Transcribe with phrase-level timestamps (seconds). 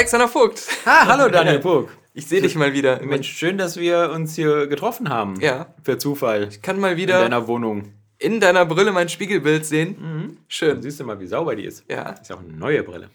[0.00, 0.62] Alexander Vogt.
[0.86, 1.90] Ah, hallo Daniel Puck.
[2.14, 3.02] Ich sehe dich mal wieder.
[3.04, 5.38] Mensch, schön, dass wir uns hier getroffen haben.
[5.42, 5.66] Ja.
[5.84, 6.48] Per Zufall.
[6.50, 7.92] Ich kann mal In wieder deiner Wohnung.
[8.18, 9.96] in deiner Brille mein Spiegelbild sehen.
[10.00, 10.80] Dann Schön.
[10.80, 11.84] siehst du mal, wie sauber die ist.
[11.90, 12.12] Ja.
[12.12, 13.10] Ist ja auch eine neue Brille.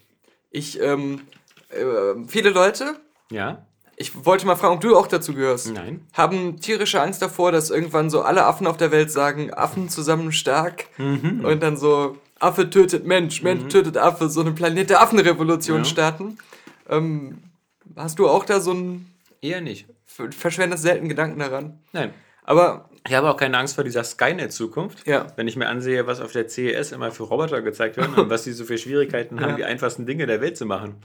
[0.52, 1.22] Ich, ähm,
[1.70, 2.98] äh, viele Leute,
[3.32, 3.66] Ja?
[3.96, 5.74] ich wollte mal fragen, ob du auch dazu gehörst.
[5.74, 6.06] Nein.
[6.14, 10.32] haben tierische Angst davor, dass irgendwann so alle Affen auf der Welt sagen, Affen zusammen
[10.32, 15.80] stark und dann so Affe tötet Mensch, Mensch tötet Affe, so eine Planet der Affenrevolution
[15.80, 15.86] Ja.
[15.86, 16.38] starten.
[16.90, 17.40] Ähm,
[17.96, 19.08] hast du auch da so ein
[19.42, 19.88] Eher nicht.
[20.06, 21.80] ver- verschwendest selten Gedanken daran?
[21.94, 22.14] Nein.
[22.44, 25.08] Aber Ich habe auch keine Angst vor dieser Skynet-Zukunft.
[25.08, 25.28] Ja.
[25.36, 28.44] Wenn ich mir ansehe, was auf der CES immer für Roboter gezeigt werden und was
[28.44, 29.56] die so für Schwierigkeiten haben, Ja.
[29.58, 30.96] die einfachsten Dinge der Welt zu machen.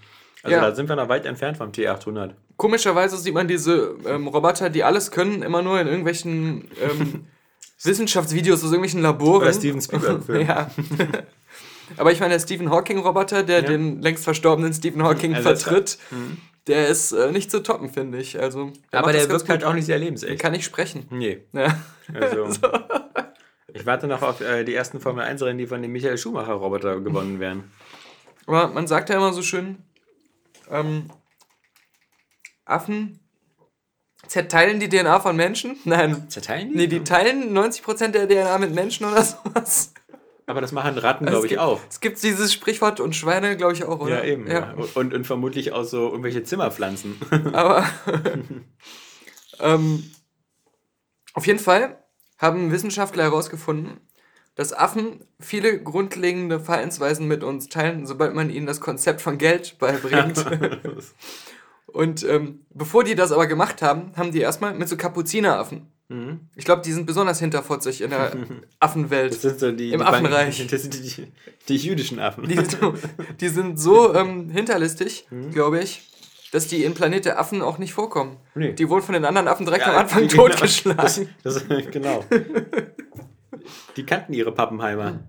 [0.43, 0.63] Also Ja.
[0.63, 2.31] da sind wir noch weit entfernt vom T800.
[2.57, 7.27] komischerweise sieht man diese ähm, Roboter, die alles können, immer nur in irgendwelchen ähm,
[7.83, 9.43] Wissenschaftsvideos aus irgendwelchen Laboren.
[9.43, 10.47] Oder Steven Spielberg-Film.
[10.47, 10.71] ja.
[11.97, 13.69] Aber ich meine, der Stephen Hawking-Roboter, der Ja.
[13.69, 15.99] den längst verstorbenen Stephen Hawking Ersetzt vertritt,
[16.67, 18.39] der ist äh, nicht zu toppen, finde ich.
[18.39, 20.41] Also, der Aber der wirkt halt auch nicht sehr lebensecht.
[20.41, 21.07] Kann nicht sprechen.
[21.11, 21.43] Nee.
[21.53, 21.79] Ja.
[22.15, 22.49] Also,
[23.73, 26.53] ich warte noch auf äh, die ersten Formel 1 Rennen, die von dem Michael Schumacher
[26.55, 27.71] Roboter gewonnen werden.
[28.47, 29.79] Aber man sagt ja immer so schön,
[30.71, 31.11] ähm,
[32.65, 33.21] Affen
[34.27, 35.77] zerteilen die DNA von Menschen?
[35.85, 36.29] Nein.
[36.29, 36.77] Zerteilen die?
[36.77, 39.93] Nee, die teilen 90% der DNA mit Menschen oder sowas.
[40.51, 41.81] Aber das machen Ratten, Also glaube ich, gibt, auch.
[41.89, 44.25] Es gibt dieses Sprichwort und Schweine, glaube ich, auch, oder?
[44.25, 44.51] Ja, eben.
[44.51, 44.75] Ja.
[44.95, 47.17] Und, und vermutlich auch so irgendwelche Zimmerpflanzen.
[47.53, 47.85] Aber
[49.61, 50.11] ähm,
[51.35, 52.03] auf jeden Fall
[52.39, 54.01] haben Wissenschaftler herausgefunden,
[54.57, 59.79] dass Affen viele grundlegende Verhaltensweisen mit uns teilen, sobald man ihnen das Konzept von Geld
[59.79, 60.45] beibringt.
[61.87, 65.93] Und ähm, bevor die das aber gemacht haben, haben die erstmal mit so Kapuzineraffen.
[66.57, 68.33] Ich glaube, die sind besonders hinterfotzig in der
[68.81, 69.33] Affenwelt.
[69.33, 70.67] Das sind so die, Im die Affenreich.
[70.71, 71.33] Das sind die, die,
[71.69, 72.49] die jüdischen Affen.
[72.49, 72.95] Die, so,
[73.41, 75.53] die sind so ähm, hinterlistig, Mhm.
[75.53, 76.03] glaube ich,
[76.51, 78.39] dass die in Planet der Affen auch nicht vorkommen.
[78.57, 78.73] Nee.
[78.73, 80.49] Die wurden von den anderen Affen direkt Ja, am Anfang genau.
[80.49, 81.29] totgeschlagen.
[81.45, 82.25] Das, das, genau.
[83.97, 85.21] Die kannten ihre Pappenheimer.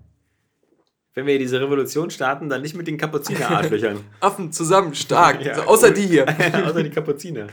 [1.14, 4.00] Wenn wir diese Revolution starten, dann nicht mit den Kapuzineradlöchern.
[4.20, 5.44] Affen zusammen, stark.
[5.44, 5.94] Ja, also außer cool.
[5.94, 6.26] die hier.
[6.66, 7.48] Außer die Kapuziner.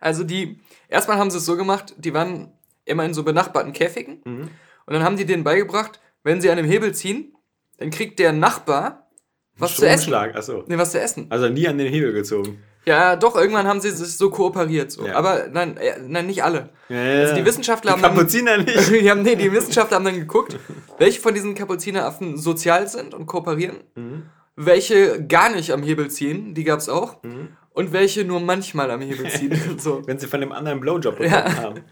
[0.00, 2.52] Also die, erstmal haben sie es so gemacht, die waren
[2.84, 4.20] immer in so benachbarten Käfigen.
[4.24, 4.48] Mhm.
[4.86, 7.34] Und dann haben die denen beigebracht, wenn sie an dem Hebel ziehen,
[7.78, 9.08] dann kriegt der Nachbar
[9.56, 10.14] was zu essen.
[10.14, 10.64] Achso.
[10.66, 11.26] Nee, was zu essen.
[11.30, 12.62] Also nie an den Hebel gezogen.
[12.86, 14.90] Ja, doch, irgendwann haben sie sich so kooperiert.
[14.92, 15.06] So.
[15.06, 15.14] Ja.
[15.16, 16.70] Aber nein, äh, nein, nicht alle.
[16.88, 18.90] Ja, Also die Wissenschaftler die haben dann- Kapuziner nicht.
[18.90, 20.56] die, haben, nee, die Wissenschaftler haben dann geguckt,
[20.96, 24.22] welche von diesen Kapuzineraffen sozial sind und kooperieren, Mhm.
[24.56, 27.48] welche gar nicht am Hebel ziehen, die gab es auch, Mhm.
[27.78, 29.56] Und welche nur manchmal am Hebel ziehen.
[29.78, 30.02] so.
[30.04, 31.62] Wenn sie von dem anderen Blowjob bekommen Ja.
[31.62, 31.84] haben.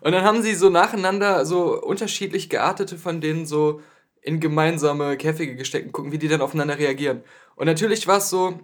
[0.00, 3.80] Und dann haben sie so nacheinander so unterschiedlich geartete von denen so
[4.22, 7.22] in gemeinsame Käfige gesteckt und gucken, wie die dann aufeinander reagieren.
[7.54, 8.58] Und natürlich war es so,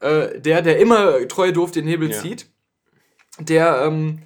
[0.00, 2.20] äh, der, der immer treu doof den Hebel Ja.
[2.20, 2.46] zieht,
[3.40, 4.20] der ähm,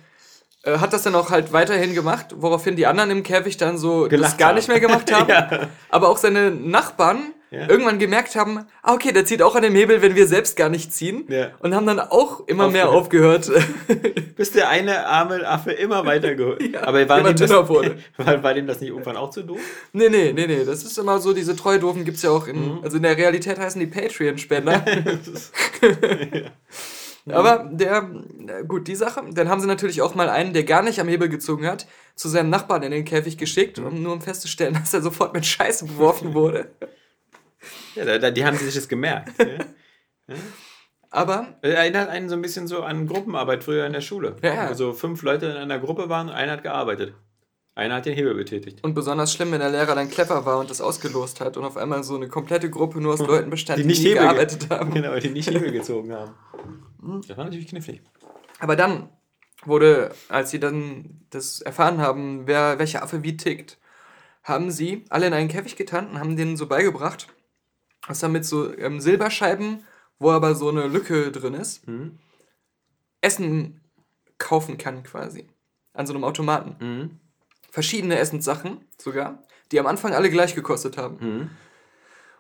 [0.65, 4.03] äh, hat das dann auch halt weiterhin gemacht, woraufhin die anderen im Käfig dann so
[4.03, 4.57] das Gelacht gar haben.
[4.57, 5.29] nicht mehr gemacht haben.
[5.31, 5.69] Ja.
[5.89, 7.69] Aber auch seine Nachbarn Ja.
[7.69, 10.69] irgendwann gemerkt haben, ah, okay, der zieht auch an dem Hebel, wenn wir selbst gar
[10.69, 11.25] nicht ziehen.
[11.29, 11.53] Ja.
[11.61, 13.51] Und haben dann auch immer mehr aufgehört.
[14.37, 16.77] Bis der eine arme Affe immer weiter geholt.
[16.77, 17.51] Aber war dem, das,
[18.19, 19.59] war, war dem das nicht irgendwann auch zu doof?
[19.93, 20.65] Nee, nee, nee, nee.
[20.65, 22.53] Das ist immer so, diese treu doofen gibt es ja auch Mhm.
[22.55, 22.79] in.
[22.85, 24.85] Also in der Realität heißen die Patreon-Spender.
[27.29, 28.09] Aber der,
[28.69, 29.23] gut, die Sache.
[29.33, 32.29] Dann haben sie natürlich auch mal einen, der gar nicht am Hebel gezogen hat, zu
[32.29, 33.87] seinem Nachbarn in den Käfig geschickt, Mhm.
[33.87, 36.69] um nur um festzustellen, dass er sofort mit Scheiße beworfen wurde.
[37.95, 39.33] Ja, da, die haben sich das gemerkt.
[39.39, 40.35] Ja.
[41.11, 44.37] Aber Erinnert einen so ein bisschen so an Gruppenarbeit früher in der Schule.
[44.43, 44.71] Ja.
[44.71, 47.15] Wo so fünf Leute in einer Gruppe waren und einer hat gearbeitet.
[47.75, 48.83] Einer hat den Hebel betätigt.
[48.83, 51.77] Und besonders schlimm, wenn der Lehrer dann clever war und das ausgelost hat und auf
[51.77, 54.71] einmal so eine komplette Gruppe nur aus Leuten bestand, die, nicht nie Hebel ge- gearbeitet
[54.71, 54.95] haben.
[54.95, 56.35] Genau, die nicht Hebel gezogen haben.
[57.29, 58.03] Das war natürlich knifflig.
[58.59, 59.11] Aber dann
[59.65, 63.79] wurde, als sie dann das erfahren haben, wer welcher Affe wie tickt,
[64.43, 67.27] haben sie alle in einen Käfig getan und haben denen so beigebracht,
[68.09, 69.85] dass da mit so ähm, Silberscheiben,
[70.19, 71.83] wo aber so eine Lücke drin ist,
[73.21, 73.81] Essen
[74.39, 75.49] kaufen kann quasi.
[75.93, 76.77] An so einem Automaten.
[76.79, 77.11] Mhm.
[77.71, 79.43] Verschiedene Essenssachen sogar.
[79.73, 81.17] die am Anfang alle gleich gekostet haben.
[81.21, 81.51] Mhm.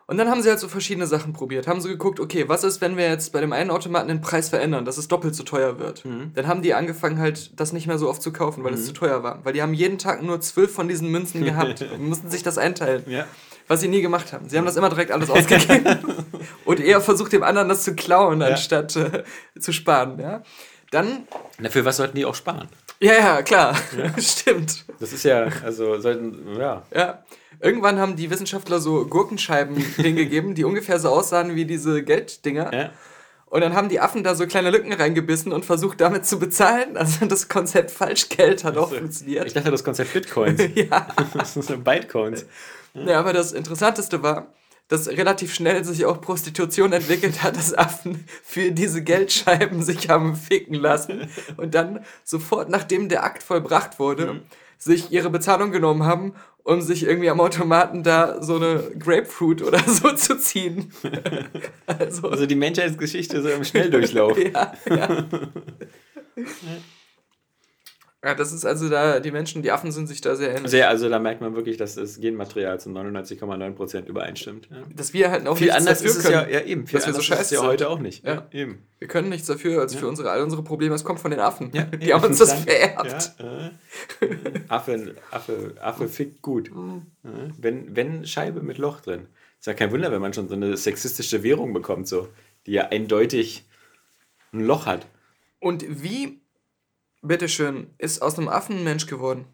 [0.08, 1.66] Und dann haben sie halt so verschiedene Sachen probiert.
[1.66, 4.48] Haben sie geguckt, okay, was ist, wenn wir jetzt bei dem einen Automaten den Preis
[4.48, 6.04] verändern, dass es doppelt so teuer wird?
[6.04, 6.30] Mhm.
[6.34, 8.92] Dann haben die angefangen halt, das nicht mehr so oft zu kaufen, weil es zu
[8.92, 9.44] teuer war.
[9.44, 12.56] Weil die haben jeden Tag nur zwölf von diesen Münzen gehabt und mussten sich das
[12.56, 13.02] einteilen.
[13.08, 13.26] Ja.
[13.68, 14.48] Was sie nie gemacht haben.
[14.48, 15.98] Sie haben das immer direkt alles ausgegeben.
[16.64, 19.24] und eher versucht, dem anderen das zu klauen, anstatt äh,
[19.58, 20.18] zu sparen.
[20.20, 20.42] Ja?
[20.90, 21.26] Dann,
[21.58, 22.68] Na, für was sollten die auch sparen?
[23.00, 23.76] ja, ja, klar,
[24.18, 24.84] stimmt.
[25.00, 26.82] Das ist ja, also sollten, ja.
[26.94, 27.24] Ja.
[27.60, 32.72] Irgendwann haben die Wissenschaftler so Gurkenscheiben hingegeben, die ungefähr so aussahen wie diese Gelddinger.
[32.72, 32.90] ja.
[33.48, 36.96] Und dann haben die Affen da so kleine Lücken reingebissen und versucht damit zu bezahlen.
[36.96, 39.54] Also das Konzept Falschgeld hat auch Ich funktioniert.
[39.54, 40.60] dachte, das Konzept Bitcoins.
[40.74, 41.06] Ja.
[41.32, 42.44] Das sind Bytecoins.
[43.06, 44.54] Ja, aber das Interessanteste war,
[44.88, 50.36] dass relativ schnell sich auch Prostitution entwickelt hat, dass Affen für diese Geldscheiben sich haben
[50.36, 54.42] ficken lassen und dann sofort, nachdem der Akt vollbracht wurde,
[54.78, 59.78] sich ihre Bezahlung genommen haben, um sich irgendwie am Automaten da so eine Grapefruit oder
[59.86, 60.92] so zu ziehen.
[61.86, 64.36] also, Also die Menschheitsgeschichte so im Schnelldurchlauf.
[64.54, 65.24] ja, ja.
[68.26, 70.72] Ja, das ist also da, die Menschen, die Affen sind sich da sehr ähnlich.
[70.72, 74.68] Sehr, also da merkt man wirklich, dass das Genmaterial zu 99,9% übereinstimmt.
[74.68, 74.78] Ja.
[74.92, 76.52] dass wir halt auch Viel anders dafür ist es ja, können.
[76.52, 76.86] ja eben.
[76.88, 78.26] Viel dass wir so anders ist es scheiße ja heute auch nicht.
[78.26, 78.48] Ja.
[78.50, 78.82] eben.
[78.98, 80.96] Wir können nichts dafür, als für unsere, all unsere Probleme.
[80.96, 81.70] Es kommt von den Affen.
[81.72, 82.72] Ja, die haben uns das danke.
[82.72, 83.34] vererbt.
[83.38, 86.74] Ja, äh, Affe, Affe, Affe fickt gut.
[86.74, 87.02] Mhm.
[87.22, 89.28] Ja, wenn, wenn Scheibe mit Loch drin.
[89.60, 92.26] Ist ja kein Wunder, wenn man schon so eine sexistische Währung bekommt, so,
[92.66, 93.64] die ja eindeutig
[94.52, 95.06] ein Loch hat.
[95.60, 96.40] Und wie,
[97.26, 99.46] bitteschön, ist aus einem Affen ein Mensch geworden?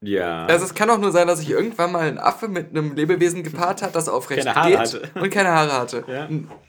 [0.00, 0.46] Ja.
[0.46, 3.44] Also es kann auch nur sein, dass sich irgendwann mal ein Affe mit einem Lebewesen
[3.44, 5.10] gepaart hat, das aufrecht Keine Haare geht hatte.
[5.14, 6.04] und keine Haare hatte.
[6.08, 6.24] Ja.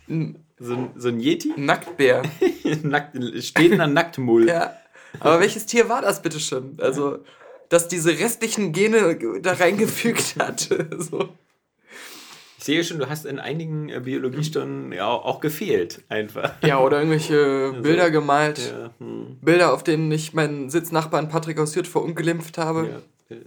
[0.08, 1.54] Ein so, ein, so ein Yeti?
[1.58, 2.22] Nacktbär.
[2.84, 4.48] Nackt, stehender Nacktmull.
[4.48, 4.74] ja.
[5.20, 6.78] Aber welches Tier war das, bitteschön?
[6.80, 7.20] Also,
[7.70, 10.70] dass diese restlichen Gene da reingefügt hat.
[10.98, 11.30] so.
[12.64, 16.54] Ich sehe schon, du hast in einigen äh, Biologiestunden ja auch, gefehlt, einfach.
[16.64, 18.72] Ja, oder irgendwelche Bilder gemalt.
[18.72, 23.02] Ja, hm, Bilder, auf denen ich meinen Sitznachbarn Patrick aus Hürth verunglimpft habe.
[23.30, 23.38] ja.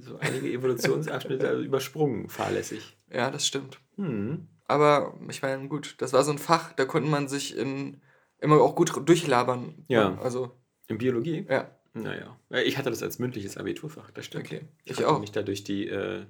[0.00, 2.96] So einige Evolutionsabschnitte also übersprungen, fahrlässig.
[3.12, 3.78] Ja, das stimmt.
[3.94, 4.48] Hm.
[4.66, 8.00] Aber ich meine, gut, das war so ein Fach, da konnte man sich in
[8.40, 9.84] immer auch gut durchlabern.
[9.86, 10.18] Ja.
[10.20, 10.50] Also,
[10.88, 11.46] In Biologie?
[11.48, 12.36] ja, Naja.
[12.50, 14.46] Ja, Ich hatte das als mündliches Abiturfach, das stimmt.
[14.46, 14.62] okay.
[14.84, 15.20] Ich, Ich auch.
[15.20, 16.24] mich da durch die äh,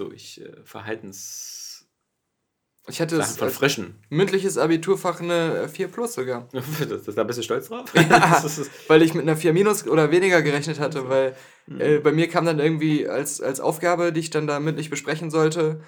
[0.00, 1.86] durch äh, Verhaltens
[2.88, 3.94] Ich hatte Sachen es von als Fröschen.
[4.08, 6.48] mündliches Abiturfach eine 4 Plus sogar.
[6.52, 6.64] das,
[7.06, 7.92] das, da bist du stolz drauf?
[7.94, 8.42] Ja.
[8.88, 11.36] Weil ich mit einer 4 Minus oder weniger gerechnet hatte, weil
[11.66, 11.80] Mhm.
[11.82, 15.30] äh, bei mir kam dann irgendwie als, als Aufgabe, die ich dann da mündlich besprechen
[15.30, 15.82] sollte,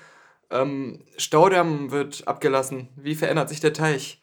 [0.51, 2.89] ähm, Staudamm wird abgelassen.
[2.97, 4.21] Wie verändert sich der Teich?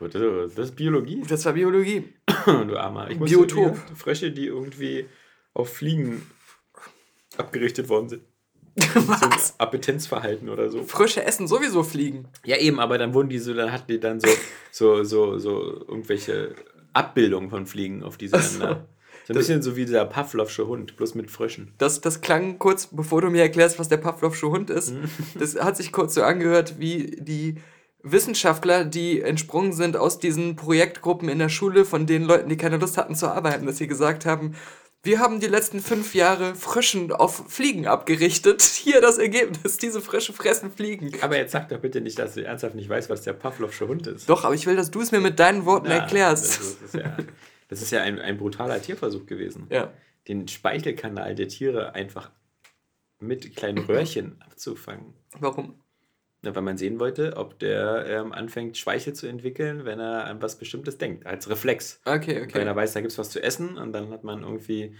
[0.00, 1.22] das ist Biologie.
[1.28, 2.14] Das war Biologie.
[2.46, 3.10] du Armer.
[3.10, 3.76] Ich Biotop.
[3.96, 5.06] Frösche, die irgendwie
[5.54, 6.28] auf Fliegen
[7.36, 8.22] abgerichtet worden sind.
[8.78, 9.20] Was?
[9.20, 10.82] So ein Appetenzverhalten oder so.
[10.84, 12.28] Frösche essen sowieso Fliegen.
[12.44, 14.28] Ja, eben, aber dann wurden die so, dann hatten die dann so,
[14.70, 16.54] so, so, so irgendwelche
[16.92, 18.58] Abbildungen von Fliegen auf diese so.
[18.58, 18.86] Länder.
[19.26, 21.74] So ein bisschen so wie dieser Pavlovsche Hund, bloß mit Fröschen.
[21.76, 24.94] Das, das klang kurz, bevor du mir erklärst, was der Pavlovsche Hund ist.
[24.94, 25.04] Mhm.
[25.38, 27.56] Das hat sich kurz so angehört, wie die
[28.02, 32.78] Wissenschaftler, die entsprungen sind aus diesen Projektgruppen in der Schule von den Leuten, die keine
[32.78, 34.54] Lust hatten zu arbeiten, dass sie gesagt haben,
[35.02, 38.62] wir haben die letzten fünf Jahre Fröschen auf Fliegen abgerichtet.
[38.82, 41.12] Hier das Ergebnis, diese Frösche fressen Fliegen.
[41.20, 44.06] Aber jetzt sag doch bitte nicht, dass du ernsthaft nicht weißt, was der Pavlovsche Hund
[44.06, 44.28] ist.
[44.28, 46.44] Doch, aber ich will, dass du es mir mit deinen Worten Ja, erklärst.
[46.44, 47.16] Das ist, das ist ja,
[47.68, 49.66] das ist ja ein, ein brutaler Tierversuch gewesen.
[49.70, 49.92] Ja.
[50.26, 52.30] Den Speichelkanal der Tiere einfach
[53.20, 55.14] mit kleinen Röhrchen abzufangen.
[55.38, 55.80] Warum?
[56.42, 60.40] Ja, weil man sehen wollte, ob der ähm, anfängt, Speichel zu entwickeln, wenn er an
[60.40, 62.00] was Bestimmtes denkt, als Reflex.
[62.04, 62.62] Okay, Wenn okay.
[62.64, 64.94] er weiß, da gibt es was zu essen und dann hat man irgendwie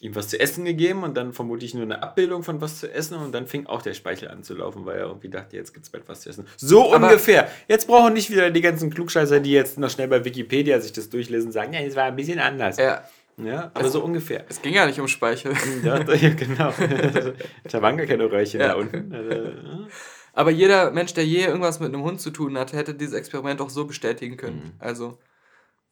[0.00, 3.16] ihm was zu essen gegeben und dann vermutlich nur eine Abbildung von was zu essen
[3.16, 5.86] und dann fing auch der Speichel an zu laufen, weil er irgendwie dachte, jetzt gibt
[5.86, 6.46] es bald was zu essen.
[6.56, 7.48] So Aber- ungefähr.
[7.68, 11.10] Jetzt brauchen nicht wieder die ganzen Klugscheißer, die jetzt noch schnell bei Wikipedia sich das
[11.10, 12.76] durchlesen und sagen, ja, es war ein bisschen anders.
[12.76, 13.04] Ja,
[13.36, 14.44] Ja, aber so ungefähr.
[14.48, 15.52] es ging ja nicht um Speichel.
[15.84, 16.74] Ja, ja genau.
[17.70, 18.68] da waren gar keine Röhrchen Ja.
[18.68, 19.14] da unten.
[19.14, 19.86] Also, ja.
[20.34, 23.60] Aber jeder Mensch, der je irgendwas mit einem Hund zu tun hatte, hätte dieses Experiment
[23.60, 24.72] auch so bestätigen können.
[24.80, 25.18] Also,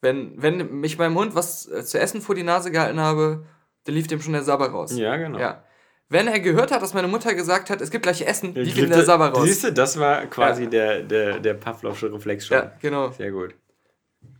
[0.01, 3.45] wenn, wenn mich meinem Hund was äh, zu essen vor die Nase gehalten habe,
[3.85, 4.95] dann lief dem schon der Sabber raus.
[4.97, 5.39] ja, genau.
[5.39, 5.63] Ja.
[6.09, 8.89] Wenn er gehört hat, dass meine Mutter gesagt hat, es gibt gleich Essen, lief ihm
[8.89, 9.45] der Sabber raus.
[9.45, 10.69] Siehst du, das war quasi Ja.
[10.69, 12.57] der, der, der Pavlovsche Reflex schon.
[12.57, 13.11] Ja, genau.
[13.11, 13.55] Sehr gut.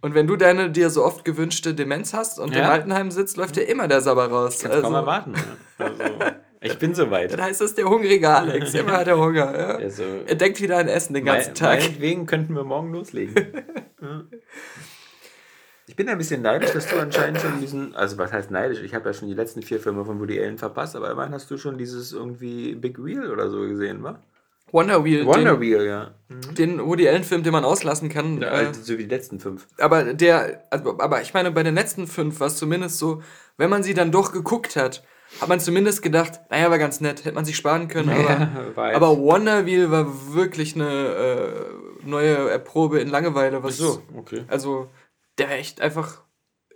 [0.01, 2.65] Und wenn du deine dir so oft gewünschte Demenz hast und Ja.
[2.65, 4.59] im Altenheim sitzt, läuft dir immer der Sabber raus.
[4.61, 5.33] Kannst kaum Also, erwarten.
[5.79, 5.85] Ja.
[5.85, 6.03] Also,
[6.63, 7.31] ich bin soweit.
[7.33, 8.73] dann heißt es der hungrige Alex.
[8.75, 9.57] Immer hat er Hunger.
[9.57, 9.67] Ja.
[9.77, 11.79] Also, Er denkt wieder an Essen den ganzen mein- Tag.
[11.79, 13.35] Meinetwegen könnten wir morgen loslegen.
[15.85, 18.79] Ich bin ein bisschen neidisch, dass du anscheinend schon diesen, also was heißt neidisch?
[18.81, 21.51] Ich habe ja schon die letzten vier Filme von Woody Allen verpasst, aber immerhin hast
[21.51, 24.17] du schon dieses irgendwie Big Wheel oder so gesehen, wa?
[24.71, 25.25] Wonder Wheel.
[25.25, 26.11] Wonder den, Wheel, ja.
[26.57, 28.41] Den Woody Allen-Film, den man auslassen kann.
[28.41, 29.67] ja also so wie die letzten fünf.
[29.77, 33.21] aber der, also, aber ich meine, bei den letzten fünf war es zumindest so,
[33.57, 35.03] wenn man sie dann doch geguckt hat,
[35.41, 38.95] hat man zumindest gedacht, naja, war ganz nett, hätte man sich sparen können, aber, jetzt-
[38.95, 40.89] aber Wonder Wheel war wirklich eine
[42.03, 43.63] äh, neue Erprobe in Langeweile.
[43.63, 44.43] Was, so, okay.
[44.47, 44.89] Also,
[45.37, 46.21] der war echt einfach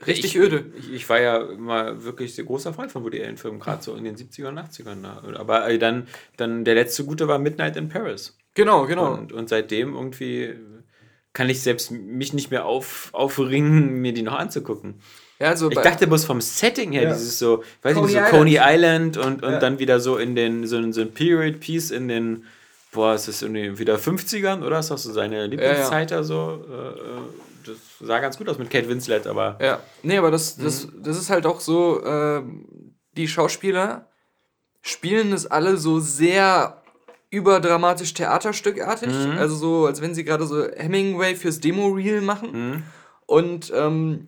[0.06, 0.72] richtig ich, öde.
[0.78, 4.04] Ich, ich war ja immer wirklich sehr großer Freund von Woody Allen-Filmen, gerade so in
[4.04, 5.02] den 70er und 80ern.
[5.02, 5.22] Da.
[5.40, 8.38] Aber äh, dann, dann der letzte gute war Midnight in Paris.
[8.54, 9.14] Genau, genau.
[9.14, 10.56] Und, und seitdem irgendwie
[11.34, 15.02] kann ich selbst mich nicht mehr auf, aufringen, mir die noch anzugucken.
[15.40, 17.14] Ja, also Ich dachte bloß vom Setting her, Ja.
[17.14, 18.32] dieses so, weiß Coney ich nicht, so Island.
[18.32, 19.60] Coney Island und, und Ja.
[19.60, 22.46] dann wieder so in den, so, ein- so ein Period-Piece in den,
[22.92, 24.80] boah, ist das irgendwie wieder 50ern, oder?
[24.80, 26.64] Ist das so seine Lieblingszeit da so?
[26.70, 27.22] Äh, äh,
[27.66, 31.04] das sah ganz gut aus mit Kate Winslet, aber Ja, nee, aber das, das, Mhm.
[31.04, 32.66] das ist halt auch so, ähm,
[33.18, 34.08] die Schauspieler
[34.82, 36.82] spielen es alle so sehr
[37.30, 39.10] überdramatisch theaterstückartig.
[39.10, 39.38] Mhm.
[39.38, 42.52] Also so, als wenn sie gerade so Hemingway fürs Demo-Reel machen.
[42.54, 42.84] Mhm.
[43.26, 44.28] Und ähm,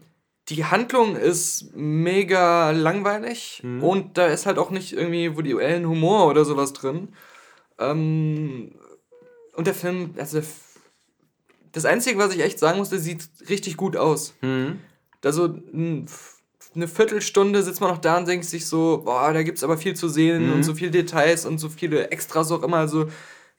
[0.50, 3.84] die Handlung ist mega langweilig Mhm.
[3.84, 5.52] und da ist halt auch nicht irgendwie Woody
[5.84, 7.10] Humor oder sowas drin.
[7.78, 8.72] Ähm,
[9.56, 10.42] und der Film, also
[11.72, 14.34] das Einzige, was ich echt sagen musste, sieht richtig gut aus.
[14.42, 14.80] Mhm.
[15.22, 16.08] Da so ein,
[16.76, 19.96] eine Viertelstunde sitzt man noch da und denkt sich so, boah, da gibt's aber viel
[19.96, 20.54] zu sehen Mhm.
[20.56, 22.78] und so viele Details und so viele Extras auch immer.
[22.78, 23.08] Also,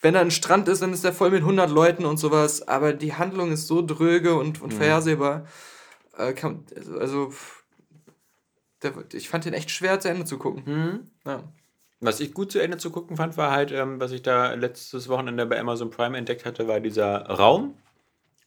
[0.01, 2.67] wenn da ein Strand ist, dann ist der voll mit 100 Leuten und sowas.
[2.67, 4.65] Aber die Handlung ist so dröge und, Mhm.
[4.65, 5.47] und vorhersehbar.
[6.17, 6.65] Äh, kann,
[6.99, 7.65] also, pff,
[8.83, 10.63] der, ich fand den echt schwer zu Ende zu gucken.
[10.67, 11.01] Mhm.
[11.27, 11.43] Ja.
[12.01, 15.09] Was ich gut zu Ende zu gucken fand, war halt, ähm, was ich da letztes
[15.09, 17.75] Wochenende bei Amazon Prime entdeckt hatte, war dieser Raum.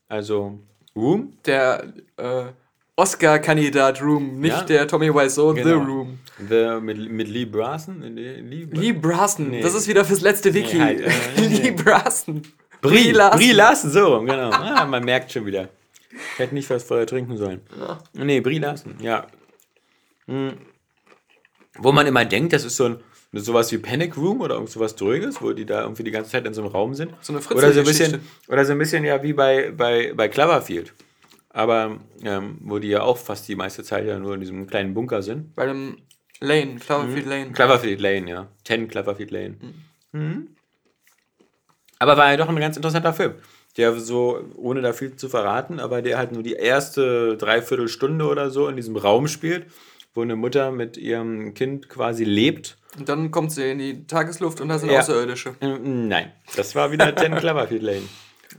[0.08, 0.60] Also
[0.96, 1.34] Room.
[1.46, 2.46] Der äh,
[2.96, 4.64] Oscar-Kandidat Room, nicht Ja.
[4.64, 5.84] der Tommy Wiseau, The Genau.
[5.84, 6.20] Room.
[6.50, 8.02] The, mit, mit Lee Brassen.
[8.02, 8.94] Lee, Lee, Lee
[9.38, 9.62] Nee.
[9.62, 10.78] das ist wieder fürs letzte Wiki.
[10.80, 11.72] halt, äh, Lee nee.
[11.72, 12.42] Braston.
[12.82, 13.40] Brie, Larson.
[13.40, 14.50] Brie Larson, so rum, genau.
[14.50, 15.70] Ah, man merkt schon wieder.
[16.14, 17.62] Ich hätte nicht was vorher trinken sollen.
[18.14, 19.28] Nee, Brie Larson, ja.
[20.28, 20.54] Hm.
[21.78, 22.98] Wo man immer denkt, das ist so ein
[23.34, 26.46] sowas wie Panic Room oder irgend sowas Dröges, wo die da irgendwie die ganze Zeit
[26.46, 27.14] in so einem Raum sind.
[27.22, 30.28] So eine oder so ein bisschen Oder so ein bisschen ja wie bei, bei, bei
[30.28, 30.94] Cloverfield.
[31.50, 34.94] Aber ähm, wo die ja auch fast die meiste Zeit ja nur in diesem kleinen
[34.94, 35.56] Bunker sind.
[35.56, 35.98] Bei dem
[36.40, 37.52] Lane, Cloverfield Lane.
[37.52, 38.48] Cloverfield Lane, ja.
[38.66, 39.56] 10 Cloverfield Lane.
[40.12, 40.50] Mhm.
[42.00, 43.36] Aber war ja doch ein ganz interessanter Film.
[43.78, 48.52] Der so, ohne da viel zu verraten, aber der halt nur die erste Dreiviertelstunde oder
[48.52, 49.66] so in diesem Raum spielt,
[50.14, 52.78] wo eine Mutter mit ihrem Kind quasi lebt.
[53.00, 55.00] Und dann kommt sie in die Tagesluft und da sind Ja.
[55.00, 55.56] Außerirdische.
[55.62, 58.04] Ähm, Nein, das war wieder 10 Cloverfield Lane.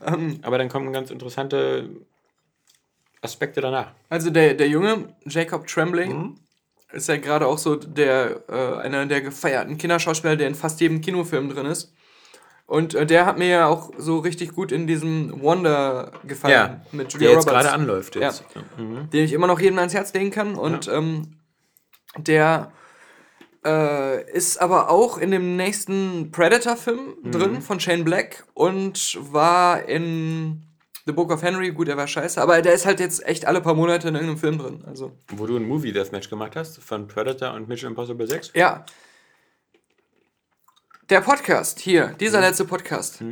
[0.05, 1.89] Ähm, Aber dann kommen ganz interessante
[3.23, 3.93] Aspekte danach.
[4.11, 6.35] also der, der Junge, Jacob Tremblay, Mhm.
[6.93, 11.01] ist ja gerade auch so der, äh, einer der gefeierten Kinderschauspieler, der in fast jedem
[11.01, 11.93] Kinofilm drin ist.
[12.67, 16.81] Und äh, der hat mir ja auch so richtig gut in diesem Wonder gefallen Ja,
[16.93, 17.65] mit Der Julia jetzt Roberts.
[17.67, 18.17] gerade anläuft.
[18.17, 18.45] Jetzt.
[18.79, 19.11] Mhm.
[19.11, 20.55] den ich immer noch jedem ans Herz legen kann.
[20.55, 21.37] Und ähm,
[22.17, 22.73] der
[23.67, 27.31] äh, ist aber auch in dem nächsten Predator-Film Mhm.
[27.33, 30.63] drin von Shane Black und war in
[31.07, 31.71] The Book of Henry.
[31.71, 34.39] Gut, der war scheiße, aber der ist halt jetzt echt alle paar Monate in irgendeinem
[34.39, 34.85] Film drin.
[34.87, 38.53] Also, Wo du ein Movie Deathmatch gemacht hast von Predator und Mission Impossible 6.
[38.55, 38.85] ja.
[41.11, 42.19] Der Podcast hier, Mhm.
[42.19, 43.23] dieser letzte Podcast,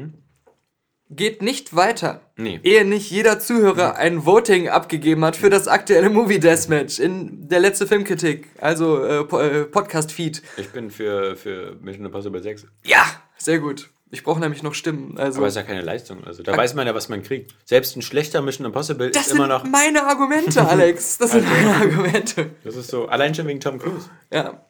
[1.11, 2.21] geht nicht weiter.
[2.37, 2.61] Nee.
[2.63, 7.61] Ehe nicht jeder Zuhörer ein Voting abgegeben hat für das aktuelle Movie Deathmatch in der
[7.61, 10.43] letzte Filmkritik, also äh, äh, Podcast-Feed.
[10.59, 12.67] Ich bin für, für Mission Impossible 6.
[12.85, 13.05] Ja,
[13.39, 13.89] sehr gut.
[14.11, 15.17] Ich brauche nämlich noch Stimmen.
[15.17, 16.23] Also, Aber ist ja keine Leistung.
[16.25, 17.55] Also da weiß man ja, was man kriegt.
[17.65, 19.65] Selbst ein schlechter Mission Impossible das ist sind immer noch.
[19.65, 21.17] meine Argumente, Alex.
[21.17, 22.51] Das sind meine Argumente.
[22.63, 24.11] Das ist so, allein schon wegen Tom Cruise.
[24.31, 24.67] Ja.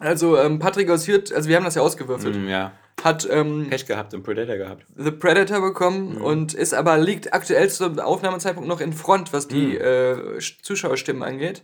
[0.00, 2.72] Also, ähm, Patrick aus Hürth, also wir haben das ja ausgewürfelt, Mm, ja.
[3.04, 4.84] hat ähm, Pech gehabt und Predator gehabt.
[4.96, 9.76] The Predator bekommen und ist aber liegt aktuell zum Aufnahmezeitpunkt noch in Front, was die
[9.76, 11.62] äh, Sch- Zuschauerstimmen angeht.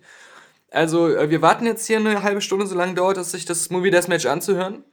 [0.70, 3.70] Also äh, wir warten jetzt hier eine halbe Stunde, so lange dauert es, sich das
[3.70, 4.84] Movie Deathmatch anzuhören.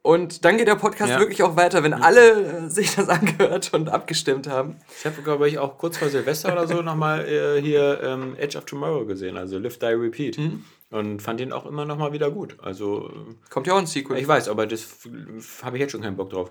[0.00, 1.18] Und dann geht der Podcast Ja.
[1.18, 4.76] wirklich auch weiter, wenn alle äh, sich das angehört und abgestimmt haben.
[4.98, 8.56] Ich habe, glaube ich, auch kurz vor Silvester oder so nochmal äh, hier ähm, Edge
[8.56, 10.38] of Tomorrow gesehen, also Live, Die, Repeat.
[10.90, 12.56] Und fand den auch immer nochmal wieder gut.
[12.62, 13.10] Also,
[13.50, 14.16] Kommt ja auch ein Sequel.
[14.16, 14.86] äh, ich weiß, aber das
[15.62, 16.50] habe ich jetzt schon keinen Bock drauf.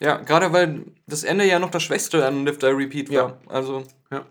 [0.00, 3.14] ja, gerade weil das Ende ja noch das Schwächste an Live Die Repeat war.
[3.16, 3.38] Ja.
[3.48, 4.24] Also, Ja.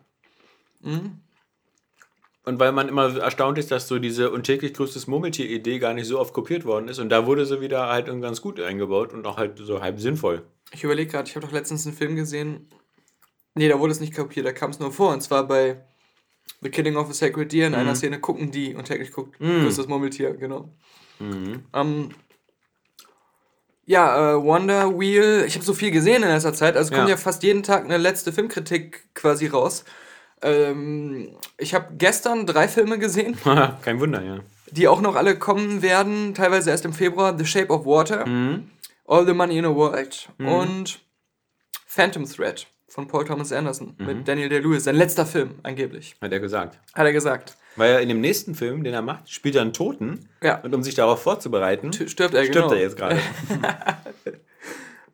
[2.44, 6.06] Und weil man immer erstaunt ist, dass so diese und täglich größtes Murmeltier-Idee gar nicht
[6.08, 7.00] so oft kopiert worden ist.
[7.00, 10.44] Und da wurde sie wieder halt ganz gut eingebaut und auch halt so halb sinnvoll.
[10.72, 12.70] ich überlege gerade, ich habe doch letztens einen Film gesehen.
[13.56, 15.12] Nee, da wurde es nicht kopiert, da kam es nur vor.
[15.14, 15.84] Und zwar bei
[16.62, 17.68] The Killing of a Sacred Deer.
[17.68, 17.80] In Mhm.
[17.80, 20.70] einer Szene gucken die und täglich guckt grüßt das Murmeltier, genau.
[21.20, 21.64] Mhm.
[21.74, 22.10] Ähm,
[23.86, 27.08] ja, äh, Wonder Wheel, ich habe so viel gesehen in letzter Zeit, also es kommt
[27.10, 27.16] Ja.
[27.16, 29.86] ja fast jeden Tag eine letzte Filmkritik quasi raus.
[30.42, 33.38] Ähm, ich habe gestern drei Filme gesehen,
[33.84, 34.40] Kein Wunder, ja.
[34.72, 37.38] die auch noch alle kommen werden, teilweise erst im Februar.
[37.38, 38.70] The Shape of Water, Mhm.
[39.08, 41.00] All the Money in the World und
[41.86, 44.06] Phantom Thread von Paul Thomas Anderson Mhm.
[44.06, 44.86] mit Daniel Day-Lewis.
[44.86, 46.16] Sein letzter Film, angeblich.
[46.22, 46.80] Hat er gesagt.
[46.94, 47.58] Hat er gesagt.
[47.75, 50.30] Weil er in dem nächsten Film, den er macht, spielt er einen Toten.
[50.42, 50.62] Ja.
[50.62, 52.74] Und um sich darauf vorzubereiten, T- Stirbt er, stirbt genau.
[52.74, 53.20] er jetzt gerade.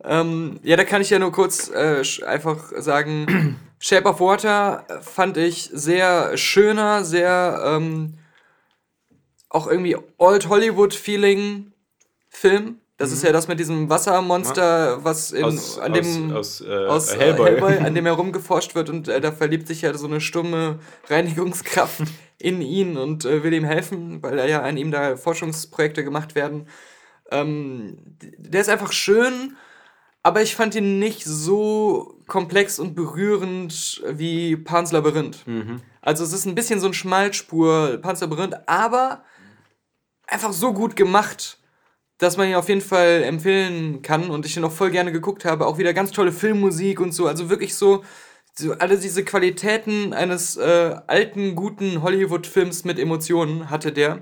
[0.03, 4.99] Ähm, ja, da kann ich ja nur kurz äh, einfach sagen, Shape of Water äh,
[4.99, 8.15] fand ich sehr schöner, sehr ähm,
[9.49, 11.71] auch irgendwie Old Hollywood-Feeling
[12.29, 12.80] Film.
[13.01, 15.45] Das ist ja das mit diesem Wassermonster, was in, Mhm.
[15.47, 17.45] aus, an dem aus, aus, äh, aus äh, Hellboy.
[17.49, 17.77] Hellboy.
[17.79, 20.79] an dem herumgeforscht wird und äh, da verliebt sich ja so eine stumme
[21.09, 22.03] Reinigungskraft
[22.37, 26.35] in ihn und äh, will ihm helfen, weil er ja an ihm da Forschungsprojekte gemacht
[26.35, 26.67] werden.
[27.31, 27.97] Ähm,
[28.37, 29.55] der ist einfach schön,
[30.23, 35.39] aber ich fand ihn nicht so komplex und berührend wie Pans Labyrinth.
[36.01, 39.23] Also es ist ein bisschen so ein Schmalspur Pans Labyrinth, aber
[40.27, 41.57] einfach so gut gemacht,
[42.21, 45.43] dass man ihn auf jeden Fall empfehlen kann und ich den auch voll gerne geguckt
[45.43, 45.65] habe.
[45.65, 47.25] Auch wieder ganz tolle Filmmusik und so.
[47.25, 48.03] Also wirklich so,
[48.53, 54.19] so alle diese Qualitäten eines äh, alten, guten Hollywood-Films mit Emotionen hatte der.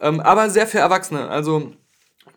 [0.00, 1.28] Ähm, aber sehr für Erwachsene.
[1.28, 1.70] Also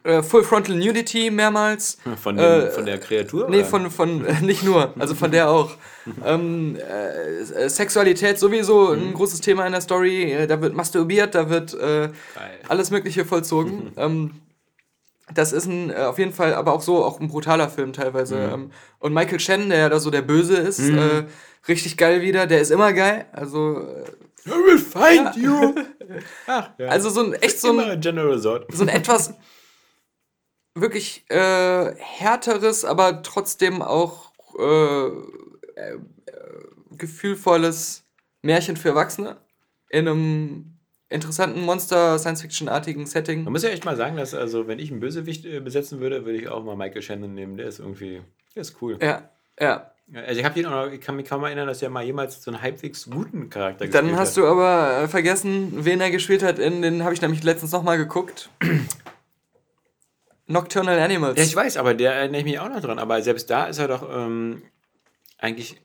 [0.04, 1.98] äh, Full Frontal Nudity mehrmals.
[2.22, 3.50] Von, dem, Äh, von der Kreatur?
[3.50, 3.66] Nee, oder?
[3.66, 5.72] von, von äh, nicht nur, also von der auch.
[6.24, 10.34] ähm, äh, Sexualität sowieso ein großes Thema in der Story.
[10.34, 12.10] Äh, Da wird masturbiert, da wird äh,
[12.68, 13.92] alles Mögliche vollzogen.
[13.98, 14.32] ähm,
[15.34, 18.38] das ist ein, äh, auf jeden Fall, aber auch so, auch ein brutaler Film teilweise.
[18.38, 21.26] Ähm, und Michael Shannon, der ja da so der Böse ist, äh,
[21.68, 22.48] richtig geil wieder.
[22.48, 23.26] Der ist immer geil.
[23.32, 24.06] Also, äh,
[24.46, 25.76] I will find you!
[26.48, 26.88] Ach, ja.
[26.88, 28.66] also so ein echt so ein, General Resort.
[28.74, 29.34] so ein etwas
[30.76, 35.98] wirklich äh, härteres, aber trotzdem auch äh, äh,
[36.92, 38.04] gefühlvolles
[38.42, 39.38] Märchen für Erwachsene
[39.90, 40.73] in einem
[41.10, 43.44] interessanten Monster-Science-Fiction-artigen Setting.
[43.44, 46.26] Man muss ja echt mal sagen, dass, also, wenn ich einen Bösewicht äh, besetzen würde,
[46.26, 47.58] würde ich auch mal Michael Shannon nehmen.
[47.58, 48.22] Der ist irgendwie,
[48.56, 48.98] der ist cool.
[49.02, 49.92] Ja, ja.
[50.14, 52.52] Also, ich, ihn auch noch, ich kann mich kaum erinnern, dass er mal jemals so
[52.52, 56.60] einen halbwegs guten Charakter Dann hast du aber äh, vergessen, wen er gespielt hat.
[56.60, 58.50] In den habe ich nämlich letztens nochmal geguckt.
[60.48, 61.38] Nocturnal Animals.
[61.38, 63.00] Ja, ich weiß, aber der erinnere ich mich auch noch dran.
[63.00, 64.62] Aber selbst da ist er doch ähm,
[65.38, 65.82] eigentlich.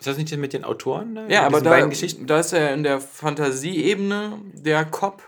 [0.00, 1.14] Ist das nicht mit den Autoren?
[1.14, 1.28] Da?
[1.28, 5.22] Ja, aber da, da ist er in der Fantasieebene der Cop,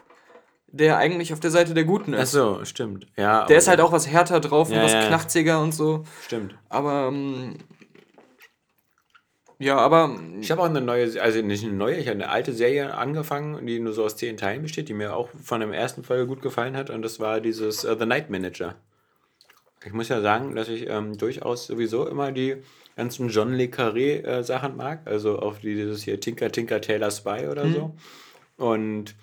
[0.69, 2.33] der eigentlich auf der Seite der Guten Ach ist.
[2.33, 3.07] so, stimmt.
[3.17, 5.07] Ja, Der ist halt auch was härter drauf und Ja, was ja.
[5.09, 6.05] knachziger und so.
[6.25, 6.55] Stimmt.
[6.71, 7.57] Aber ähm,
[9.59, 12.55] ja, aber Ich habe auch eine neue, also nicht eine neue, ich habe eine alte
[12.55, 16.03] Serie angefangen, die nur so aus zehn Teilen besteht, die mir auch von der ersten
[16.03, 16.89] Folge gut gefallen hat.
[16.89, 18.75] Und das war dieses äh, The Night Manager.
[19.85, 22.57] Ich muss ja sagen, dass ich ähm, durchaus sowieso immer die
[22.97, 25.03] ganzen John Le Carré äh, Sachen mag.
[25.07, 27.95] Also auf die, dieses hier Tinker Tinker Taylor Spy oder so.
[28.57, 29.15] Und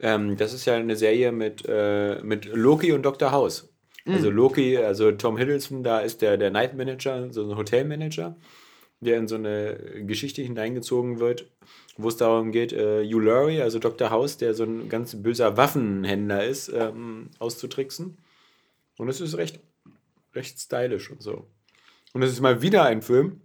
[0.00, 3.32] ähm, das ist ja eine Serie mit, äh, mit Loki und Dr.
[3.32, 3.68] House.
[4.06, 8.36] Also Loki, also Tom Hiddleston, da ist der, der Night Manager, so ein Hotelmanager
[9.00, 11.50] der in so eine Geschichte hineingezogen wird,
[11.96, 14.10] wo es darum geht, äh, Hugh Laurie, also Dr.
[14.10, 18.18] House, der so ein ganz böser Waffenhändler ist, ähm, auszutricksen.
[18.96, 19.60] Und es ist recht,
[20.34, 21.46] recht stylisch und so.
[22.12, 23.42] Und es ist mal wieder ein Film,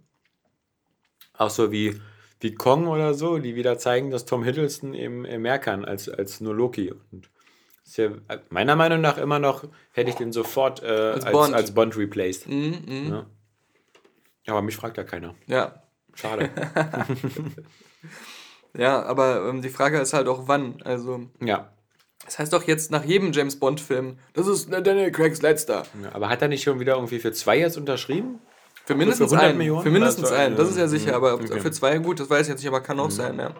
[1.34, 2.00] auch so wie,
[2.40, 6.08] wie Kong oder so, die wieder zeigen, dass Tom Hiddleston eben äh, mehr kann als,
[6.08, 6.92] als nur Loki.
[7.12, 7.30] Und
[7.84, 11.54] ist ja äh, meiner Meinung nach immer noch, hätte ich den sofort äh, als, Bond.
[11.54, 12.48] als, Bond replaced.
[12.48, 12.52] mm,
[12.86, 13.26] mm, Ja.
[14.46, 15.34] Aber mich fragt da keiner.
[15.46, 15.80] ja.
[16.16, 16.48] Schade.
[18.76, 20.82] Ja, aber ähm, die Frage ist halt auch wann.
[20.82, 21.72] Also, ja.
[22.24, 25.84] das heißt doch jetzt nach jedem James Bond-Film, das ist Daniel Craigs letzter.
[26.02, 26.12] ja.
[26.12, 28.40] Aber hat er nicht schon wieder irgendwie für zwei jetzt unterschrieben?
[28.86, 29.58] Für mindestens für 100 einen.
[29.58, 31.16] Millionen Für mindestens für einen, das ist ja sicher, Mhm.
[31.16, 31.60] aber Okay.
[31.60, 33.50] für zwei gut, das weiß ich jetzt nicht, aber kann auch sein, ja.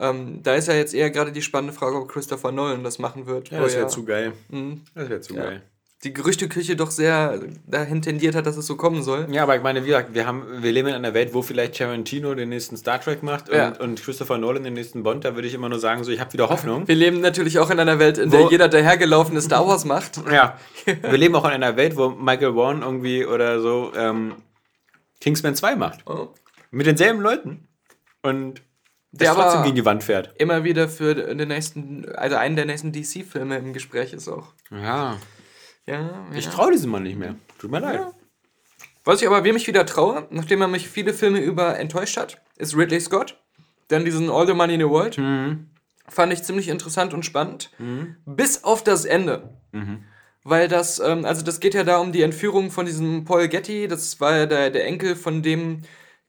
[0.00, 3.26] Ähm, da ist ja jetzt eher gerade die spannende Frage, ob Christopher Nolan das machen
[3.26, 3.50] wird.
[3.50, 4.32] Ja, das wäre ja zu geil.
[4.48, 4.82] Mhm.
[4.94, 5.42] Das wäre zu Ja.
[5.42, 5.62] geil.
[6.04, 9.26] die Gerüchteküche doch sehr dahin tendiert hat, dass es so kommen soll.
[9.32, 11.76] Ja, aber ich meine, wie gesagt, wir, haben, wir leben in einer Welt, wo vielleicht
[11.76, 13.72] Tarantino den nächsten Star Trek macht und, Ja.
[13.80, 15.24] und Christopher Nolan den nächsten Bond.
[15.24, 16.86] Da würde ich immer nur sagen, so, ich habe wieder Hoffnung.
[16.86, 20.20] Wir leben natürlich auch in einer Welt, in Wo- der jeder dahergelaufene Star Wars macht.
[20.30, 24.36] Ja, wir leben auch in einer Welt, wo Michael Warren irgendwie oder so ähm,
[25.20, 26.06] Kingsman 2 macht.
[26.06, 26.28] Oh.
[26.70, 27.68] Mit denselben Leuten.
[28.22, 28.62] Und
[29.10, 30.34] der trotzdem gegen die Wand fährt.
[30.38, 34.52] Immer wieder für den nächsten, also einen der nächsten DC-Filme im Gespräch ist auch.
[34.70, 35.18] Ja,
[35.86, 36.50] Ja, ich ja.
[36.50, 37.34] traue diesem Mann nicht mehr.
[37.58, 38.00] Tut mir leid.
[39.04, 42.42] Was ich aber wem ich wieder traue, nachdem er mich viele Filme über enttäuscht hat,
[42.58, 43.40] ist Ridley Scott.
[43.88, 45.16] dann diesen All the Money in the World.
[46.10, 47.70] Fand ich ziemlich interessant und spannend.
[48.26, 49.56] Bis auf das Ende.
[50.44, 53.88] Weil das, ähm, also das geht ja da um die Entführung von diesem Paul Getty.
[53.88, 55.82] Das war ja der, der Enkel von dem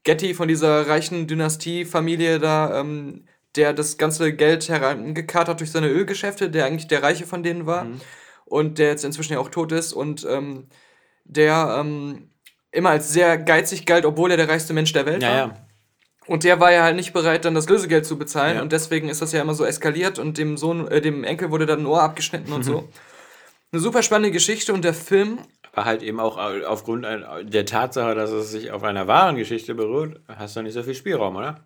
[0.04, 6.50] Getty, von dieser reichen Dynastie-Familie da, ähm, der das ganze Geld herangekarrt durch seine Ölgeschäfte,
[6.50, 7.88] der eigentlich der Reiche von denen war.
[8.45, 9.93] Und der jetzt inzwischen ja auch tot ist.
[9.93, 10.67] Und ähm,
[11.24, 12.32] der ähm,
[12.72, 15.38] immer als sehr geizig galt, obwohl er der reichste Mensch der Welt Ja, war.
[15.38, 15.56] ja.
[16.28, 18.58] Und der war ja halt nicht bereit, dann das Lösegeld zu bezahlen.
[18.58, 18.62] Ja.
[18.62, 21.65] Und deswegen ist das ja immer so eskaliert und dem Sohn, äh, dem Enkel wurde
[21.65, 22.88] dann ein Ohr abgeschnitten und so.
[23.71, 25.39] Eine super spannende Geschichte und der Film,
[25.73, 30.19] Aber halt eben auch aufgrund der Tatsache, dass es sich auf einer wahren Geschichte beruht,
[30.27, 31.63] hast du nicht so viel Spielraum, oder?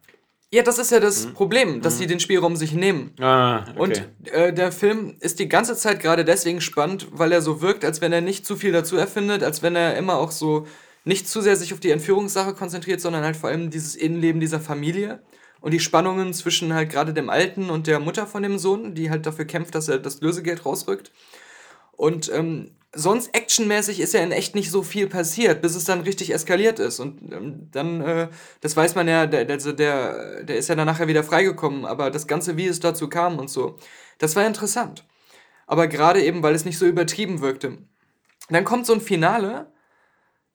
[0.53, 3.11] ja, das ist ja das Problem, dass sie den Spielraum sich nehmen.
[3.19, 3.79] Ah, okay.
[3.79, 7.83] Und äh, der Film ist die ganze Zeit gerade deswegen spannend, weil er so wirkt,
[7.83, 10.67] als wenn er nicht zu viel dazu erfindet, als wenn er immer auch so
[11.05, 14.59] nicht zu sehr sich auf die Entführungssache konzentriert, sondern halt vor allem dieses Innenleben dieser
[14.59, 15.23] Familie
[15.59, 19.09] und die Spannungen zwischen halt gerade dem Alten und der Mutter von dem Sohn, die
[19.09, 21.11] halt dafür kämpft, dass er das Lösegeld rausrückt.
[21.95, 26.01] Und ähm, sonst actionmäßig ist ja in echt nicht so viel passiert, bis es dann
[26.01, 26.99] richtig eskaliert ist.
[26.99, 28.27] Und ähm, dann, äh,
[28.61, 32.11] das weiß man ja, der, also der, der ist ja dann nachher wieder freigekommen, aber
[32.11, 33.77] das Ganze, wie es dazu kam und so,
[34.19, 35.05] das war interessant.
[35.65, 37.77] Aber gerade eben, weil es nicht so übertrieben wirkte.
[38.49, 39.71] Dann kommt so ein Finale,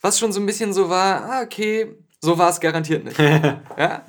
[0.01, 3.19] was schon so ein bisschen so war, ah, okay, so war es garantiert nicht.
[3.19, 4.05] ja?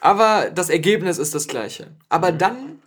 [0.00, 1.88] Aber das Ergebnis ist das gleiche.
[2.08, 2.80] Aber dann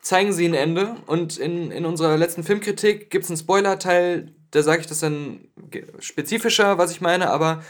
[0.00, 4.62] zeigen sie ein Ende und in, in unserer letzten Filmkritik gibt es einen Spoiler-Teil, da
[4.62, 5.48] sage ich das dann
[5.98, 7.62] spezifischer, was ich meine, aber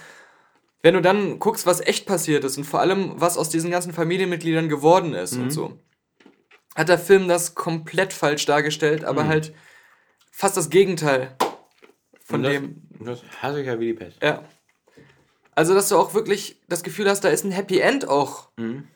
[0.83, 3.93] wenn du dann guckst, was echt passiert ist und vor allem, was aus diesen ganzen
[3.93, 5.79] Familienmitgliedern geworden ist und so,
[6.75, 9.53] hat der Film das komplett falsch dargestellt, aber halt
[10.31, 11.37] fast das Gegenteil
[12.25, 14.23] von das, dem, Das hasse ich ja wie die Pest.
[14.23, 14.43] ja.
[15.57, 18.49] Also, dass du auch wirklich das Gefühl hast, da ist ein Happy End auch.
[18.57, 18.87] Mhm.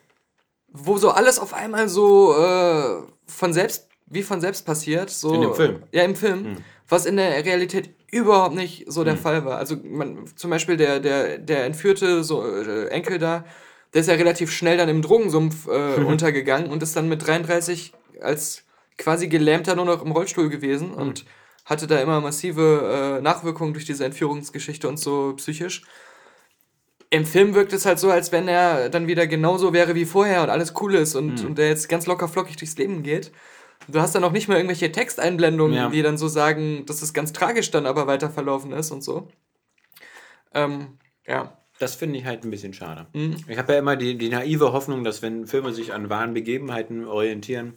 [0.69, 5.09] Wo so alles auf einmal so äh, von selbst, wie von selbst passiert.
[5.09, 5.83] So, In dem Film?
[5.91, 6.57] Ja, im Film.
[6.87, 9.57] Was in der Realität überhaupt nicht so der Fall war.
[9.57, 13.43] Also, man, zum Beispiel der, der, der entführte so, äh, Enkel da,
[13.93, 17.93] der ist ja relativ schnell dann im Drogensumpf äh, untergegangen und ist dann mit 33
[18.21, 18.63] als
[18.97, 21.25] quasi Gelähmter nur noch im Rollstuhl gewesen und
[21.65, 25.83] hatte da immer massive äh, Nachwirkungen durch diese Entführungsgeschichte und so psychisch.
[27.09, 30.41] Im Film wirkt es halt so, als wenn er dann wieder genauso wäre wie vorher
[30.43, 33.31] und alles cool ist und, und der jetzt ganz locker flockig durchs Leben geht.
[33.87, 35.89] Du hast dann auch nicht mehr irgendwelche Texteinblendungen, Ja.
[35.89, 39.27] die dann so sagen, dass es ganz tragisch dann aber weiter verlaufen ist und so.
[40.53, 41.57] Ähm, ja.
[41.77, 43.05] Das finde ich halt ein bisschen schade.
[43.13, 43.35] Mhm.
[43.49, 47.05] Ich habe ja immer die, die naive Hoffnung, dass wenn Filme sich an wahren Begebenheiten
[47.05, 47.73] orientieren,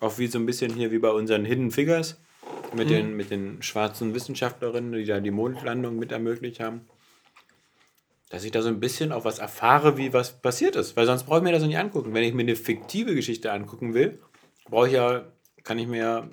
[0.00, 2.18] auch wie so ein bisschen hier wie bei unseren Hidden Figures
[2.74, 2.92] mit, Mhm.
[2.92, 6.80] den, mit den schwarzen Wissenschaftlerinnen, die da die Mondlandung mit ermöglicht haben,
[8.32, 10.96] dass ich da so ein bisschen auch was erfahre, wie was passiert ist.
[10.96, 12.14] Weil sonst brauche ich mir das nicht angucken.
[12.14, 14.22] Wenn ich mir eine fiktive Geschichte angucken will,
[14.70, 15.26] brauche ich ja,
[15.64, 16.28] kann ich mir ja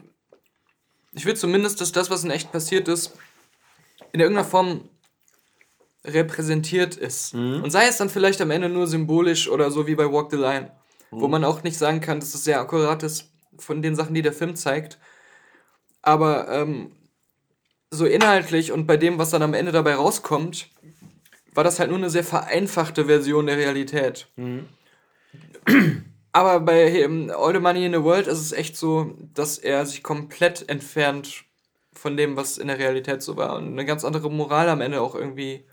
[1.12, 3.18] Ich will zumindest, dass das, was in echt passiert ist,
[4.14, 4.88] in irgendeiner Form
[6.06, 7.34] repräsentiert ist.
[7.64, 10.38] Und sei es dann vielleicht am Ende nur symbolisch oder so wie bei Walk the
[10.38, 10.72] Line,
[11.12, 14.22] wo man auch nicht sagen kann, dass es sehr akkurat ist von den Sachen, die
[14.22, 15.00] der Film zeigt.
[16.02, 16.94] Aber ähm,
[17.92, 20.70] so inhaltlich und bei dem, was dann am Ende dabei rauskommt,
[21.54, 24.28] war das halt nur eine sehr vereinfachte Version der Realität.
[26.32, 30.04] Aber bei All the Money in the World ist es echt so, dass er sich
[30.04, 31.44] komplett entfernt
[31.94, 33.56] von dem, was in der Realität so war.
[33.58, 35.66] Und eine ganz andere Moral am Ende auch irgendwie.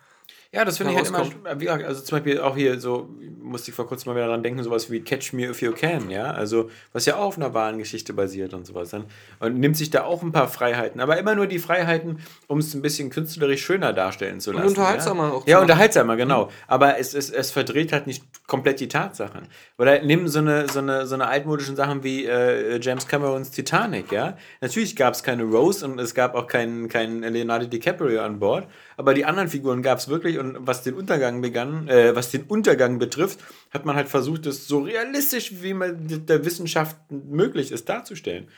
[0.56, 3.10] Ja, das finde ich halt immer, wie gesagt, also zum Beispiel auch hier so,
[3.42, 6.08] musste ich vor kurzem mal wieder daran denken, sowas wie Catch Me If You Can,
[6.08, 9.04] ja, also was ja auch auf einer wahren Geschichte basiert und sowas dann
[9.38, 12.72] und nimmt sich da auch ein paar Freiheiten, aber immer nur die Freiheiten, um es
[12.72, 14.68] ein bisschen künstlerisch schöner darstellen zu lassen.
[14.68, 15.30] unterhaltsamer ja?
[15.32, 19.48] auch Ja, unterhaltsamer, genau, aber es, es, es verdreht halt nicht komplett die Tatsachen.
[19.76, 24.10] Oder nimm so eine, so eine, so eine altmodischen Sachen wie äh, James Camerons Titanic,
[24.10, 28.38] ja, natürlich gab es keine Rose und es gab auch keinen keinen Leonardo DiCaprio an
[28.38, 28.66] Bord,
[28.96, 32.44] aber die anderen Figuren gab es wirklich und was den Untergang begann, äh, was den
[32.44, 37.88] Untergang betrifft, hat man halt versucht, es so realistisch wie man der Wissenschaft möglich ist
[37.88, 38.48] darzustellen.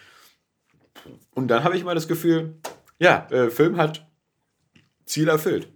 [1.34, 2.54] Und dann habe ich mal das Gefühl,
[2.98, 4.06] ja, äh, Film hat
[5.04, 5.68] Ziel erfüllt.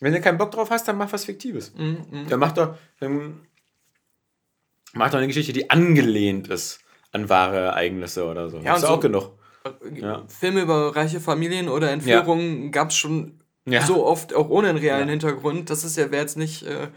[0.00, 1.72] Wenn du keinen Bock drauf hast, dann mach was Fiktives.
[2.28, 3.40] Dann mach doch, dann
[4.92, 6.80] mach doch eine Geschichte, die angelehnt ist
[7.12, 8.58] an wahre Ereignisse oder so.
[8.58, 9.32] Ja, ist und auch so- genug.
[9.94, 10.24] Ja.
[10.28, 13.84] Filme über reiche Familien oder Entführungen gab es schon Ja.
[13.84, 15.10] so oft, auch ohne einen realen Ja.
[15.10, 15.70] Hintergrund.
[15.70, 16.62] Das ist ja, wäre jetzt nicht.
[16.64, 16.88] Äh,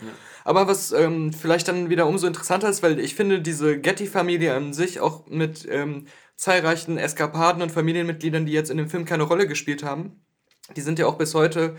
[0.44, 4.74] Aber was ähm, vielleicht dann wieder umso interessanter ist, weil ich finde, diese Getty-Familie an
[4.74, 6.06] sich auch mit ähm,
[6.36, 10.22] zahlreichen Eskapaden und Familienmitgliedern, die jetzt in dem Film keine Rolle gespielt haben,
[10.76, 11.76] die sind ja auch bis heute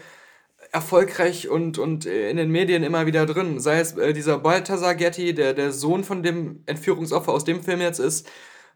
[0.72, 3.58] erfolgreich und, und in den Medien immer wieder drin.
[3.60, 7.80] Sei es äh, dieser Balthasar Getty, der der Sohn von dem Entführungsopfer aus dem Film
[7.80, 8.28] jetzt ist,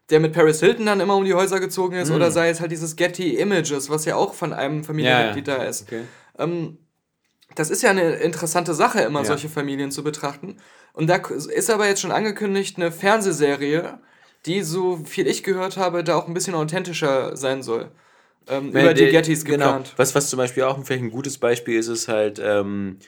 [0.09, 2.15] der mit Paris Hilton dann immer um die Häuser gezogen ist, Mhm.
[2.15, 5.83] oder sei es halt dieses Getty Images, was ja auch von einem Familienmitglied da ist.
[5.83, 6.01] Okay.
[6.37, 6.77] Ähm,
[7.55, 9.25] das ist ja eine interessante Sache, immer Ja.
[9.25, 10.57] solche Familien zu betrachten.
[10.93, 13.99] Und da ist aber jetzt schon angekündigt eine Fernsehserie,
[14.45, 17.89] die, so viel ich gehört habe, da auch ein bisschen authentischer sein soll.
[18.47, 19.65] Ähm, über die Äh, Gettys genau.
[19.65, 19.93] geplant.
[19.97, 22.99] Was, was zum Beispiel auch vielleicht ein gutes Beispiel ist, ist halt ähm,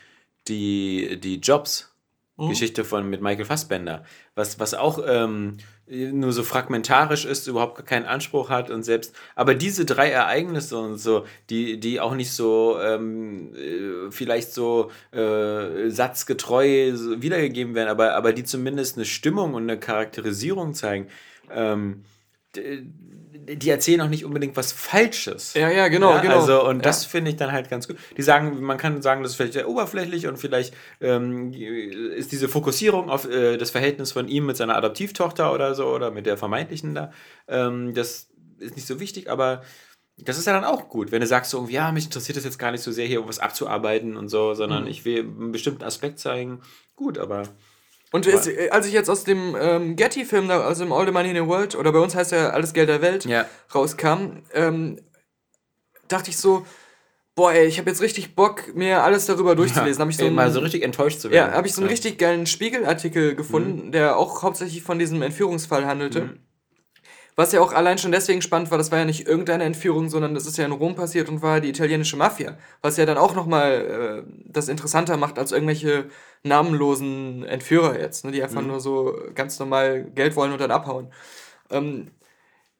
[0.48, 1.94] die, die Jobs.
[2.38, 2.50] Mhm.
[2.50, 4.04] Geschichte von mit Michael Fassbender,
[4.36, 9.56] was, was auch ähm, nur so fragmentarisch ist, überhaupt keinen Anspruch hat und selbst, aber
[9.56, 15.90] diese drei Ereignisse und so, die, die auch nicht so ähm, äh, vielleicht so äh,
[15.90, 21.08] satzgetreu wiedergegeben werden, aber, aber die zumindest eine Stimmung und eine Charakterisierung zeigen,
[21.50, 22.04] ähm,
[23.50, 25.54] die erzählen auch nicht unbedingt was Falsches.
[25.54, 26.36] Ja, ja, genau, Ja, genau.
[26.36, 26.82] Also, und Ja.
[26.82, 27.98] das finde ich dann halt ganz gut.
[28.18, 32.50] Die sagen, man kann sagen, das ist vielleicht sehr oberflächlich und vielleicht ähm, ist diese
[32.50, 36.38] Fokussierung auf äh, das Verhältnis von ihm mit seiner Adoptivtochter oder so oder mit der
[36.38, 37.12] vermeintlichen da,
[37.48, 38.30] ähm, das
[38.60, 39.62] ist nicht so wichtig, aber
[40.20, 42.44] das ist ja dann auch gut, wenn du sagst so, irgendwie, ja, mich interessiert das
[42.44, 44.90] jetzt gar nicht so sehr, hier was abzuarbeiten und so, sondern Mhm.
[44.90, 46.62] ich will einen bestimmten Aspekt zeigen.
[46.96, 47.44] Gut, aber
[48.14, 51.36] Und es, als ich jetzt aus dem ähm, Getty-Film, aus dem All the Money in
[51.36, 53.46] the World, oder bei uns heißt ja Alles Geld der Welt, Ja.
[53.76, 55.00] rauskam, ähm,
[56.08, 56.66] dachte ich so,
[57.36, 60.00] boah, ey, ich habe jetzt richtig Bock, mir alles darüber durchzulesen.
[60.00, 61.52] Habe ich so Ey, ein- mal so richtig enttäuscht zu werden.
[61.52, 61.92] Ja, habe ich so einen Ja.
[61.92, 66.22] richtig geilen Spiegelartikel gefunden, der auch hauptsächlich von diesem Entführungsfall handelte.
[66.22, 66.40] Mhm.
[67.40, 70.34] Was ja auch allein schon deswegen spannend war, das war ja nicht irgendeine Entführung, sondern
[70.34, 72.58] das ist ja in Rom passiert und war die italienische Mafia.
[72.82, 76.10] Was ja dann auch nochmal äh, das interessanter macht als irgendwelche
[76.42, 78.68] namenlosen Entführer jetzt, ne, die einfach Mhm.
[78.68, 81.12] nur so ganz normal Geld wollen und dann abhauen.
[81.70, 82.08] Ähm,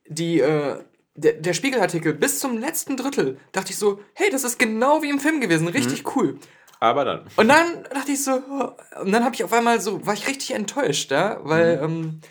[0.08, 0.78] die, äh,
[1.16, 5.10] der, der Spiegelartikel bis zum letzten Drittel dachte ich so, hey, das ist genau wie
[5.10, 6.12] im Film gewesen, richtig Mhm.
[6.16, 6.40] cool.
[6.80, 7.26] Aber dann.
[7.36, 10.28] Und dann dachte ich so, oh, und dann habe ich auf einmal so, war ich
[10.28, 12.22] richtig enttäuscht, ja, weil ähm,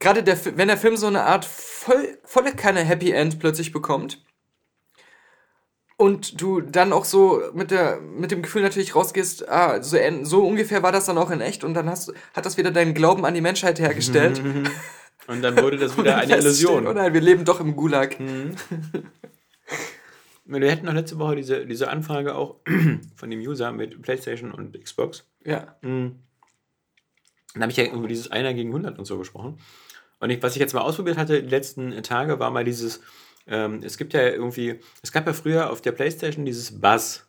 [0.00, 4.24] gerade der, wenn der Film so eine Art voll, volle Kanne Happy End plötzlich bekommt
[6.00, 10.46] und du dann auch so mit der mit dem Gefühl natürlich rausgehst, ah, so, so
[10.46, 13.26] ungefähr war das dann auch in echt und dann hast, hat das wieder deinen Glauben
[13.26, 14.42] an die Menschheit hergestellt.
[15.26, 16.86] Und dann wurde das wieder eine Illusion.
[16.88, 18.16] Oh nein, wir leben doch im Gulag.
[20.46, 22.56] Wir hatten noch letzte Woche diese, diese Anfrage auch
[23.14, 25.24] von dem User mit PlayStation und Xbox.
[25.44, 25.76] Ja.
[25.82, 26.24] Dann
[27.54, 29.60] habe ich ja über dieses Einer gegen 100 und so gesprochen.
[30.20, 33.00] Und ich, was ich jetzt mal ausprobiert hatte die letzten Tage, war mal dieses,
[33.46, 37.26] ähm, es gibt ja irgendwie, es gab ja früher auf der Playstation dieses Buzz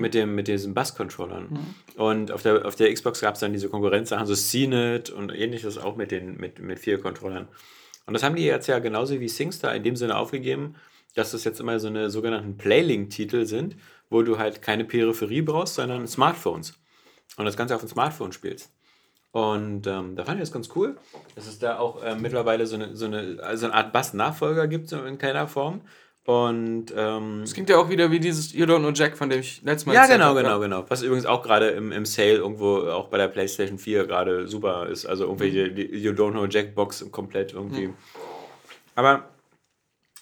[0.00, 1.46] mit, dem, mit diesen Buzz-Controllern.
[1.96, 5.76] Und auf der, auf der Xbox gab es dann diese Konkurrenzsachen, so CNET und ähnliches
[5.76, 7.48] auch mit den mit, mit vier Controllern.
[8.06, 10.76] Und das haben die jetzt ja genauso wie SingStar in dem Sinne aufgegeben,
[11.14, 13.76] dass das jetzt immer so eine sogenannten Playlink-Titel sind,
[14.08, 16.74] wo du halt keine Peripherie brauchst, sondern Smartphones.
[17.36, 18.70] Und das Ganze auf dem Smartphone spielst.
[19.32, 20.96] Und ähm, da fand ich das ganz cool,
[21.34, 24.88] dass es da auch äh, mittlerweile so eine, so eine, also eine Art Bass-Nachfolger gibt,
[24.88, 25.80] so in keiner Form.
[26.24, 29.40] Und ähm, Das klingt ja auch wieder wie dieses You Don't Know Jack, von dem
[29.40, 30.84] ich letztes Mal ja, genau, hab, genau, genau.
[30.88, 34.86] Was übrigens auch gerade im, im Sale irgendwo auch bei der PlayStation 4 gerade super
[34.86, 35.06] ist.
[35.06, 35.94] Also irgendwelche Mhm.
[35.96, 37.92] You Don't Know Jackbox komplett irgendwie.
[38.94, 39.30] Aber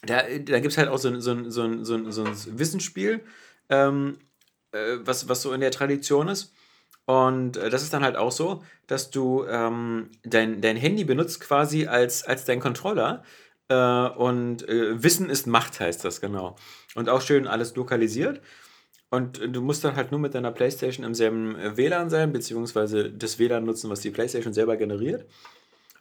[0.07, 2.25] da, da gibt es halt auch so, ein- so, ein- so, ein- so, ein- so
[2.25, 3.21] ein Wissensspiel,
[3.69, 4.17] ähm,
[4.73, 6.55] äh, was, was so in der Tradition ist.
[7.11, 11.41] Und äh, das ist dann halt auch so, dass du ähm, dein, dein Handy benutzt
[11.41, 13.25] quasi als, als dein Controller.
[13.67, 16.55] Äh, und äh, Wissen ist Macht heißt das, genau.
[16.95, 18.41] Und auch schön alles lokalisiert.
[19.11, 22.33] Und äh, du musst dann halt nur mit deiner Playstation im selben äh, WLAN sein,
[22.33, 25.27] beziehungsweise das WLAN nutzen, was die Playstation selber generiert.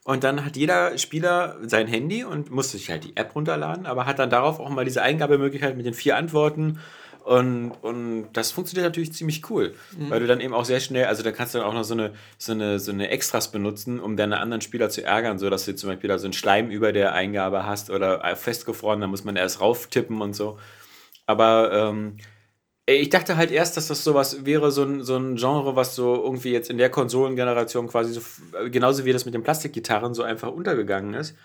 [0.04, 4.06] Und dann hat jeder Spieler sein Handy und muss sich halt die App runterladen, aber
[4.06, 6.80] hat dann darauf auch mal diese Eingabemöglichkeit mit den vier Antworten.
[7.30, 9.76] Und, und das funktioniert natürlich ziemlich cool,
[10.10, 11.94] weil du dann eben auch sehr schnell, also da kannst du dann auch noch so
[11.94, 15.66] eine, so eine, so eine Extras benutzen, um deine anderen Spieler zu ärgern, so dass
[15.66, 19.06] du zum Beispiel da so einen Schleim über der Eingabe hast oder äh, festgefroren, da
[19.06, 20.58] muss man erst rauftippen und so.
[21.28, 22.18] Aber ähm,
[22.88, 26.16] ich dachte halt erst, dass das sowas wäre, so ein, so ein Genre, was so
[26.24, 30.24] irgendwie jetzt in der Konsolengeneration quasi so, f- genauso wie das mit den Plastikgitarren so
[30.24, 31.36] einfach untergegangen ist.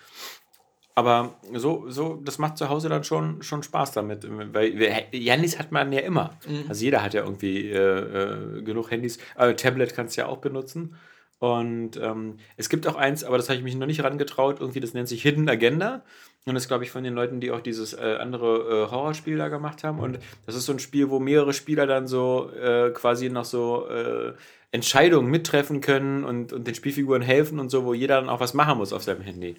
[0.96, 4.26] Aber so, so, das macht zu Hause dann schon, schon Spaß damit.
[4.54, 4.78] Weil
[5.12, 6.38] Handys hat man ja immer.
[6.68, 9.18] Also jeder hat ja irgendwie äh, äh, genug Handys.
[9.36, 10.96] Äh, Tablet kannst du ja auch benutzen.
[11.40, 14.80] Und ähm, es gibt auch eins, aber das habe ich mich noch nicht rangetraut, irgendwie,
[14.80, 16.02] das nennt sich Hidden Agenda.
[16.46, 19.48] Und das glaube ich von den Leuten, die auch dieses äh, andere äh, Horrorspiel da
[19.48, 19.98] gemacht haben.
[19.98, 23.88] Und das ist so ein Spiel, wo mehrere Spieler dann so äh, quasi noch so
[23.88, 24.32] äh,
[24.74, 28.54] Entscheidungen mittreffen können und, und den Spielfiguren helfen und so, wo jeder dann auch was
[28.54, 29.54] machen muss auf seinem Handy.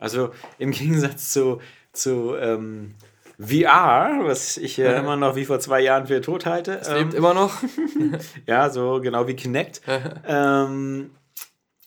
[0.00, 1.60] Also im Gegensatz zu,
[1.92, 2.96] zu ähm,
[3.38, 6.72] VR, was ich äh, immer noch wie vor zwei Jahren für tot halte.
[6.80, 7.54] Es lebt immer noch.
[8.46, 9.80] Ja, so genau wie Kinect.
[10.26, 11.10] ähm,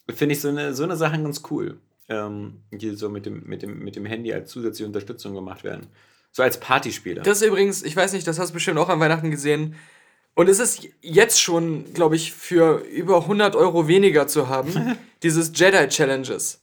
[0.09, 1.77] Finde ich so eine, so eine Sache ganz cool.
[2.07, 5.87] Ähm, die so mit dem, mit, dem, mit dem Handy als zusätzliche Unterstützung gemacht werden.
[6.31, 7.21] So als Partyspieler.
[7.23, 9.75] Das ist übrigens, ich weiß nicht, das hast du bestimmt auch an Weihnachten gesehen.
[10.33, 15.51] Und es ist jetzt schon, glaube ich, für über 100 Euro weniger zu haben, dieses
[15.53, 16.61] Jedi Challenges.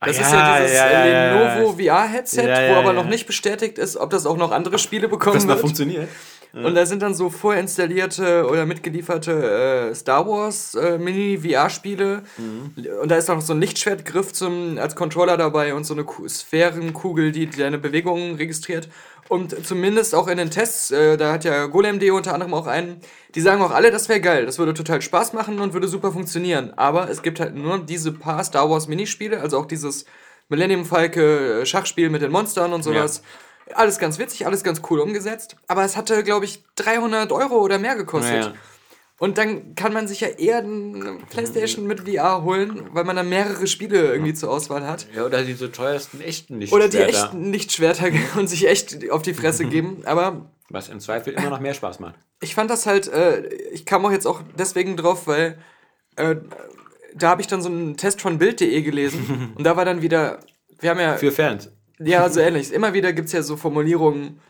[0.00, 1.54] Das Ah, ist ja, ja dieses ja, ja, äh.
[1.54, 5.34] Lenovo VR-Headset, wo aber noch nicht bestätigt ist, ob das auch noch andere Spiele bekommen
[5.34, 5.60] das mal wird.
[5.60, 6.08] funktioniert.
[6.54, 12.22] Und da sind dann so vorinstallierte oder mitgelieferte äh, Star Wars äh, Mini-VR-Spiele.
[12.36, 12.74] Mhm.
[13.00, 16.04] Und da ist auch noch so ein Lichtschwertgriff zum, als Controller dabei und so eine
[16.04, 18.88] Ku- Sphärenkugel, die deine Bewegungen registriert.
[19.28, 23.00] Und zumindest auch in den Tests, äh, da hat ja GolemD unter anderem auch einen,
[23.34, 26.12] die sagen auch alle, das wäre geil, das würde total Spaß machen und würde super
[26.12, 26.74] funktionieren.
[26.76, 30.04] Aber es gibt halt nur diese paar Star Wars Minispiele, also auch dieses
[30.50, 33.22] Millennium Falke äh, Schachspiel mit den Monstern und sowas.
[33.76, 35.56] Alles ganz witzig, alles ganz cool umgesetzt.
[35.66, 38.44] Aber es hatte, glaube ich, 300 Euro oder mehr gekostet.
[38.44, 38.52] Ja.
[39.22, 43.28] Und dann kann man sich ja eher eine Playstation mit VR holen, weil man dann
[43.28, 45.06] mehrere Spiele irgendwie zur Auswahl hat.
[45.14, 49.32] Ja, oder diese teuersten echten nicht Oder die echten Lichtschwerter und sich echt auf die
[49.32, 50.02] Fresse geben.
[50.06, 52.16] Aber Was im Zweifel immer noch mehr Spaß macht.
[52.40, 55.56] ich fand das halt, äh, ich kam auch jetzt auch deswegen drauf, weil
[56.16, 56.34] äh,
[57.14, 60.40] da habe ich dann so einen Test von Bild.de gelesen und da war dann wieder,
[60.80, 61.70] wir haben ja, Für Fans.
[62.04, 62.72] Ja, so ähnlich.
[62.72, 64.40] Immer wieder gibt es ja so Formulierungen,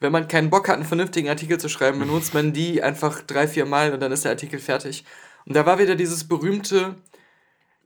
[0.00, 3.48] wenn man keinen Bock hat, einen vernünftigen Artikel zu schreiben, benutzt man die einfach drei,
[3.48, 5.04] vier Mal und dann ist der Artikel fertig.
[5.46, 6.96] Und da war wieder dieses berühmte,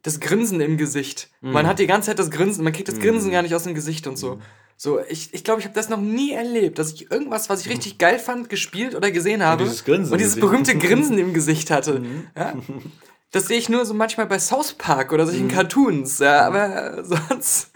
[0.02, 1.30] das Grinsen im Gesicht.
[1.40, 3.74] Man hat die ganze Zeit das Grinsen, man kriegt das Grinsen gar nicht aus dem
[3.74, 4.40] Gesicht und so.
[4.76, 7.68] So, ich ich, glaube, ich habe das noch nie erlebt, dass ich irgendwas, was ich
[7.68, 9.62] richtig geil fand, gespielt oder gesehen habe.
[9.62, 12.02] dieses Grinsen und dieses berühmte Grinsen im Gesicht hatte.
[12.35, 12.54] Ja?
[13.30, 17.70] Das sehe ich nur so manchmal bei South Park oder solchen Cartoons, ja, aber sonst.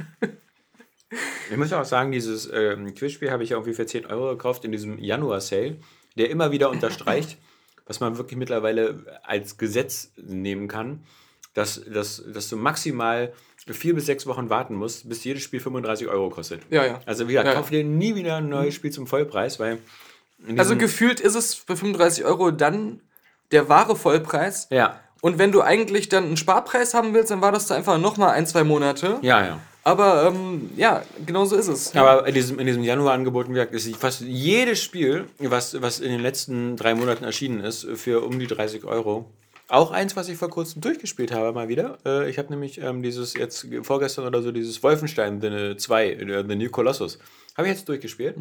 [1.51, 4.65] Ich muss auch sagen, dieses ähm, Quizspiel habe ich ja irgendwie für 10 Euro gekauft
[4.65, 5.77] in diesem Januar-Sale,
[6.17, 7.39] der immer wieder unterstreicht,
[7.87, 11.05] was man wirklich mittlerweile als Gesetz nehmen kann,
[11.55, 13.33] dass, dass, dass du maximal
[13.67, 16.61] vier bis sechs Wochen warten musst, bis jedes Spiel 35 Euro kostet.
[16.71, 17.01] Ja, ja.
[17.07, 19.79] Also wie gesagt, Ja, kauf dir nie wieder ein neues Spiel zum Vollpreis, weil
[20.57, 23.01] Also gefühlt ist es für 35 Euro dann
[23.53, 24.67] der wahre Vollpreis.
[24.71, 27.99] ja, Und wenn du eigentlich dann einen Sparpreis haben willst, dann war das da einfach
[27.99, 29.19] nochmal ein, zwei Monate.
[29.23, 29.61] ja, ja.
[29.87, 31.95] Aber ähm, ja, genau so ist es.
[31.95, 36.11] Aber in diesem, in diesem Januar-Angebot, wie gesagt, ist fast jedes Spiel, was, was in
[36.11, 39.31] den letzten drei Monaten erschienen ist, für um die 30 Euro.
[39.69, 41.99] Auch eins, was ich vor kurzem durchgespielt habe, mal wieder.
[42.07, 46.45] Äh, ich habe nämlich ähm, dieses, jetzt vorgestern oder so, dieses Wolfenstein The 2, äh,
[46.49, 47.19] The New Colossus,
[47.57, 48.37] habe ich jetzt durchgespielt.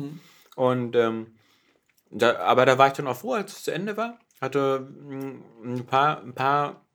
[0.56, 1.28] Und, ähm,
[2.10, 4.18] da, aber da war ich dann auch froh, als es zu Ende war.
[4.40, 5.34] Hatte mh,
[5.66, 6.86] ein paar, ein paar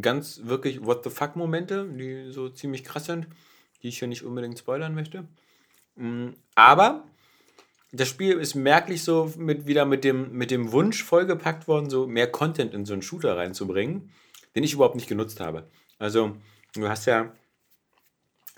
[0.00, 3.26] ganz wirklich What the fuck-Momente, die so ziemlich krass sind,
[3.82, 5.26] die ich hier nicht unbedingt spoilern möchte.
[5.96, 7.04] Mm, Aber
[7.92, 12.06] das Spiel ist merklich so mit, wieder mit dem, mit dem Wunsch vollgepackt worden, so
[12.06, 14.10] mehr Content in so einen Shooter reinzubringen,
[14.54, 15.68] den ich überhaupt nicht genutzt habe.
[15.98, 16.36] Also,
[16.74, 17.32] du hast ja,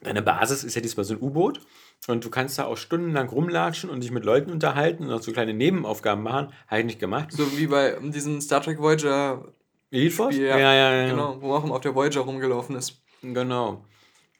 [0.02, 1.60] deine Basis ist ja diesmal so ein U-Boot
[2.08, 5.32] und du kannst da auch stundenlang rumlatschen und dich mit Leuten unterhalten und auch so
[5.32, 6.52] kleine Nebenaufgaben machen.
[6.66, 7.32] Habe ich nicht gemacht.
[7.32, 9.52] So wie bei diesem Star Trek Voyager
[9.90, 10.34] Elite Force?
[10.34, 11.08] Spiel, ja, ja, ja.
[11.08, 13.00] Genau, wo auch auf der Voyager rumgelaufen ist.
[13.22, 13.84] Genau.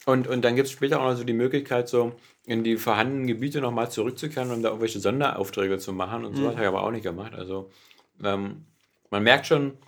[0.05, 3.27] Und, und dann gibt es später auch noch so die Möglichkeit, so in die vorhandenen
[3.27, 6.91] Gebiete nochmal zurückzukehren, um da irgendwelche Sonderaufträge zu machen und sowas habe ich aber auch
[6.91, 7.35] nicht gemacht.
[7.35, 7.71] Also
[8.23, 8.67] ähm,
[9.11, 9.79] man merkt schon,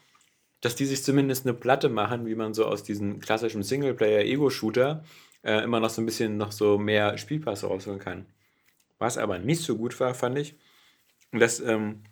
[0.60, 5.04] dass die sich zumindest eine Platte machen, wie man so aus diesem klassischen Singleplayer-Ego-Shooter
[5.42, 8.26] äh, immer noch so ein bisschen noch so mehr Spielpass rausholen kann.
[8.98, 10.54] Was aber nicht so gut war, fand ich,
[11.32, 12.04] dass ähm,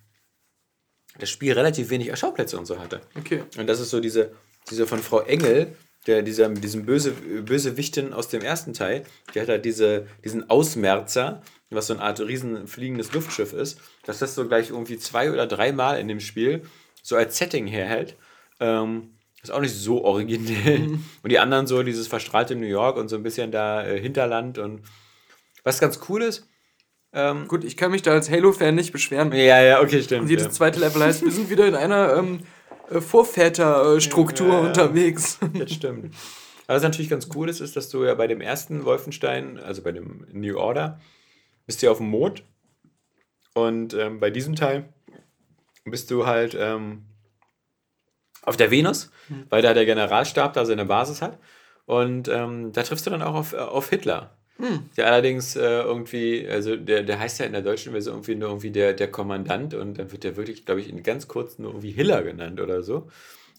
[1.19, 3.01] das Spiel relativ wenig Schauplätze und so hatte.
[3.17, 3.45] Okay.
[3.57, 4.33] Und das ist so diese,
[4.71, 9.49] diese von Frau Engel, der, dieser, diesem böse, Wichtin aus dem ersten Teil, die hat
[9.49, 14.47] halt diese, diesen Ausmerzer, was so eine Art riesen fliegendes Luftschiff ist, dass das so
[14.47, 16.63] gleich irgendwie zwei oder dreimal in dem Spiel
[17.03, 18.17] so als Setting herhält.
[18.61, 20.99] Ähm, ist auch nicht so originell.
[21.23, 24.59] Und die anderen so dieses verstrahlte New York und so ein bisschen da äh, Hinterland
[24.59, 24.83] und
[25.65, 26.49] was ganz cool ist.
[27.13, 29.33] Ähm, Gut, ich kann mich da als Halo-Fan nicht beschweren.
[29.33, 30.23] ja, ja, okay, stimmt.
[30.23, 30.51] Und jedes ja.
[30.51, 32.43] zweite Level heißt, wir sind wieder in einer ähm, äh,
[33.01, 35.39] Vorväterstruktur Ja, unterwegs.
[35.55, 36.15] Das stimmt.
[36.67, 39.83] Aber was natürlich ganz cool ist, ist, dass du ja bei dem ersten Wolfenstein, also
[39.83, 41.01] bei dem New Order,
[41.67, 42.45] bist du ja auf dem Mond.
[43.55, 44.89] Und ähm, bei diesem Teil
[45.85, 47.05] bist du halt ähm,
[48.43, 49.11] auf der Venus,
[49.51, 51.39] weil da der Generalstab da seine Basis hat.
[51.85, 54.37] Und ähm, da triffst du dann auch auf, äh, auf Hitler.
[54.97, 58.49] Der allerdings äh, irgendwie, also der, der heißt ja in der deutschen Version irgendwie nur
[58.49, 61.71] irgendwie der, der Kommandant und dann wird der wirklich, glaube ich, in ganz kurz nur
[61.71, 63.09] irgendwie Hiller genannt oder so.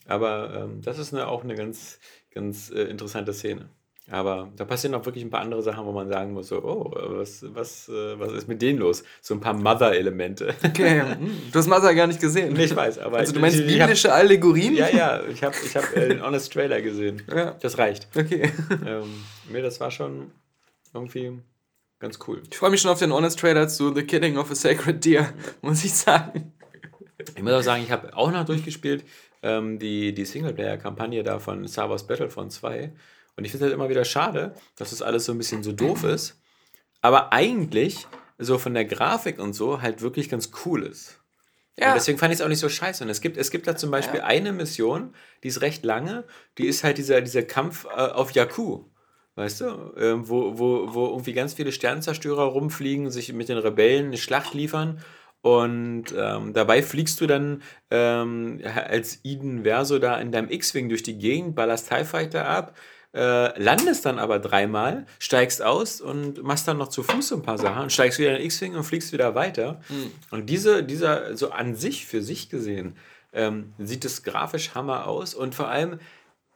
[0.08, 2.00] Aber ähm, das ist eine, auch eine ganz,
[2.34, 3.70] ganz äh, interessante Szene.
[4.12, 6.92] Aber da passieren auch wirklich ein paar andere Sachen, wo man sagen muss, so, oh,
[6.94, 9.06] was, was, äh, was ist mit denen los?
[9.22, 10.54] So ein paar Mother-Elemente.
[10.62, 12.54] Okay, hm, du hast Mother gar nicht gesehen.
[12.60, 13.20] Ich weiß, aber...
[13.20, 14.74] Also du meinst ich, ich biblische Allegorien?
[14.74, 17.22] Hab, ja, ja, ich habe ich hab, äh, den Honest Trailer gesehen.
[17.34, 17.56] Ja.
[17.62, 18.10] Das reicht.
[18.14, 18.52] Okay.
[18.86, 20.32] Ähm, nee, das war schon
[20.94, 21.40] irgendwie
[22.00, 22.44] ganz cool.
[22.52, 25.34] Ich freue mich schon auf den Honest Trailer zu The Killing of a Sacred Deer,
[25.62, 26.54] muss ich sagen.
[27.36, 29.06] Ich muss auch sagen, ich habe auch noch durchgespielt
[29.42, 32.94] ähm, die, die Singleplayer-Kampagne da von Star Wars Battlefront 2.
[33.36, 35.72] Und ich finde es halt immer wieder schade, dass das alles so ein bisschen so
[35.72, 36.42] doof ist.
[37.02, 41.20] Aber eigentlich, so von der Grafik und so, halt wirklich ganz cool ist.
[41.78, 41.90] Ja.
[41.90, 43.04] Und deswegen fand ich es auch nicht so scheiße.
[43.04, 44.26] Und es gibt, es gibt da zum Beispiel Ja.
[44.26, 45.14] eine Mission,
[45.44, 46.26] die ist recht lange,
[46.58, 48.86] die ist halt dieser, dieser Kampf äh, auf Jakku.
[49.36, 49.94] Weißt du?
[49.98, 54.54] Ähm, wo, wo, wo irgendwie ganz viele Sternzerstörer rumfliegen, sich mit den Rebellen eine Schlacht
[54.54, 55.00] liefern.
[55.42, 57.62] Und ähm, dabei fliegst du dann
[57.92, 62.76] ähm, als Eden Verso da in deinem X-Wing durch die Gegend, ballerst TIE Fighter ab,
[63.14, 67.42] äh, landest dann aber dreimal, steigst aus und machst dann noch zu Fuß so ein
[67.42, 69.82] paar Sachen, steigst wieder in den X-Wing und fliegst wieder weiter.
[70.32, 72.96] Und diese, dieser, so an sich, für sich gesehen,
[73.34, 76.00] ähm, sieht es grafisch Hammer aus und vor allem,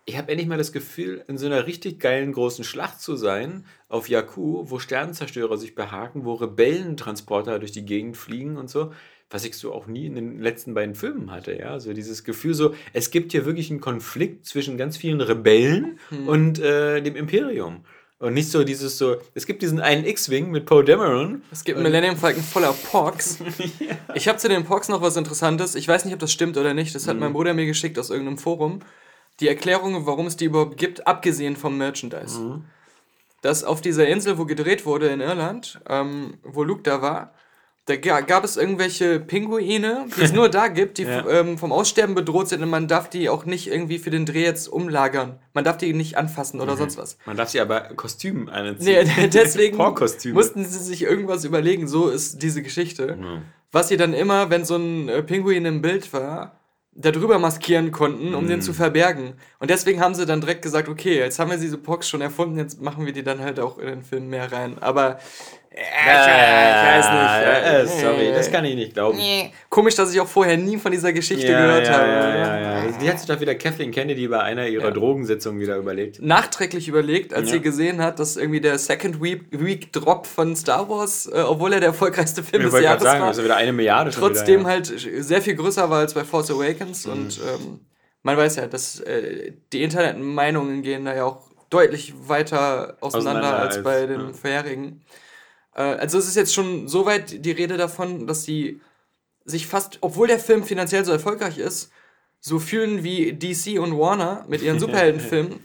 [0.08, 3.66] ich habe endlich mal das Gefühl, in so einer richtig geilen großen Schlacht zu sein,
[3.90, 8.94] auf Jakku, wo Sternenzerstörer sich behaken, wo Rebellentransporter durch die Gegend fliegen und so,
[9.30, 12.54] was ich so auch nie in den letzten beiden Filmen hatte, ja, so dieses Gefühl
[12.54, 17.84] so, es gibt hier wirklich einen Konflikt zwischen ganz vielen Rebellen und äh, dem Imperium.
[18.20, 21.44] Und nicht so dieses so, es gibt diesen einen X-Wing mit Poe Dameron.
[21.52, 23.40] Es gibt einen Millennium Falcon voller Porks.
[24.16, 25.76] Ich habe zu den Porks noch was Interessantes.
[25.76, 26.96] Ich weiß nicht, ob das stimmt oder nicht.
[26.96, 28.80] Das hat mein Bruder mir geschickt aus irgendeinem Forum.
[29.40, 32.62] Die Erklärung, warum es die überhaupt gibt, abgesehen vom Merchandise.
[33.42, 37.34] Dass auf dieser Insel, wo gedreht wurde in Irland, ähm, wo Luke da war,
[37.86, 41.26] da ga- gab es irgendwelche Pinguine, die es nur da gibt, die Ja.
[41.30, 44.44] ähm, vom Aussterben bedroht sind und man darf die auch nicht irgendwie für den Dreh
[44.44, 45.40] jetzt umlagern.
[45.54, 47.18] Man darf die nicht anfassen oder sonst was.
[47.26, 49.08] Man darf sie aber Kostüm anziehen.
[49.18, 49.78] Nee, deswegen
[50.34, 53.18] mussten sie sich irgendwas überlegen, so ist diese Geschichte.
[53.72, 56.60] Was sie dann immer, wenn so ein äh, Pinguin im Bild war,
[57.00, 58.50] darüber maskieren konnten, um Mhm.
[58.50, 59.34] den zu verbergen.
[59.60, 62.58] Und deswegen haben sie dann direkt gesagt, okay, jetzt haben wir diese Pox schon erfunden,
[62.58, 64.78] jetzt machen wir die dann halt auch in den Film mehr rein.
[64.80, 65.20] Aber
[65.78, 67.48] äh, ich, weiß nicht.
[67.48, 69.20] Äh, äh, sorry, das kann ich nicht glauben.
[69.70, 72.08] Komisch, dass ich auch vorher nie von dieser Geschichte Ja, gehört ja, habe.
[72.08, 72.74] ja, ja, ja.
[72.82, 74.92] Also Die hat sich doch wieder Kathleen Kennedy bei einer ihrer Ja.
[74.92, 76.22] Drogensitzungen wieder überlegt.
[76.22, 77.54] nachträglich überlegt, als Ja.
[77.56, 81.74] sie gesehen hat, dass irgendwie der Second Week, Week Drop von Star Wars, äh, obwohl
[81.74, 84.70] er der erfolgreichste Film Ich des Jahres sagen, war, ist wieder eine Milliarde trotzdem wieder,
[84.70, 84.76] ja.
[84.76, 84.86] halt
[85.24, 87.12] sehr viel größer war als bei Force Awakens Mhm.
[87.14, 87.80] und ähm,
[88.24, 93.60] man weiß ja, dass äh, die Internetmeinungen gehen da ja auch deutlich weiter auseinander, Auseinander
[93.60, 94.34] als, als- bei den ja.
[95.78, 98.82] Äh, also es ist jetzt schon so weit die Rede davon, dass sie
[99.46, 101.92] sich fast, obwohl der Film finanziell so erfolgreich ist,
[102.42, 105.60] so fühlen wie DC und Warner mit ihren Superheldenfilmen.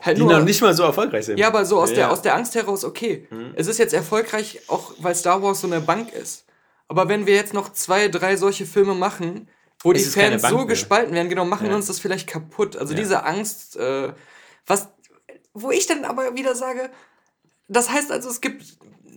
[0.00, 1.38] Halt Die noch nicht mal so erfolgreich sind.
[1.38, 2.06] ja, aber so aus, der, Ja.
[2.06, 2.12] Mhm.
[2.14, 5.80] aus der Angst heraus, okay, es ist jetzt erfolgreich, auch weil Star Wars so eine
[5.80, 6.46] Bank ist.
[6.88, 9.48] Aber wenn wir jetzt noch zwei, drei solche Filme machen,
[9.82, 11.76] wo die Es keine Fans so gespalten werden, genau, machen Ja.
[11.76, 12.76] uns das vielleicht kaputt.
[12.76, 13.00] Also Ja.
[13.00, 14.12] diese Angst, äh,
[14.66, 14.88] was,
[15.52, 16.90] wo ich dann aber wieder sage,
[17.68, 18.64] das heißt also, es gibt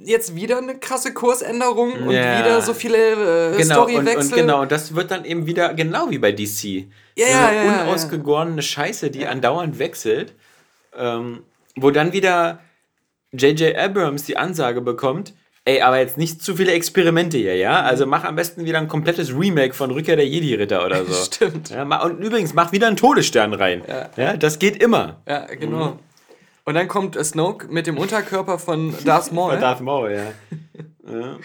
[0.06, 2.39] jetzt wieder eine krasse Kursänderung und Ja.
[2.39, 4.18] wieder so viele äh, Genau, und, Storywechsel.
[4.34, 6.86] und genau, und das wird dann eben wieder genau wie bei DC.
[7.16, 7.84] Ja, so ja, eine ja, ja.
[7.84, 10.34] unausgegorene Scheiße, die andauernd wechselt,
[10.97, 11.43] ähm,
[11.76, 12.60] wo dann wieder
[13.32, 13.76] J.J.
[13.78, 15.34] Abrams die Ansage bekommt,
[15.66, 17.82] ey, aber jetzt nicht zu viele Experimente hier, ja?
[17.82, 17.88] Mhm.
[17.88, 21.14] Also mach am besten wieder ein komplettes Remake von Rückkehr der Jedi-Ritter oder so.
[21.14, 21.70] Stimmt.
[21.70, 23.82] Ja, und übrigens, mach wieder einen Todesstern rein.
[23.88, 24.10] Ja.
[24.18, 25.22] Ja, das geht immer.
[25.28, 25.97] Ja, genau.
[26.66, 29.59] Und dann kommt Snoke mit dem Unterkörper von Darth Maul.
[29.59, 30.34] Darth Maul, ja.
[31.11, 31.38] ja.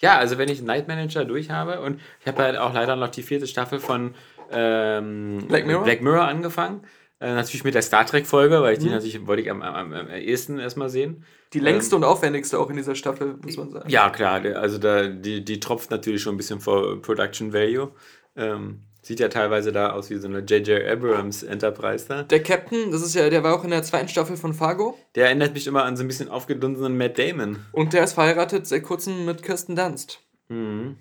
[0.00, 3.08] Ja, also wenn ich Night Manager durch habe und ich habe halt auch leider noch
[3.08, 4.14] die vierte Staffel von
[4.50, 6.26] ähm, Black Mirror?
[6.26, 6.82] angefangen.
[7.20, 8.92] Äh, natürlich mit der Star Trek-Folge, weil ich die Mhm.
[8.92, 11.24] natürlich wollte ich am, am, am, ehesten erstmal sehen.
[11.52, 13.90] Die längste und aufwendigste auch in dieser Staffel, muss man sagen.
[13.90, 17.90] Ja, klar, also da, die, die tropft natürlich schon ein bisschen vor Production Value.
[18.36, 20.86] Ähm, sieht ja teilweise da aus wie so eine J.J.
[20.88, 22.22] Abrams Enterprise da.
[22.22, 25.26] Der Captain, das ist ja, der war auch in der zweiten Staffel von Fargo Der
[25.26, 27.58] erinnert mich immer an so ein bisschen aufgedunsenen Matt Damon.
[27.72, 30.20] und der ist verheiratet seit kurzem mit Kirsten Dunst.
[30.48, 30.96] Mhm.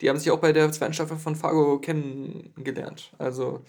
[0.00, 3.12] Die haben sich auch bei der zweiten Staffel von Fargo kennengelernt.
[3.18, 3.62] Also,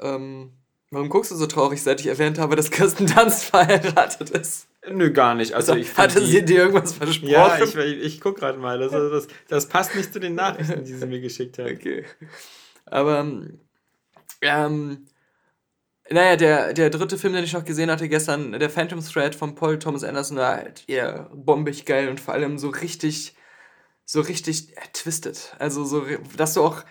[0.00, 0.50] ähm,
[0.90, 4.66] warum guckst du so traurig, seit ich erwähnt habe, dass Kirsten Dunst verheiratet ist?
[4.90, 5.52] Nö, gar nicht.
[5.54, 7.30] Also ich fand Hatte die- sie dir irgendwas versprochen?
[7.30, 8.80] Ja, ich, ich, ich guck gerade mal.
[8.80, 11.70] Das, das, das passt nicht zu den Nachrichten, die sie mir geschickt hat.
[11.70, 12.04] Okay.
[12.92, 13.20] Aber,
[14.42, 15.06] ähm,
[16.10, 19.54] naja, der, der dritte Film, den ich noch gesehen hatte gestern, der Phantom Thread von
[19.54, 23.34] Paul Thomas Anderson, war halt ja, bombig geil und vor allem so richtig,
[24.04, 25.54] so richtig äh, twisted.
[25.58, 26.04] Also so,
[26.36, 26.84] dass du auch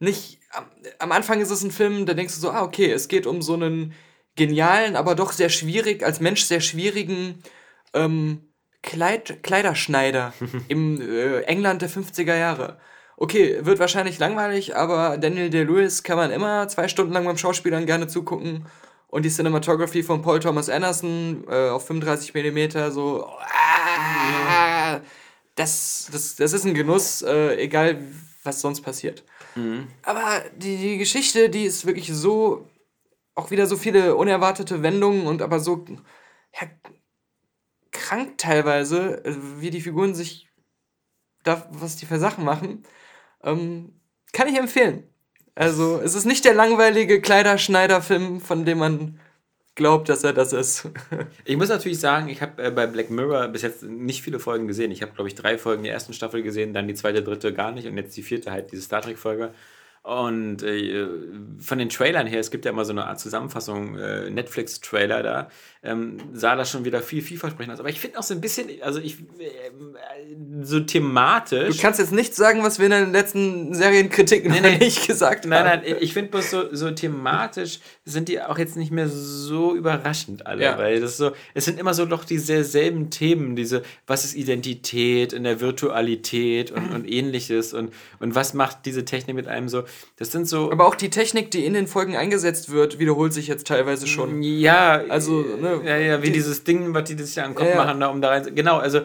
[0.00, 0.64] nicht, am,
[0.98, 3.40] am Anfang ist es ein Film, da denkst du so, ah, okay, es geht um
[3.40, 3.94] so einen
[4.34, 7.42] genialen, aber doch sehr schwierig, als Mensch sehr schwierigen
[7.94, 8.42] ähm,
[8.82, 10.32] Kleid, Kleiderschneider
[10.68, 12.78] im äh, England der 50er Jahre.
[13.18, 17.86] Okay, wird wahrscheinlich langweilig, aber Daniel Day-Lewis kann man immer zwei Stunden lang beim Schauspielern
[17.86, 18.66] gerne zugucken.
[19.08, 23.26] Und die Cinematography von Paul Thomas Anderson äh, auf 35 mm, so.
[23.40, 25.00] Ah,
[25.54, 28.04] das, das, das ist ein Genuss, äh, egal
[28.42, 29.24] was sonst passiert.
[30.02, 32.68] Aber die, die Geschichte, die ist wirklich so.
[33.34, 35.84] Auch wieder so viele unerwartete Wendungen und aber so.
[36.58, 36.68] Ja,
[37.92, 40.48] krank teilweise, äh, wie die Figuren sich.
[41.44, 42.82] Da, was die für Sachen machen.
[43.46, 43.92] Ähm,
[44.32, 45.04] kann ich empfehlen.
[45.54, 49.18] Also, es ist nicht der langweilige Kleiderschneider-Film, von dem man
[49.76, 50.88] glaubt, dass er das ist.
[51.44, 54.66] Ich muss natürlich sagen, ich habe äh, bei Black Mirror bis jetzt nicht viele Folgen
[54.66, 54.90] gesehen.
[54.90, 57.72] Ich habe, glaube ich, drei Folgen der ersten Staffel gesehen, dann die zweite, dritte gar
[57.72, 59.52] nicht und jetzt die vierte halt, diese Star Trek-Folge.
[60.02, 61.06] Und äh,
[61.58, 65.50] von den Trailern her, es gibt ja immer so eine Art Zusammenfassung, äh, Netflix-Trailer da,
[65.86, 67.80] ähm, sah das schon wieder viel vielversprechend aus.
[67.80, 71.76] Aber ich finde auch so ein bisschen, also ich, ähm, äh, so thematisch.
[71.76, 74.78] Du kannst jetzt nicht sagen, was wir in den letzten Serienkritiken nee, nee.
[74.78, 75.80] nicht gesagt nein, haben.
[75.82, 79.74] Nein, nein, ich finde bloß so, so thematisch sind die auch jetzt nicht mehr so
[79.74, 80.78] überraschend alle, ja.
[80.78, 85.44] weil das so, es sind immer so doch dieselben Themen, diese, was ist Identität in
[85.44, 89.84] der Virtualität und, und ähnliches und, und was macht diese Technik mit einem so,
[90.16, 90.72] das sind so.
[90.72, 94.42] Aber auch die Technik, die in den Folgen eingesetzt wird, wiederholt sich jetzt teilweise schon.
[94.42, 97.56] Ja, also, ne, ja, ja, wie die, dieses Ding, was die sich ja an den
[97.56, 98.54] Kopf ja, machen, da, um da rein.
[98.54, 99.00] Genau, also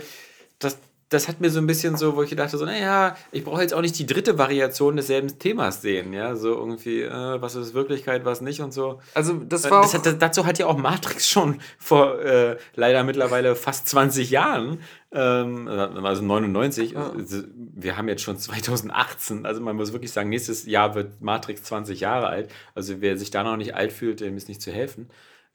[0.60, 0.78] das,
[1.12, 3.74] das hat mir so ein bisschen so, wo ich dachte, so, naja, ich brauche jetzt
[3.74, 8.24] auch nicht die dritte Variation desselben Themas sehen, ja, so irgendwie, äh, was ist Wirklichkeit,
[8.24, 9.02] was nicht und so.
[9.14, 13.58] Also das war das hat, dazu hat ja auch Matrix schon vor äh, leider mittlerweile
[13.58, 14.80] fast 20 Jahren,
[15.12, 17.12] ähm, also 99, ja.
[17.12, 21.64] Also wir haben jetzt schon 2018, also man muss wirklich sagen, nächstes Jahr wird Matrix
[21.64, 24.72] 20 Jahre alt, also wer sich da noch nicht alt fühlt, dem ist nicht zu
[24.72, 25.10] helfen.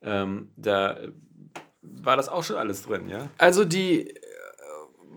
[0.07, 0.99] Ähm, da
[1.83, 3.29] war das auch schon alles drin, ja?
[3.39, 4.15] Also die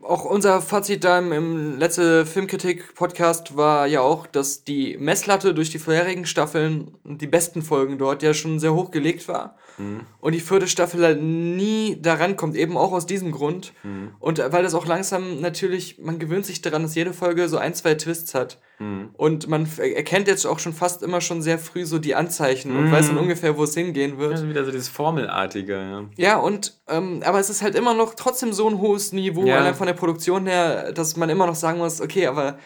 [0.10, 5.70] auch unser Fazit da im, im letzte Filmkritik-Podcast war ja auch, dass die Messlatte durch
[5.70, 9.58] die vorherigen Staffeln und die besten Folgen dort ja schon sehr hoch gelegt war.
[9.78, 10.02] Mhm.
[10.20, 13.74] Und die vierte Staffel halt nie daran kommt, eben auch aus diesem Grund.
[13.84, 14.16] Mhm.
[14.20, 17.74] Und weil das auch langsam natürlich, man gewöhnt sich daran, dass jede Folge so ein,
[17.74, 18.60] zwei Twists hat.
[18.80, 19.10] Mhm.
[19.14, 22.92] Und man erkennt jetzt auch schon fast immer schon sehr früh so die Anzeichen und
[22.92, 23.24] weiß dann mhm.
[23.24, 24.40] ungefähr, wo es hingehen wird.
[24.40, 26.06] Ja, wieder so dieses Formelartige, ja.
[26.16, 29.58] Ja, und, ähm, aber es ist halt immer noch trotzdem so ein hohes Niveau, ja.
[29.58, 32.58] allein von der Produktion her, dass man immer noch sagen muss, okay, aber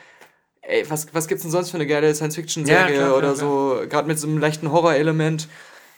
[0.62, 4.20] ey, was, was gibt's denn sonst für eine geile Science-Fiction-Serie ja, oder so, gerade mit
[4.20, 5.48] so einem leichten Horrorelement.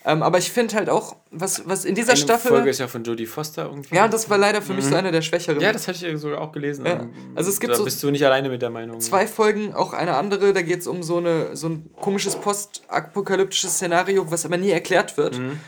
[0.08, 2.52] Ähm, aber ich finde halt auch, was, was in dieser eine Staffel.
[2.52, 3.96] Folge ist ja von Jodie Foster irgendwie.
[3.96, 4.98] Ja, das war leider für mich so mhm.
[4.98, 5.60] eine der schwächeren.
[5.60, 6.86] Ja, das hatte ich sogar auch gelesen.
[6.86, 7.08] Ja.
[7.34, 9.00] Also es gibt da so bist du nicht alleine mit der Meinung.
[9.00, 13.74] Zwei Folgen, auch eine andere, da geht es um so, eine, so ein komisches postapokalyptisches
[13.74, 15.40] Szenario, was aber nie erklärt wird.
[15.40, 15.58] Mhm.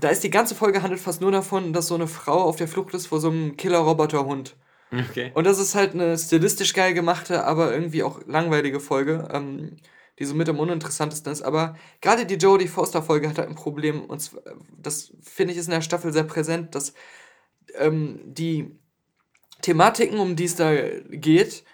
[0.00, 2.68] Da ist die ganze Folge handelt fast nur davon, dass so eine Frau auf der
[2.68, 4.56] Flucht ist vor so einem Killer-Roboter-Hund.
[5.10, 5.30] Okay.
[5.34, 9.28] Und das ist halt eine stilistisch geil gemachte, aber irgendwie auch langweilige Folge.
[9.30, 9.76] Ähm,
[10.18, 11.42] die so mit am uninteressantesten ist.
[11.42, 14.04] Aber gerade die Jodie Foster-Folge hat halt ein Problem.
[14.04, 14.42] Und zwar,
[14.76, 16.92] das finde ich ist in der Staffel sehr präsent, dass
[17.74, 18.78] ähm, die
[19.62, 20.74] Thematiken, um die es da
[21.10, 21.64] geht,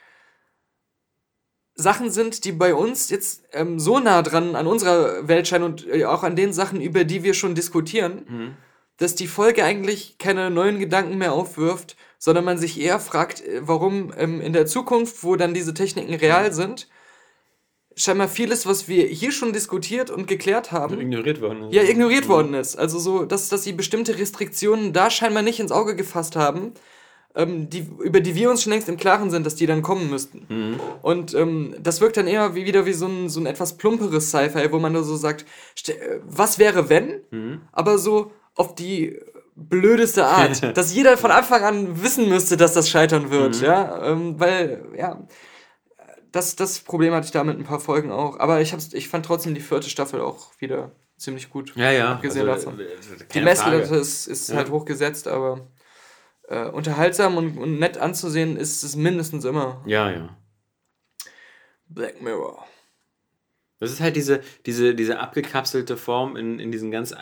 [1.75, 5.87] Sachen sind, die bei uns jetzt ähm, so nah dran an unserer Welt scheinen und
[5.87, 8.57] äh, auch an den Sachen, über die wir schon diskutieren, mhm.
[8.97, 13.61] dass die Folge eigentlich keine neuen Gedanken mehr aufwirft, sondern man sich eher fragt, äh,
[13.63, 16.89] warum ähm, in der Zukunft, wo dann diese Techniken real sind,
[17.99, 21.75] scheinbar vieles, was wir hier schon diskutiert und geklärt haben, ignoriert worden ist.
[21.75, 22.29] Ja, ignoriert mhm.
[22.29, 22.77] worden ist.
[22.77, 26.73] Also so, dass, dass sie bestimmte Restriktionen da scheinbar nicht ins Auge gefasst haben,
[27.35, 30.09] ähm, die, über die wir uns schon längst im Klaren sind, dass die dann kommen
[30.09, 30.47] müssten.
[30.49, 30.81] Mhm.
[31.03, 34.29] Und ähm, das wirkt dann eher wie, wieder wie so ein, so ein etwas plumperes
[34.29, 35.45] Sci-Fi, wo man nur so sagt,
[36.25, 37.21] was wäre wenn?
[37.31, 37.61] Mhm.
[37.73, 39.19] Aber so auf die
[39.57, 43.65] blödeste Art, dass jeder von Anfang an wissen müsste, dass das scheitern wird, mhm.
[43.65, 45.19] ja, ähm, weil, ja,
[46.33, 48.39] das, das Problem hatte ich da mit ein paar Folgen auch.
[48.39, 51.75] Aber ich, hab's, ich fand trotzdem die vierte Staffel auch wieder ziemlich gut.
[51.77, 52.13] Ja, ja.
[52.13, 52.81] Abgesehen also, davon.
[52.81, 52.87] Äh,
[53.33, 54.57] die Messlatte ist, ist ja.
[54.57, 55.69] halt hochgesetzt, aber
[56.49, 59.83] äh, unterhaltsam und, und nett anzusehen ist es mindestens immer.
[59.87, 60.37] Ja, ja.
[61.89, 62.67] Black Mirror.
[63.81, 67.17] Das ist halt diese, diese, diese abgekapselte Form in, in diesen ganz äh,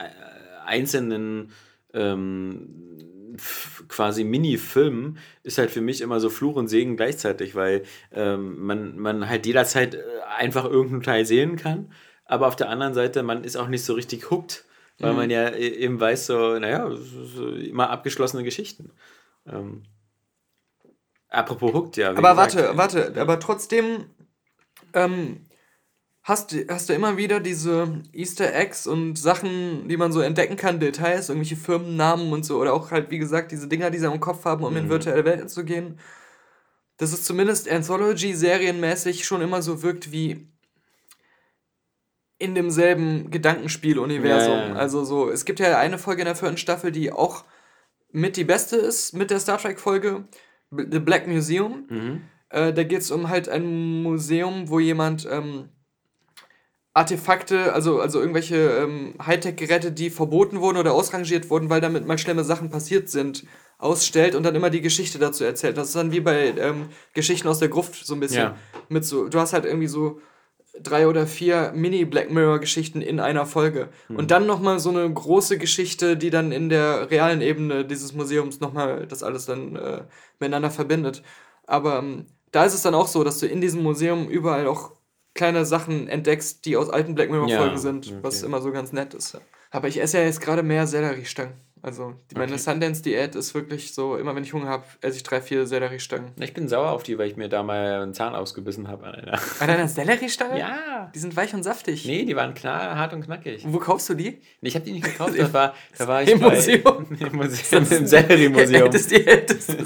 [0.64, 1.52] einzelnen
[1.92, 3.06] ähm,
[3.88, 7.82] quasi Mini-Film ist halt für mich immer so Fluch und Segen gleichzeitig, weil
[8.12, 10.02] ähm, man, man halt jederzeit äh,
[10.36, 11.92] einfach irgendeinen Teil sehen kann,
[12.24, 14.64] aber auf der anderen Seite, man ist auch nicht so richtig hooked,
[14.98, 15.16] weil mhm.
[15.16, 18.90] man ja e-, eben weiß, so, naja, so immer abgeschlossene Geschichten.
[19.46, 19.84] Ähm,
[21.28, 22.10] apropos hooked, ja.
[22.10, 24.06] Aber gesagt, warte, warte, aber trotzdem
[24.92, 25.45] ähm,
[26.28, 30.56] hast, du- hast du immer wieder diese Easter Eggs und Sachen, die man so entdecken
[30.56, 34.06] kann, Details, irgendwelche Firmennamen und so, oder auch halt, wie gesagt, diese Dinger, die sie
[34.12, 36.00] im Kopf haben, um in virtuelle Welten zu gehen.
[36.96, 40.48] Dass es zumindest Anthology-serienmäßig schon immer so wirkt wie
[42.38, 44.52] in demselben Gedankenspiel-Universum.
[44.52, 44.74] Ja.
[44.74, 47.44] Also so, es gibt ja eine Folge in der vierten Staffel, die auch
[48.10, 50.24] mit die beste ist, mit der Star Trek-Folge,
[50.70, 51.86] The Black Museum.
[51.88, 52.20] Mhm.
[52.50, 55.68] Äh, da geht es um halt ein Museum, wo jemand ähm,
[56.96, 62.16] Artefakte, also, also irgendwelche ähm, Hightech-Geräte, die verboten wurden oder ausrangiert wurden, weil damit mal
[62.16, 63.44] schlimme Sachen passiert sind,
[63.76, 65.76] ausstellt und dann immer die Geschichte dazu erzählt.
[65.76, 68.44] Das ist dann wie bei ähm, Geschichten aus der Gruft so ein bisschen.
[68.44, 68.56] Ja.
[68.88, 70.20] Mit so, du hast halt irgendwie so
[70.82, 73.90] drei oder vier Mini-Black Mirror-Geschichten in einer Folge.
[74.08, 78.60] Und dann nochmal so eine große Geschichte, die dann in der realen Ebene dieses Museums
[78.60, 80.04] nochmal das alles dann äh,
[80.38, 81.22] miteinander verbindet.
[81.66, 84.95] Aber ähm, da ist es dann auch so, dass du in diesem Museum überall auch
[85.36, 88.18] kleine Sachen entdeckst, die aus alten Black Mirror-Folgen Ja, sind, okay.
[88.22, 89.38] was immer so ganz nett ist.
[89.70, 91.54] Aber ich esse ja jetzt gerade mehr Selleriestangen.
[91.82, 92.58] Also die, meine Okay.
[92.60, 96.32] Sundance-Diät ist wirklich so, immer wenn ich Hunger habe, esse ich drei, vier Selleriestangen.
[96.40, 99.04] Ich bin sauer auf die, weil ich mir da mal einen Zahn ausgebissen habe.
[99.06, 100.58] an einer- An einer Selleriestange?
[100.58, 101.12] Ja.
[101.14, 102.04] Die sind weich und saftig.
[102.06, 103.64] Nee, die waren klar, hart und knackig.
[103.68, 104.40] Wo kaufst du die?
[104.62, 107.06] Ich habe die nicht gekauft, das war, da war ich Im bei, Museum.
[107.20, 108.90] Im Museum, im Sellerie-Museum.
[108.90, 109.76] Das ist die älteste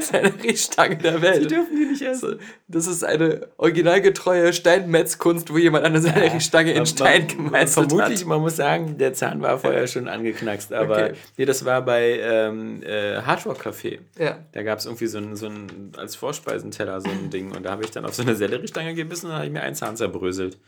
[0.00, 1.50] Selleriestange der Welt.
[1.50, 2.38] dürfen die nicht essen.
[2.68, 8.26] Das ist eine originalgetreue Steinmetzkunst, wo jemand eine Selleriestange in Stein gemeißelt Vermutlich, hat.
[8.28, 11.12] man muss sagen, der Zahn war vorher schon angeknackst, aber Okay.
[11.40, 14.00] Nee, das war bei ähm, äh, Hard Rock Café.
[14.18, 14.38] Ja.
[14.52, 17.70] Da gab es irgendwie so ein, so ein, als Vorspeisenteller so ein Ding und da
[17.70, 19.96] habe ich dann auf so eine Selleriestange gebissen und dann habe ich mir einen Zahn
[19.96, 20.58] zerbröselt.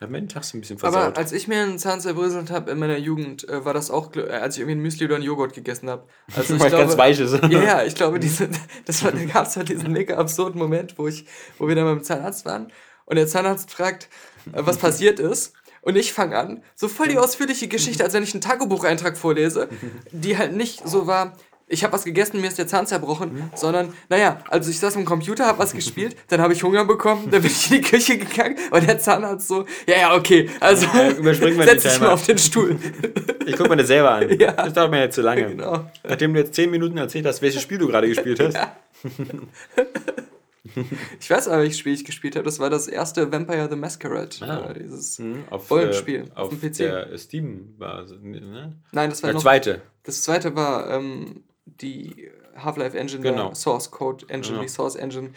[0.00, 1.02] Hat mir den Tag so ein bisschen versaut.
[1.02, 4.14] Aber als ich mir einen Zahn zerbröselt habe in meiner Jugend, äh, war das auch,
[4.14, 6.06] äh, als ich irgendwie ein Müsli oder einen Joghurt gegessen habe.
[6.36, 7.32] Also ich Weil ganz weich ist.
[7.42, 8.48] Ja, ja, ich glaube, diese,
[8.84, 11.26] das war, da gab es halt diesen mega absurden Moment, wo ich,
[11.58, 12.70] wo wir dann beim Zahnarzt waren
[13.06, 14.08] und der Zahnarzt fragt,
[14.52, 15.54] äh, was passiert ist.
[15.84, 19.68] Und ich fange an, so voll die ausführliche Geschichte, als wenn ich einen Tagebucheintrag vorlese,
[20.12, 23.94] die halt nicht so war, ich habe was gegessen, mir ist der Zahn zerbrochen, sondern,
[24.10, 27.42] naja, also ich saß am Computer, habe was gespielt, dann habe ich Hunger bekommen, dann
[27.42, 31.10] bin ich in die Küche gegangen und der Zahnarzt so, ja, ja, okay, also Ja,
[31.10, 32.78] überspringen wir den setz dich mal auf den Stuhl.
[33.46, 34.38] Ich gucke mir das selber an.
[34.38, 34.52] Ja.
[34.52, 35.48] Das dauert mir jetzt zu lange.
[35.48, 35.90] Genau.
[36.02, 38.58] Nachdem du jetzt 10 Minuten erzählt hast, welches Spiel du gerade gespielt hast.
[41.20, 44.30] Ich weiß aber, welches Spiel ich gespielt habe, das war das erste Vampire the Masquerade.
[44.40, 44.70] Ah.
[44.70, 46.76] Äh, dieses, Mhm, auf, Rollenspiel äh, auf auf dem PC.
[46.78, 48.74] der Steam war ne?
[48.92, 49.82] Nein, das war Der noch zweite.
[50.04, 53.46] Das zweite war ähm, die Half-Life Engine, Genau.
[53.48, 54.62] der Source Code Engine, Ja.
[54.62, 55.30] die Source Engine.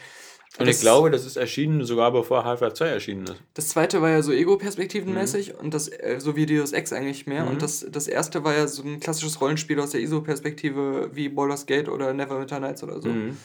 [0.58, 3.36] Und das, ich glaube, das ist erschienen sogar bevor Half-Life 2 erschienen ist.
[3.54, 7.44] Das zweite war ja so Ego-Perspektivenmäßig und das, äh, so wie Deus Ex eigentlich mehr.
[7.44, 7.50] Mhm.
[7.50, 11.66] Und das, das erste war ja so ein klassisches Rollenspiel aus der ISO-Perspektive wie Baldur's
[11.66, 13.08] Gate oder Neverwinter Nights oder so.
[13.08, 13.36] Mhm.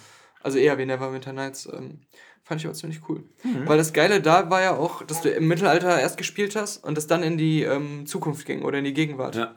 [0.44, 1.68] Also eher wie Neverwinter Nights.
[1.72, 2.02] Ähm,
[2.44, 3.24] fand ich aber ziemlich cool.
[3.44, 3.68] Mhm.
[3.68, 6.98] Weil das Geile da war ja auch, dass du im Mittelalter erst gespielt hast und
[6.98, 9.36] es dann in die ähm, Zukunft ging oder in die Gegenwart.
[9.36, 9.56] Ja.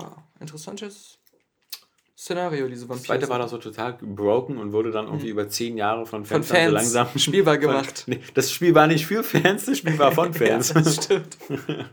[0.00, 0.04] Äh,
[0.40, 1.18] interessantes
[2.18, 3.06] Szenario, diese Das Vampire.
[3.18, 6.26] zweite war doch so total broken und wurde dann irgendwie über 10 Jahre von Mhm.
[6.26, 8.04] von Fans, Fans so langsam spielbar gemacht.
[8.06, 10.68] Nee, das Spiel war nicht für Fans, das Spiel war von Fans.
[10.74, 11.38] Ja, das stimmt.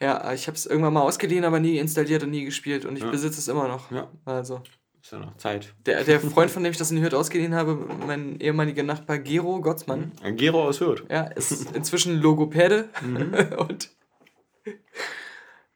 [0.00, 3.02] ja, ich habe es irgendwann mal ausgeliehen, aber nie installiert und nie gespielt und ich
[3.02, 3.10] Ja.
[3.10, 3.90] besitze es immer noch.
[3.90, 4.08] Ja.
[4.24, 4.62] Also,
[5.08, 5.72] Ist ja noch Zeit.
[5.86, 9.58] der, der Freund, von dem ich das in Hürth ausgeliehen habe, mein ehemaliger Nachbar Gero
[9.62, 11.02] Gottsmann, Ein Gero aus Hürth.
[11.08, 13.32] ja, ist inzwischen Logopäde Mhm.
[13.58, 13.88] und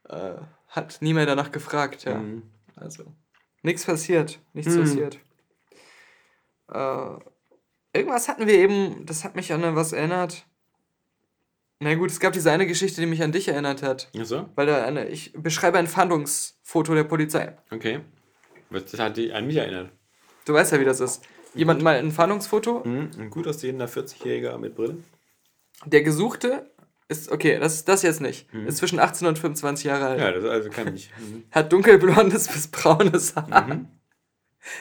[0.07, 0.33] äh,
[0.67, 2.19] hat nie mehr danach gefragt, ja.
[2.19, 2.43] Mhm.
[2.75, 3.05] Also,
[3.63, 4.81] nichts passiert, nichts Mhm.
[4.81, 5.19] passiert.
[6.71, 10.45] Äh, irgendwas hatten wir eben, das hat mich an was erinnert.
[11.79, 14.11] Na gut, es gab diese eine Geschichte, die mich an dich erinnert hat.
[14.15, 14.47] Ach so?
[14.53, 17.57] Weil da eine, ich beschreibe ein Fahndungsfoto der Polizei.
[17.71, 18.01] Okay.
[18.73, 19.89] Das hat dich an mich erinnert.
[20.45, 21.23] Du weißt ja, wie das ist.
[21.55, 23.11] Jemand mal ein Fahndungsfoto, Mhm.
[23.19, 24.97] Ein gut aussehender 40-Jähriger mit Brille.
[25.85, 26.69] der Gesuchte
[27.09, 30.19] ist, okay, das ist das jetzt nicht, ist zwischen 18 und 25 Jahre alt.
[30.19, 31.11] Ja, das also kann ich.
[31.19, 31.43] Mhm.
[31.51, 33.81] Hat dunkelblondes bis braunes Haar.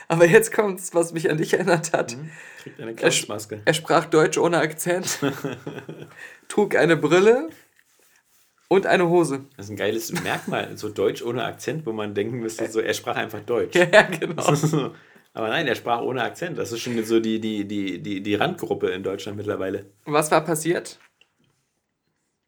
[0.09, 2.17] Aber jetzt kommt's, was mich an dich erinnert hat.
[2.63, 3.63] Kriegt eine Er, sch- Kraftmaske.
[3.65, 5.19] er sprach Deutsch ohne Akzent,
[6.49, 7.49] trug eine Brille
[8.73, 9.45] und eine Hose.
[9.57, 12.95] Das ist ein geiles Merkmal, so Deutsch ohne Akzent, wo man denken müsste, so, er
[12.95, 13.77] sprach einfach Deutsch.
[13.93, 14.43] Ja, genau.
[15.35, 16.59] Aber nein, er sprach ohne Akzent.
[16.59, 19.87] Das ist schon so die, die, die, die, die Randgruppe in Deutschland mittlerweile.
[20.05, 20.99] Was war passiert?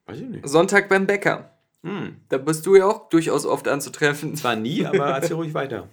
[0.06, 0.48] Weiß ich nicht.
[0.48, 1.50] Sonntag beim Bäcker.
[1.82, 2.16] Hm.
[2.28, 4.34] Da bist du ja auch durchaus oft anzutreffen.
[4.36, 5.88] Zwar nie, aber erzähl ruhig weiter.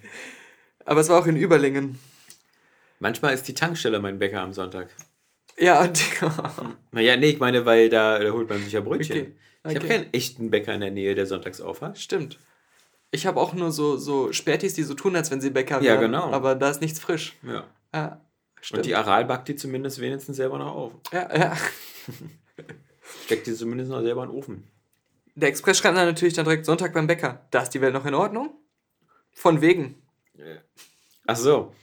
[0.86, 1.98] Aber es war auch in Überlingen.
[3.00, 4.90] Manchmal ist die Tankstelle mein Bäcker am Sonntag.
[5.58, 6.02] Ja, und
[6.92, 9.18] Naja, nee, ich meine, weil da, da holt man sich ja Brötchen.
[9.18, 9.32] Okay.
[9.64, 9.88] Ich habe Okay.
[9.88, 11.98] keinen echten Bäcker in der Nähe, der sonntags auf hat.
[12.00, 12.40] stimmt.
[13.14, 15.94] Ich habe auch nur so, so Spätis, die so tun, als wenn sie Bäcker Ja,
[15.94, 16.02] wären.
[16.12, 16.32] genau.
[16.32, 17.36] Aber da ist nichts frisch.
[17.44, 17.66] Ja.
[17.94, 18.08] Ja,
[18.56, 18.86] Und stimmt.
[18.86, 20.94] die Aral backt die zumindest wenigstens selber noch auf.
[21.12, 21.58] ja, ja.
[23.26, 24.68] steckt die zumindest noch selber in den Ofen.
[25.36, 27.46] Der Express schreibt dann natürlich dann direkt Sonntag beim Bäcker.
[27.52, 28.54] Da ist die Welt noch in Ordnung?
[29.34, 30.02] Von wegen.
[31.28, 31.74] Ach so.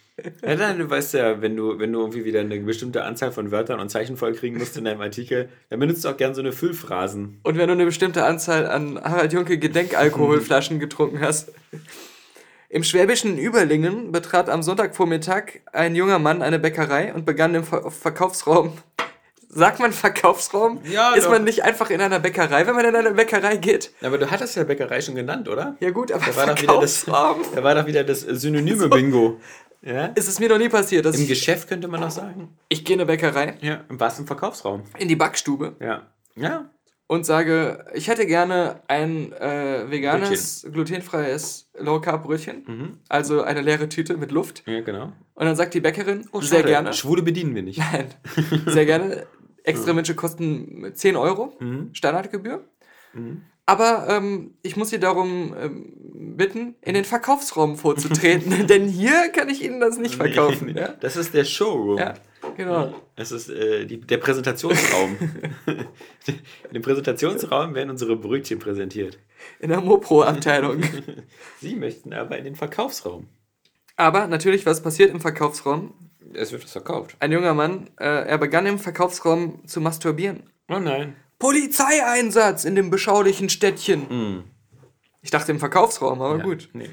[0.44, 3.50] Ja, dann, du weißt ja, wenn du, wenn du irgendwie wieder eine bestimmte Anzahl von
[3.50, 6.52] Wörtern und Zeichen vollkriegen musst in deinem Artikel, dann benutzt du auch gern so eine
[6.52, 7.38] Füllphrasen.
[7.42, 11.52] Und wenn du eine bestimmte Anzahl an Harald Junke Gedenkalkoholflaschen getrunken hast.
[12.70, 17.90] Im schwäbischen Überlingen betrat am Sonntagvormittag ein junger Mann eine Bäckerei und begann im Ver
[17.90, 18.72] Verkaufsraum.
[19.50, 20.80] Sagt man Verkaufsraum?
[20.84, 21.30] Ja, Ist doch.
[21.30, 23.92] man nicht einfach in einer Bäckerei, wenn man in eine Bäckerei geht?
[24.02, 25.76] Aber du hattest ja Bäckerei schon genannt, oder?
[25.80, 27.54] Ja gut, aber Da war doch wieder das, Verkaufsraum.
[27.54, 28.88] da war doch wieder das synonyme
[29.82, 30.06] Ja?
[30.06, 32.56] Ist es mir noch nie passiert, dass Im ich, Geschäft könnte man noch sagen.
[32.68, 33.84] ich gehe in eine Bäckerei, Ja.
[33.88, 34.82] Was im Verkaufsraum.
[34.98, 36.08] in die Backstube Ja.
[36.34, 36.70] Ja.
[37.06, 42.64] und sage, ich hätte gerne ein äh, veganes, glutenfreies Low-Carb-Brötchen.
[42.66, 42.98] Mhm.
[43.08, 44.62] Also eine leere Tüte mit Luft.
[44.66, 45.12] Ja, genau.
[45.34, 46.62] Und dann sagt die Bäckerin, sehr Oh, Schade.
[46.64, 46.92] gerne.
[46.92, 47.78] Schwule bedienen wir nicht.
[47.78, 48.08] Nein,
[48.66, 49.26] sehr gerne.
[49.64, 51.52] Extra Wünsche kosten 10 Euro,
[51.92, 52.64] Standardgebühr.
[53.68, 55.92] Aber ähm, ich muss Sie darum ähm,
[56.38, 60.74] bitten, in den Verkaufsraum vorzutreten, denn hier kann ich Ihnen das nicht verkaufen.
[60.74, 61.98] Ja, Das ist der Showroom.
[61.98, 62.14] ja
[62.56, 62.94] genau.
[63.14, 65.18] Das ist äh, die, der Präsentationsraum.
[65.66, 69.18] In dem Präsentationsraum werden unsere Brötchen präsentiert.
[69.60, 70.82] In der Mopro-Abteilung.
[71.60, 73.26] Sie möchten aber in den Verkaufsraum.
[73.96, 75.92] Aber natürlich, was passiert im Verkaufsraum?
[76.32, 77.16] Es wird was verkauft.
[77.20, 80.44] Ein junger Mann, äh, er begann im Verkaufsraum zu masturbieren.
[80.70, 81.16] Oh nein.
[81.38, 84.44] Polizeieinsatz in dem beschaulichen Städtchen.
[85.22, 86.68] Ich dachte im Verkaufsraum, aber Ja, gut.
[86.72, 86.90] Nee.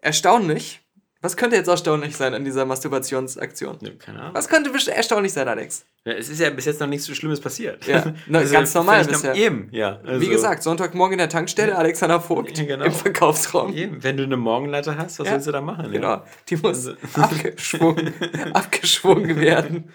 [0.00, 0.80] Erstaunlich.
[1.22, 3.78] Was könnte jetzt erstaunlich sein an dieser Masturbationsaktion?
[3.80, 4.34] nee, keine Ahnung.
[4.34, 5.84] Was könnte erstaunlich sein, Alex?
[6.04, 7.84] Ja, es ist ja bis jetzt noch nichts so Schlimmes passiert.
[7.86, 9.34] Ja, na, ganz normal bisher.
[9.34, 9.98] Eben, ja.
[10.04, 12.84] Also, Wie gesagt, Sonntagmorgen in der Tankstelle, Alexander Vogt Ja, genau.
[12.84, 13.74] im Verkaufsraum.
[13.74, 15.32] Eben, wenn du eine Morgenlatte hast, was Ja.
[15.32, 15.90] sollst du da machen?
[15.90, 16.24] Genau, Ja?
[16.48, 18.12] die muss Also- abgeschwungen,
[18.52, 19.90] abgeschwungen werden.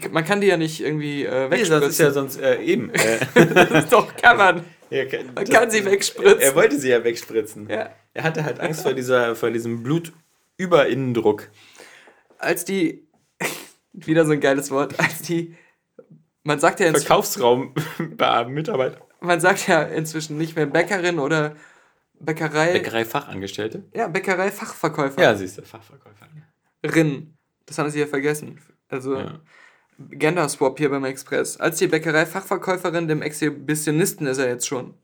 [0.00, 2.12] Die, man kann die ja nicht irgendwie äh, Nee, das ist ja wegspritzen.
[2.12, 2.92] sonst äh, eben.
[3.90, 4.64] Doch, kann man.
[4.90, 6.40] ja, Man kann sie wegspritzen.
[6.40, 7.68] Er wollte sie ja wegspritzen.
[7.68, 7.90] Ja.
[8.14, 11.48] Er hatte halt Angst vor, dieser, vor diesem Blutüberinnendruck.
[12.38, 13.06] Als die,
[13.92, 15.56] wieder so ein geiles Wort, als die,
[16.42, 17.74] man sagt ja, Verkaufsraum
[18.16, 18.98] bei Mitarbeiter.
[19.20, 21.56] man sagt ja inzwischen nicht mehr Bäckerin oder
[22.18, 23.84] Bäckerei, Bäckerei-Fachangestellte?
[23.94, 25.22] ja, Bäckerei-Fachverkäuferin.
[25.22, 26.26] Ja, sie ist der Fachverkäufer.
[27.66, 28.60] Das haben sie ja vergessen.
[28.88, 29.40] Also, Ja.
[29.98, 31.56] Gender-Swap hier beim Express.
[31.58, 34.94] Als die Bäckerei-Fachverkäuferin, dem Exhibitionisten ist er jetzt schon.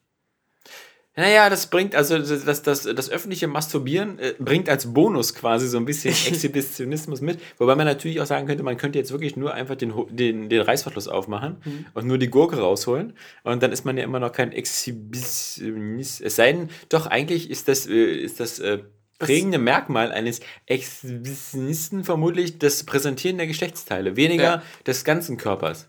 [1.15, 5.69] Naja, das bringt, also das, das, das, das öffentliche Masturbieren äh, bringt als Bonus quasi
[5.69, 7.39] so ein bisschen Exhibitionismus mit.
[7.59, 10.63] Wobei man natürlich auch sagen könnte, man könnte jetzt wirklich nur einfach den, den, den
[10.63, 11.59] Reißverschluss aufmachen
[11.93, 13.13] und nur die Gurke rausholen.
[13.43, 16.23] Und dann ist man ja immer noch kein Exhibitionist.
[16.23, 18.79] Es sei denn, doch, eigentlich ist das, äh, ist das äh,
[19.27, 24.63] prägende Merkmal eines Exhibitionisten vermutlich das Präsentieren der Geschlechtsteile, weniger Ja.
[24.87, 25.89] des ganzen Körpers.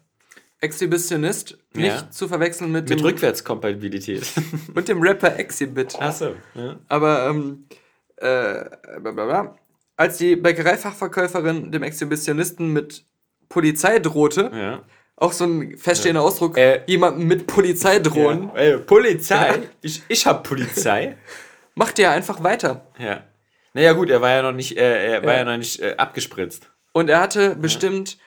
[0.62, 2.10] Exhibitionist, nicht Ja.
[2.10, 4.26] zu verwechseln mit, Mit dem, Rückwärtskompatibilität.
[4.74, 6.00] mit dem Rapper Exhibit.
[6.02, 6.36] Achso.
[6.56, 6.80] Ja.
[6.88, 7.66] Aber, ähm,
[8.18, 8.64] äh,
[9.02, 9.56] blablabla.
[9.98, 13.06] als die Bäckereifachverkäuferin dem Exhibitionisten mit
[13.50, 14.82] Polizei drohte, ja.
[15.18, 18.50] auch so ein feststehender Ausdruck, Äh, jemandem mit Polizei drohen.
[18.56, 19.60] Ey, Polizei.
[19.82, 21.18] Ich, ich hab Polizei.
[21.76, 22.88] macht er einfach weiter.
[22.98, 23.24] ja.
[23.76, 25.40] Naja, gut, er war ja noch nicht, äh, er war Ja.
[25.40, 26.70] ja, noch nicht äh, abgespritzt.
[26.92, 28.20] Und er hatte bestimmt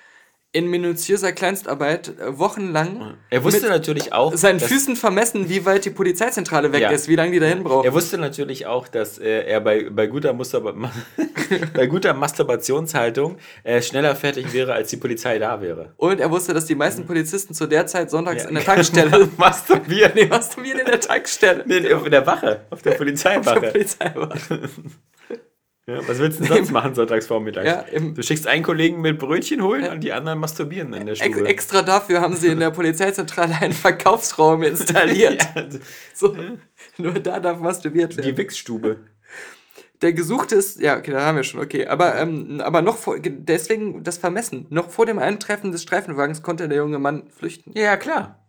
[0.57, 4.35] in minutiöser Kleinstarbeit äh, wochenlang Er wusste natürlich auch.
[4.35, 6.91] seinen Füßen vermessen, wie weit die Polizeizentrale weg Ja.
[6.91, 7.85] ist, wie lange die dahin braucht.
[7.85, 10.33] Er wusste natürlich auch, dass äh, er bei, bei, guter
[11.75, 15.93] bei guter Masturbationshaltung äh, schneller fertig wäre, als die Polizei da wäre.
[15.99, 20.13] Und er wusste, dass die meisten Polizisten zu der Zeit sonntags in der Tankstelle Masturbieren.
[20.15, 21.65] nee, masturbieren in der Tankstelle.
[21.67, 23.73] Nee, auf der Wache, auf der Der Polizeiwache.
[25.89, 27.67] Ja, was willst du denn sonst machen sonntags vormittags?
[27.67, 31.25] Ja, du schickst einen Kollegen mit Brötchen holen und die anderen masturbieren in der Ex
[31.25, 31.49] Stube.
[31.49, 35.47] extra dafür haben sie in der Polizeizentrale einen Verkaufsraum installiert.
[35.55, 35.65] ja,
[36.13, 36.37] so,
[36.99, 38.29] nur da darf masturbiert werden.
[38.29, 38.99] die Wichsstube.
[40.03, 41.87] Der gesuchte ist, ja, okay, da haben wir schon, okay.
[41.87, 44.67] Aber, ähm, aber noch vor, deswegen das Vermessen.
[44.69, 47.73] Noch vor dem Eintreffen des Streifenwagens konnte der junge Mann flüchten.
[47.75, 48.45] Ja, ja, klar.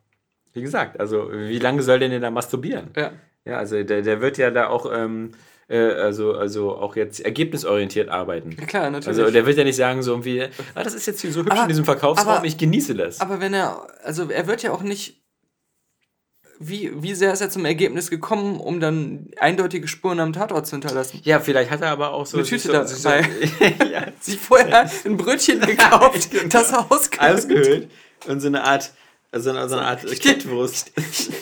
[0.54, 2.90] Wie gesagt, also wie lange soll der denn da masturbieren?
[2.98, 3.12] Ja.
[3.46, 5.32] Ja, also der, der wird ja da auch, ähm,
[5.70, 8.56] äh, also, also auch jetzt ergebnisorientiert arbeiten.
[8.60, 9.20] Ja, klar, natürlich.
[9.20, 10.44] Also der wird ja nicht sagen so irgendwie,
[10.76, 13.20] ah, das ist jetzt hier so hübsch Aber- in diesem Verkaufsraum, aber- ich genieße das.
[13.22, 15.24] aber wenn er, also er wird ja auch nicht,
[16.60, 20.72] wie, wie sehr ist er zum Ergebnis gekommen, um dann eindeutige Spuren am Tatort zu
[20.72, 21.20] hinterlassen?
[21.24, 22.38] ja, vielleicht hat er aber auch so...
[22.38, 23.30] Eine Tüte so, sich so dabei.
[23.92, 26.48] ja, Sich vorher ein Brötchen gekauft, Genau.
[26.50, 27.34] das ausgehöhlt.
[27.36, 27.92] ausgehöhlt
[28.26, 28.92] und so eine Art,
[29.34, 30.92] so eine, so eine Art Kettwurst.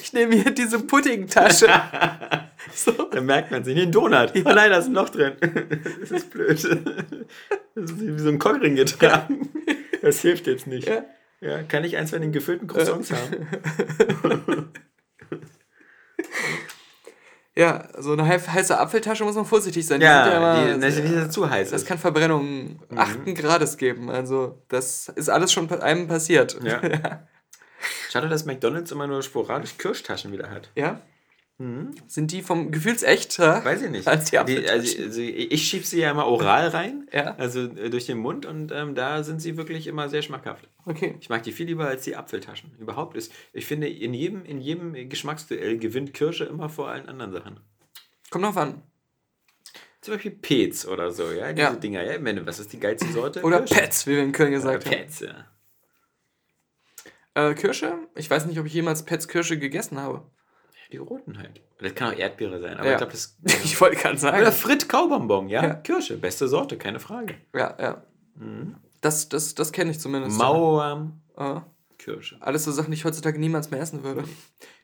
[0.01, 1.67] Ich nehme hier diese Puddingtasche.
[2.73, 2.91] so.
[2.91, 4.31] Da merkt man sich, nee, ein Donut.
[4.35, 5.33] Oh nein, da ist ein Loch drin.
[6.01, 6.49] Das ist blöd.
[7.75, 9.49] Das ist wie so ein Cockring getragen.
[10.01, 10.87] Das hilft jetzt nicht.
[10.87, 11.03] Ja.
[11.41, 13.47] Ja, kann ich eins von den gefüllten Croissants haben?
[17.57, 20.01] Ja, so eine hei- heiße Apfeltasche muss man vorsichtig sein.
[20.01, 21.69] Die Ja, sind immer die, das ist zu heiß.
[21.69, 21.87] das ist.
[21.87, 24.09] kann Verbrennungen achten Grades geben.
[24.09, 26.57] Also, das ist alles schon einem passiert.
[26.63, 26.81] Ja.
[28.11, 30.69] Schade, dass McDonalds immer nur sporadisch Kirschtaschen wieder hat.
[30.75, 31.01] Ja?
[31.57, 33.63] Sind die vom gefühlsechter?
[33.63, 34.05] Weiß ich nicht.
[34.05, 37.33] Als die die, also, also ich schiebe sie ja immer oral rein, Ja.
[37.37, 40.67] also äh, durch den Mund und ähm, da sind sie wirklich immer sehr schmackhaft.
[40.85, 41.15] Okay.
[41.21, 42.75] Ich mag die viel lieber als die Apfeltaschen.
[42.77, 47.31] Überhaupt ist, ich finde, in jedem, in jedem Geschmacksduell gewinnt Kirsche immer vor allen anderen
[47.31, 47.61] Sachen.
[48.29, 48.81] Kommt drauf an.
[50.01, 51.73] Zum Beispiel Pets oder so, ja, diese Ja.
[51.73, 52.03] Dinger.
[52.03, 53.41] Ja, ich meine, was ist die geilste Sorte?
[53.43, 53.75] Oder Kirsche.
[53.75, 54.91] Pets, wie wir in Köln Oder gesagt haben.
[54.91, 55.47] Pets, ja.
[57.35, 57.93] Äh, Kirsche?
[58.15, 60.23] Ich weiß nicht, ob ich jemals Pets Kirsche gegessen habe.
[60.91, 61.61] Die roten halt.
[61.79, 62.91] Das kann auch Erdbeere sein, aber Ja.
[62.93, 63.37] ich glaube, das.
[63.63, 64.51] Ich wollte gerade Oder sagen.
[64.51, 65.63] Frit Kaubonbon, ja?
[65.63, 65.73] Ja.
[65.75, 67.35] Kirsche, beste Sorte, keine Frage.
[67.53, 68.03] Ja, ja.
[69.01, 70.37] Das, das, das kenne ich zumindest.
[70.37, 71.59] Mauern, Äh,
[71.97, 72.37] Kirsche.
[72.39, 74.23] alles so Sachen, die ich heutzutage niemals mehr essen würde.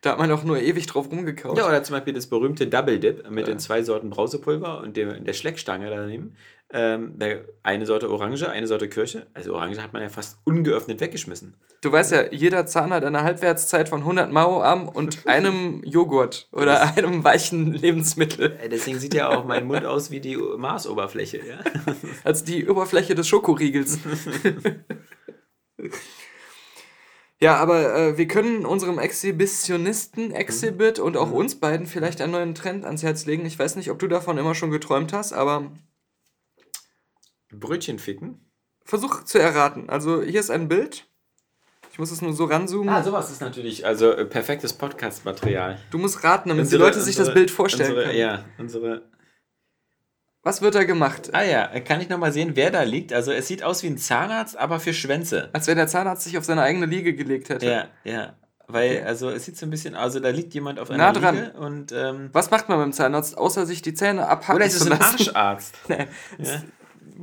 [0.02, 1.58] Da hat man auch nur ewig drauf rumgekaut.
[1.58, 3.54] Ja, oder zum Beispiel das berühmte Double Dip mit Ja.
[3.54, 6.36] den zwei Sorten Brausepulver und der, der Schleckstange daneben.
[6.74, 7.15] Ähm,
[7.63, 9.28] eine Sorte Orange, eine Sorte Kirsche.
[9.34, 11.53] Also Orange hat man ja fast ungeöffnet weggeschmissen.
[11.82, 16.95] Du weißt ja, jeder Zahn hat eine Halbwertszeit von 100 Mao-Arm und einem Joghurt oder
[16.95, 18.57] einem weichen Lebensmittel.
[18.72, 21.39] Deswegen sieht ja auch mein Mund aus wie die Marsoberfläche.
[21.39, 21.59] Ja?
[22.24, 23.99] als die Oberfläche des Schokoriegels.
[27.41, 32.55] ja, aber äh, wir können unserem Exhibitionisten Exhibit und auch uns beiden vielleicht einen neuen
[32.55, 33.45] Trend ans Herz legen.
[33.45, 35.72] Ich weiß nicht, ob du davon immer schon geträumt hast, aber
[37.54, 38.39] Brötchen ficken.
[38.84, 39.89] versuch zu erraten.
[39.89, 41.08] Also hier ist ein Bild.
[41.91, 42.88] Ich muss es nur so ranzoomen.
[42.93, 45.78] Ah, sowas ist natürlich also äh, perfektes Podcast-Material.
[45.91, 48.18] Du musst raten, damit Unsere- die Leute sich das unsere- Bild vorstellen unsere, können.
[48.20, 49.02] Ja, unsere.
[50.43, 51.30] Was wird da gemacht?
[51.34, 53.14] Ah ja, kann ich nochmal sehen, wer da liegt?
[53.14, 55.49] Also es sieht aus wie ein Zahnarzt, aber für Schwänze.
[55.54, 57.66] Als wenn der Zahnarzt sich auf seine eigene Liege gelegt hätte.
[57.68, 58.36] Ja, ja.
[58.68, 59.04] Weil, Okay.
[59.04, 61.36] also es sieht so ein bisschen, also da liegt jemand auf einer Nah dran.
[61.36, 64.76] Liege und ähm, Was macht man beim Zahnarzt, außer sich die Zähne abhacken oder ist
[64.82, 64.99] es ein?
[64.99, 65.76] Arscharzt?
[65.89, 66.08] Nee.
[66.39, 66.62] Ja.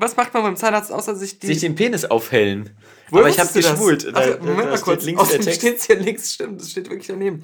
[0.01, 1.49] Was macht man beim Zahnarzt, außer sich die...
[1.49, 2.71] Sich den Penis aufhellen.
[3.11, 4.07] Woher aber ich habe geschwult.
[4.15, 5.05] Ach, da, Moment da mal kurz.
[5.05, 5.61] links der Außerdem Text.
[5.61, 7.43] steht hier links, stimmt, das steht wirklich daneben.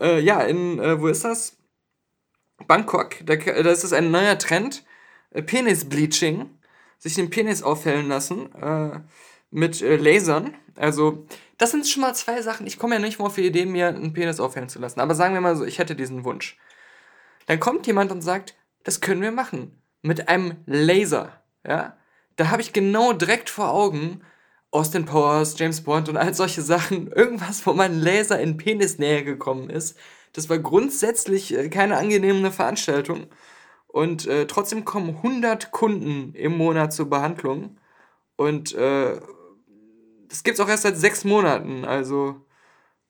[0.00, 1.56] Äh, ja, in, äh, wo ist das?
[2.68, 4.84] Bangkok, da, da ist es ein neuer Trend.
[5.30, 6.50] Äh, Penis-Bleaching.
[6.98, 8.54] Sich den Penis aufhellen lassen.
[8.54, 9.00] Äh,
[9.50, 10.54] mit äh, Lasern.
[10.76, 11.26] Also,
[11.58, 12.68] das sind schon mal zwei Sachen.
[12.68, 15.00] Ich komme ja nicht mal auf die Idee, mir einen Penis aufhellen zu lassen.
[15.00, 16.56] Aber sagen wir mal so, ich hätte diesen Wunsch.
[17.46, 18.54] Dann kommt jemand und sagt,
[18.84, 19.82] das können wir machen.
[20.02, 21.42] Mit einem Laser.
[21.66, 21.96] Ja?
[22.36, 24.22] Da habe ich genau direkt vor Augen
[24.70, 27.08] Austin Powers, James Bond und all solche Sachen.
[27.12, 29.96] Irgendwas, wo mein Laser in Penisnähe gekommen ist.
[30.32, 33.26] Das war grundsätzlich äh, keine angenehme Veranstaltung.
[33.86, 37.78] Und äh, trotzdem kommen 100 Kunden im Monat zur Behandlung.
[38.36, 39.18] Und äh,
[40.28, 41.84] das gibt es auch erst seit sechs Monaten.
[41.86, 42.44] Also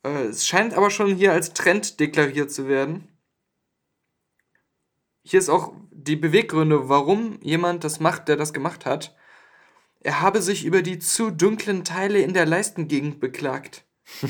[0.05, 3.09] äh, es scheint aber schon hier als Trend deklariert zu werden.
[5.25, 9.16] Hier ist auch die Beweggründe, warum jemand das macht, der das gemacht hat.
[10.01, 13.84] Er habe sich über die zu dunklen Teile in der Leistengegend beklagt.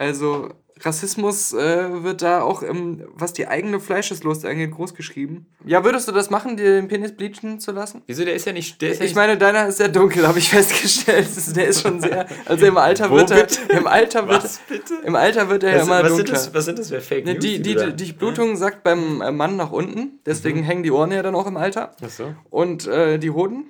[0.00, 0.54] Also
[0.84, 5.46] Rassismus äh, wird da auch, im, was die eigene Fleischeslust angeht, groß geschrieben.
[5.64, 8.02] Ja, würdest du das machen, dir den Penis bleachen zu lassen?
[8.06, 8.80] Wieso, der ist ja nicht.
[8.82, 11.26] Der ist ja Ich meine, deiner ist sehr dunkel, habe ich festgestellt.
[11.28, 12.26] Ist- Der ist schon sehr.
[12.46, 13.46] Also im Alter wird er.
[13.76, 14.94] Im Alter wird, Was bitte?
[15.04, 16.34] Im Alter wird er ja was, immer was, sind dunkler.
[16.34, 17.42] das, was sind das für Fake Ne, News?
[17.44, 21.12] die, die, da- die Blutung sagt beim äh, Mann nach unten, deswegen hängen die Ohren
[21.12, 21.92] ja dann auch im Alter.
[22.04, 22.34] Ach so.
[22.50, 23.64] Und äh, die Hoden,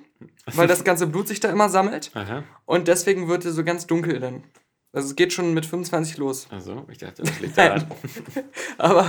[0.53, 2.11] weil das ganze Blut sich da immer sammelt.
[2.13, 2.43] Aha.
[2.65, 4.43] Und deswegen wird er so ganz dunkel dann.
[4.91, 6.47] Also es geht schon mit 25 los.
[6.49, 7.85] Also, ich dachte, das liegt daran.
[8.79, 9.05] Aber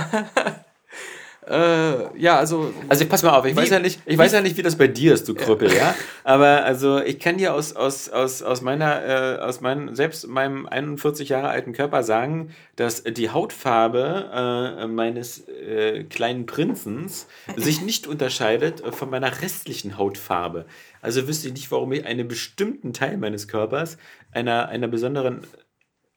[1.47, 4.41] äh, ja, also Also pass mal auf, ich Wie- weiß ja nicht, ich weiß ja
[4.41, 5.95] nicht, wie das bei dir ist, du Krüppel, ja.
[6.23, 10.67] Aber also ich kann dir aus, aus, aus, aus meiner, äh, aus meinem, selbst meinem
[10.67, 17.25] 41 Jahre alten Körper sagen, dass die Hautfarbe äh, meines äh, kleinen Prinzens
[17.57, 20.65] sich nicht unterscheidet äh, von meiner restlichen Hautfarbe.
[21.01, 23.97] Also wüsste ich nicht, warum ich einen bestimmten Teil meines Körpers
[24.31, 25.41] einer, einer besonderen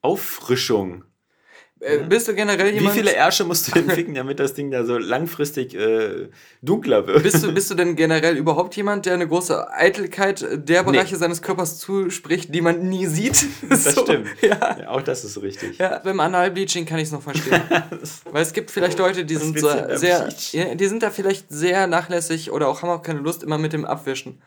[0.05, 1.05] Auffrischung.
[1.81, 2.95] äh, bist du generell Wie jemand...
[2.95, 6.29] viele Ärsche musst du denn ficken, damit das Ding da so langfristig äh,
[6.63, 7.23] dunkler wird?
[7.23, 11.43] Bist du, bist du denn generell überhaupt jemand, der eine große Eitelkeit der Bereiche seines
[11.43, 13.47] Körpers zuspricht, die man nie sieht?
[13.69, 14.29] Das So, stimmt.
[14.43, 14.79] Ja.
[14.81, 15.79] Ja, auch das ist richtig.
[15.79, 17.63] Ja, beim Analbleaching kann ich es noch verstehen.
[18.31, 21.87] Weil es gibt vielleicht Leute, die sind so sehr, ja, die sind da vielleicht sehr
[21.87, 24.41] nachlässig oder auch haben auch keine Lust immer mit dem Abwischen.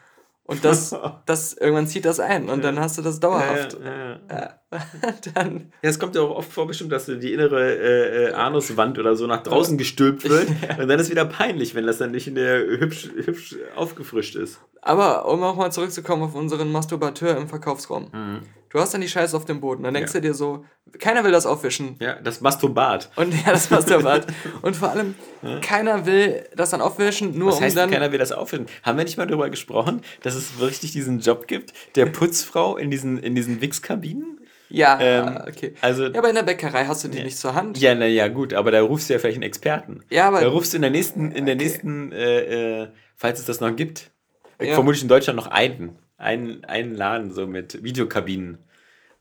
[0.47, 0.95] Und das,
[1.25, 3.77] das irgendwann zieht das ein und dann hast du das dauerhaft.
[3.83, 4.19] Ja, ja.
[4.29, 4.59] Ja.
[5.33, 5.71] dann.
[5.81, 9.15] Ja, es kommt ja auch oft vor, bestimmt, dass die innere äh, äh, Anuswand oder
[9.15, 10.47] so nach draußen gestülpt wird.
[10.79, 14.59] Und dann ist wieder peinlich, wenn das dann nicht in der hübsch, hübsch aufgefrischt ist.
[14.81, 18.09] Aber um auch mal zurückzukommen auf unseren Masturbateur im Verkaufsraum.
[18.69, 19.83] Du hast dann die Scheiße auf dem Boden.
[19.83, 20.19] Dann denkst Ja.
[20.19, 20.65] du dir so,
[20.99, 21.95] keiner will das aufwischen.
[21.99, 23.09] Ja, das Masturbat.
[23.15, 24.27] Und ja, das Masturbat.
[24.61, 25.15] Und vor allem,
[25.61, 27.89] keiner will das dann aufwischen, nur Was um heißt, dann.
[27.91, 28.67] keiner will das auffinden?
[28.83, 32.91] Haben wir nicht mal darüber gesprochen, dass es richtig diesen Job gibt, der Putzfrau in
[32.91, 34.39] diesen, in diesen Wichskabinen?
[34.69, 35.75] Ja, Ähm, okay.
[35.79, 37.77] also- ja, aber in der Bäckerei hast du die nicht zur Hand.
[37.79, 40.03] Ja, naja, gut, aber da rufst du ja vielleicht einen Experten.
[40.09, 43.45] Ja, aber- Da rufst du in der nächsten, in der nächsten, äh, äh, falls es
[43.45, 44.11] das noch gibt,
[44.61, 44.73] Ja.
[44.73, 48.59] vermutlich in Deutschland noch einen, einen, einen Laden so mit Videokabinen.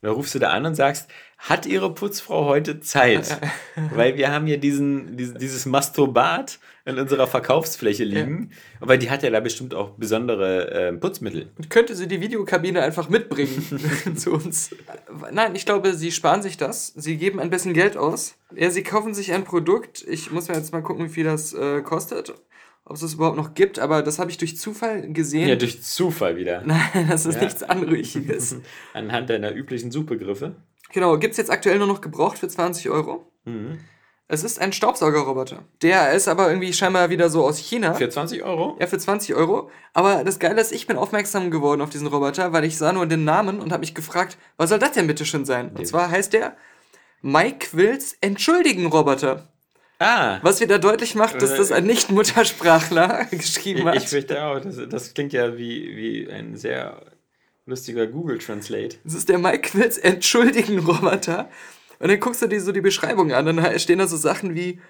[0.02, 3.40] Da rufst du da an und sagst, hat Ihre Putzfrau heute Zeit?
[3.94, 8.52] Weil wir haben hier diesen, diesen, dieses Masturbat in unserer Verkaufsfläche liegen.
[8.80, 11.50] Aber die hat ja da bestimmt auch besondere äh, Putzmittel.
[11.70, 13.80] Könnte sie die Videokabine einfach mitbringen
[14.16, 14.70] zu uns?
[15.32, 16.88] Nein, ich glaube, sie sparen sich das.
[16.94, 18.36] Sie geben ein bisschen Geld aus.
[18.54, 20.04] Ja, sie kaufen sich ein Produkt.
[20.08, 22.32] Ich muss mir jetzt mal gucken, wie viel das äh, kostet.
[22.88, 25.48] Ob es das überhaupt noch gibt, aber das habe ich durch Zufall gesehen.
[25.48, 26.62] Ja, durch Zufall wieder.
[26.64, 27.42] Nein, das ist Ja.
[27.42, 28.56] nichts Anrüchiges.
[28.94, 30.54] Anhand deiner üblichen Suchbegriffe.
[30.92, 33.30] genau, gibt es jetzt aktuell nur noch gebraucht für 20 Euro.
[33.44, 33.78] Mhm.
[34.28, 35.62] Es ist ein Staubsaugerroboter.
[35.82, 37.94] Der ist aber irgendwie scheinbar wieder so aus China.
[37.94, 38.76] Für 20 Euro?
[38.80, 39.70] Ja, für 20 Euro.
[39.92, 43.06] Aber das Geile ist, ich bin aufmerksam geworden auf diesen Roboter, weil ich sah nur
[43.06, 45.70] den Namen und habe mich gefragt, was soll das denn bitte schön sein?
[45.76, 46.56] Und zwar heißt der
[47.22, 49.48] Mike Wills Entschuldigen-Roboter.
[49.98, 53.96] Ah, Was wieder deutlich macht, dass das ein Nicht-Muttersprachler geschrieben ich, hat.
[53.96, 54.60] ich fürchte auch.
[54.60, 57.00] Das, das klingt ja wie, wie ein sehr
[57.64, 58.96] lustiger Google Translate.
[59.04, 61.48] Das ist der Mike Wills Entschuldigen-Roboter.
[61.98, 64.80] Und dann guckst du dir so die Beschreibung an, dann stehen da so Sachen wie,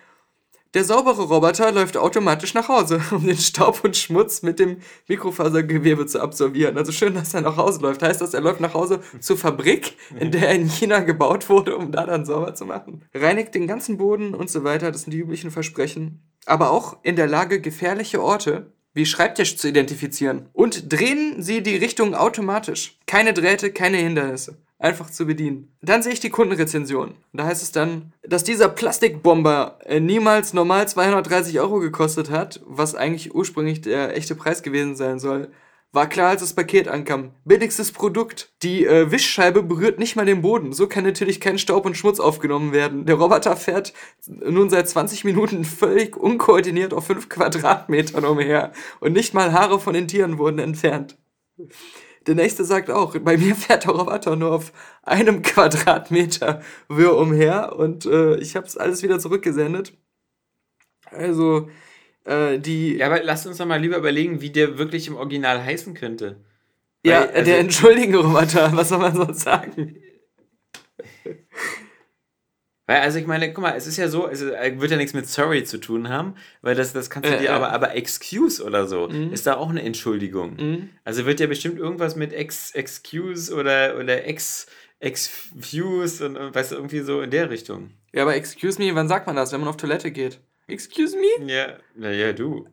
[0.74, 6.06] der saubere Roboter läuft automatisch nach Hause, um den Staub und Schmutz mit dem Mikrofasergewebe
[6.06, 6.76] zu absorbieren.
[6.76, 8.02] Also schön, dass er nach Hause läuft.
[8.02, 11.76] Heißt das, er läuft nach Hause zur Fabrik, in der er in China gebaut wurde,
[11.76, 13.04] um da dann sauber zu machen.
[13.14, 14.92] Reinigt den ganzen Boden und so weiter.
[14.92, 16.22] Das sind die üblichen Versprechen.
[16.44, 20.48] Aber auch in der Lage, gefährliche Orte wie Schreibtisch zu identifizieren.
[20.54, 22.98] Und drehen Sie die Richtung automatisch.
[23.06, 24.56] Keine Drähte, keine Hindernisse.
[24.78, 25.74] Einfach zu bedienen.
[25.80, 27.14] Dann sehe ich die Kundenrezension.
[27.32, 32.94] Da heißt es dann, dass dieser Plastikbomber äh, niemals normal 230 Euro gekostet hat, was
[32.94, 35.50] eigentlich ursprünglich der echte Preis gewesen sein soll.
[35.92, 37.30] War klar, als das Paket ankam.
[37.46, 38.52] Billigstes Produkt.
[38.62, 40.74] Die äh, Wischscheibe berührt nicht mal den Boden.
[40.74, 43.06] So kann natürlich kein Staub und Schmutz aufgenommen werden.
[43.06, 43.94] Der Roboter fährt
[44.26, 48.72] nun seit 20 Minuten völlig unkoordiniert auf 5 Quadratmetern umher.
[49.00, 51.16] Und nicht mal Haare von den Tieren wurden entfernt.
[52.26, 54.72] Der nächste sagt auch, bei mir fährt der Roboter nur auf
[55.02, 59.92] einem Quadratmeter Höhe umher und äh, ich habe es alles wieder zurückgesendet.
[61.10, 61.68] Also,
[62.24, 62.96] äh, die.
[62.96, 66.44] Ja, aber lass uns doch mal lieber überlegen, wie der wirklich im Original heißen könnte.
[67.04, 69.96] Ja, Weil, also- der Entschuldigen-Roboter, was soll man sonst sagen?
[72.86, 75.12] Weil, also ich meine, guck mal, es ist ja so, es äh, wird ja nichts
[75.12, 77.56] mit sorry zu tun haben, weil das, das kannst du Äh, dir, ja.
[77.56, 79.32] aber, aber excuse oder so, Mhm.
[79.32, 80.54] ist da auch eine Entschuldigung.
[80.56, 80.90] Mhm.
[81.04, 84.66] Also wird ja bestimmt irgendwas mit ex, excuse oder, oder ex,
[85.00, 87.90] excuse und, und weißt du, irgendwie so in der Richtung.
[88.12, 90.40] Ja, aber excuse me, wann sagt man das, wenn man auf Toilette geht?
[90.68, 91.46] Excuse me?
[91.52, 92.68] Ja, naja, du.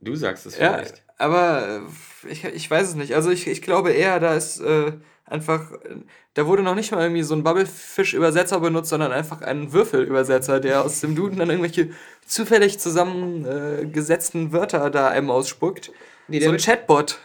[0.00, 1.02] Du sagst es Ja, vielleicht.
[1.18, 1.82] aber
[2.26, 3.14] äh, ich, ich weiß es nicht.
[3.14, 4.92] Also ich, ich glaube eher, da ist äh,
[5.32, 5.96] einfach, äh,
[6.34, 10.84] da wurde noch nicht mal irgendwie so ein Bubblefish-Übersetzer benutzt, sondern einfach ein Würfelübersetzer, der
[10.84, 11.90] aus dem Duden dann irgendwelche
[12.26, 15.90] zufällig zusammengesetzten Wörter da einem ausspuckt.
[16.28, 17.18] Nee, so ein Chatbot.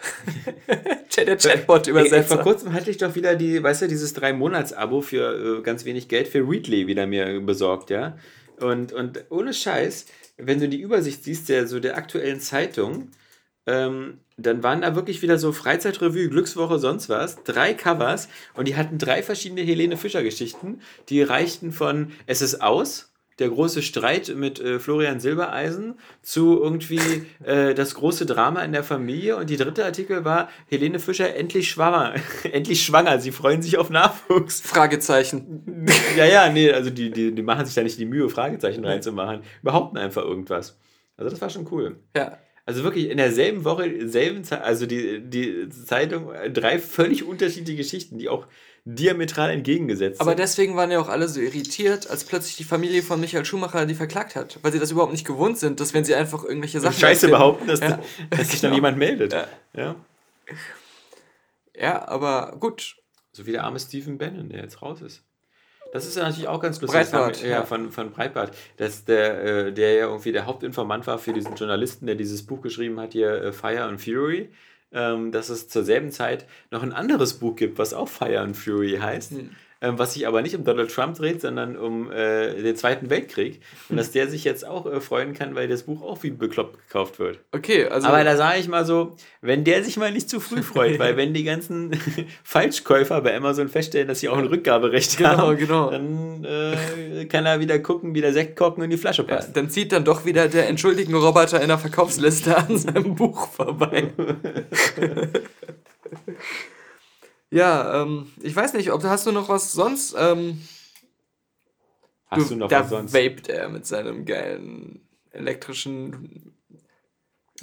[1.18, 2.36] der Chatbot-Übersetzer.
[2.36, 6.08] vor kurzem hatte ich doch wieder die, weißt du, dieses drei-Monats-Abo für äh, ganz wenig
[6.08, 8.18] Geld für Readly wieder mir besorgt, ja.
[8.60, 13.12] Und, und ohne Scheiß, wenn du die Übersicht siehst, der, so der aktuellen Zeitung,
[13.68, 18.76] ähm, dann waren da wirklich wieder so Freizeitrevue, Glückswoche, sonst was, drei Covers und die
[18.76, 24.60] hatten drei verschiedene Helene Fischer-Geschichten, die reichten von Es ist aus, der große Streit mit
[24.60, 27.00] äh, Florian Silbereisen zu irgendwie
[27.44, 29.38] äh, das große Drama in der Familie.
[29.38, 32.16] Und die dritte Artikel war Helene Fischer endlich schwanger.
[32.52, 33.20] endlich schwanger.
[33.20, 34.62] Sie freuen sich auf Nachwuchs.
[34.62, 35.86] Fragezeichen.
[36.18, 39.42] ja, ja, nee, also die, die, die machen sich da nicht die Mühe, Fragezeichen reinzumachen.
[39.62, 40.78] Behaupten einfach irgendwas.
[41.16, 41.98] Also das war schon cool.
[42.16, 42.40] Ja.
[42.68, 48.18] Also wirklich in derselben Woche, selben Zeit, also die, die Zeitung, drei völlig unterschiedliche Geschichten,
[48.20, 48.46] die auch
[48.84, 50.40] diametral entgegengesetzt Aber sind.
[50.40, 53.96] deswegen waren ja auch alle so irritiert, als plötzlich die Familie von Michael Schumacher die
[53.96, 54.60] verklagt hat.
[54.64, 56.94] Weil sie das überhaupt nicht gewohnt sind, dass wenn sie einfach irgendwelche Sachen.
[57.00, 58.00] Scheiße erzählen- behaupten, dass, Ja.
[58.32, 58.76] dass sich dann Genau.
[58.76, 59.32] jemand meldet.
[59.34, 59.48] Ja.
[59.74, 59.96] ja.
[61.80, 62.96] Ja, aber gut.
[63.32, 65.24] So wie der arme Stephen Bannon, der jetzt raus ist.
[65.94, 67.00] Das ist ja natürlich auch ganz lustig.
[67.00, 67.50] Breitbart, ja.
[67.50, 68.56] ja, von, von Breitbart.
[68.78, 72.62] Dass der, äh, der ja irgendwie der Hauptinformant war für diesen Journalisten, der dieses Buch
[72.62, 74.50] geschrieben hat, hier äh, Fire and Fury.
[74.94, 78.56] Ähm, dass es zur selben Zeit noch ein anderes Buch gibt, was auch Fire and
[78.56, 79.32] Fury heißt.
[79.32, 79.50] Hm.
[79.82, 83.62] Ähm, was sich aber nicht um Donald Trump dreht, sondern um äh, den Zweiten Weltkrieg.
[83.90, 86.78] Und dass der sich jetzt auch äh, freuen kann, weil das Buch auch wie bekloppt
[86.88, 87.40] gekauft wird.
[87.52, 88.08] Okay, also.
[88.08, 91.18] Aber da sage ich mal so, wenn der sich mal nicht zu früh freut, weil
[91.18, 91.92] wenn die ganzen
[92.44, 95.90] Falschkäufer bei Amazon feststellen, dass sie auch ein Rückgaberecht Genau, haben, genau.
[95.92, 99.56] dann äh, kann er wieder gucken, wie der Sektkorken in die Flasche ja, passt.
[99.56, 104.12] dann zieht dann doch wieder der entschuldigen Roboter in der Verkaufsliste an seinem Buch vorbei.
[107.52, 110.16] ja, ähm, ich weiß nicht, ob hast du noch was sonst?
[110.18, 110.62] Ähm,
[112.28, 113.14] Hast du, noch da was sonst?
[113.14, 116.54] vaped er mit seinem geilen elektrischen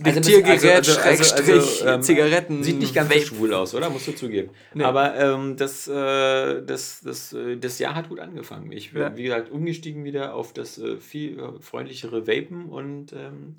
[0.03, 2.64] Also das- Diktiergerät, also- also- also, Schrägstrich, ähm, Zigaretten.
[2.64, 3.26] Sieht nicht ganz so Vape.
[3.26, 3.91] schwul aus, oder?
[3.91, 4.51] Musst du zugeben.
[4.72, 4.85] Nee.
[4.85, 8.72] Aber ähm, das, äh, das, das, äh, das Jahr hat gut angefangen.
[8.72, 9.16] Ich bin, Ja.
[9.16, 13.57] wie gesagt, umgestiegen wieder auf das äh, viel äh, freundlichere Vapen und ähm,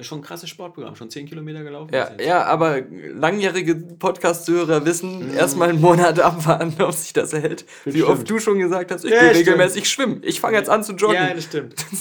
[0.00, 0.96] schon ein krasses Sportprogramm.
[0.96, 1.94] Schon 10 Kilometer gelaufen.
[1.94, 5.34] Ja, ja, aber langjährige Podcast-Zuhörer wissen, Mhm.
[5.36, 7.64] erstmal einen Monat abwarten, ob sich das hält.
[7.84, 8.08] Wie Stimmt.
[8.08, 10.20] oft du schon gesagt hast, ich Ja, gehe regelmäßig schwimmen.
[10.24, 11.16] Ich fange jetzt an zu joggen.
[11.16, 11.74] Ja, das stimmt.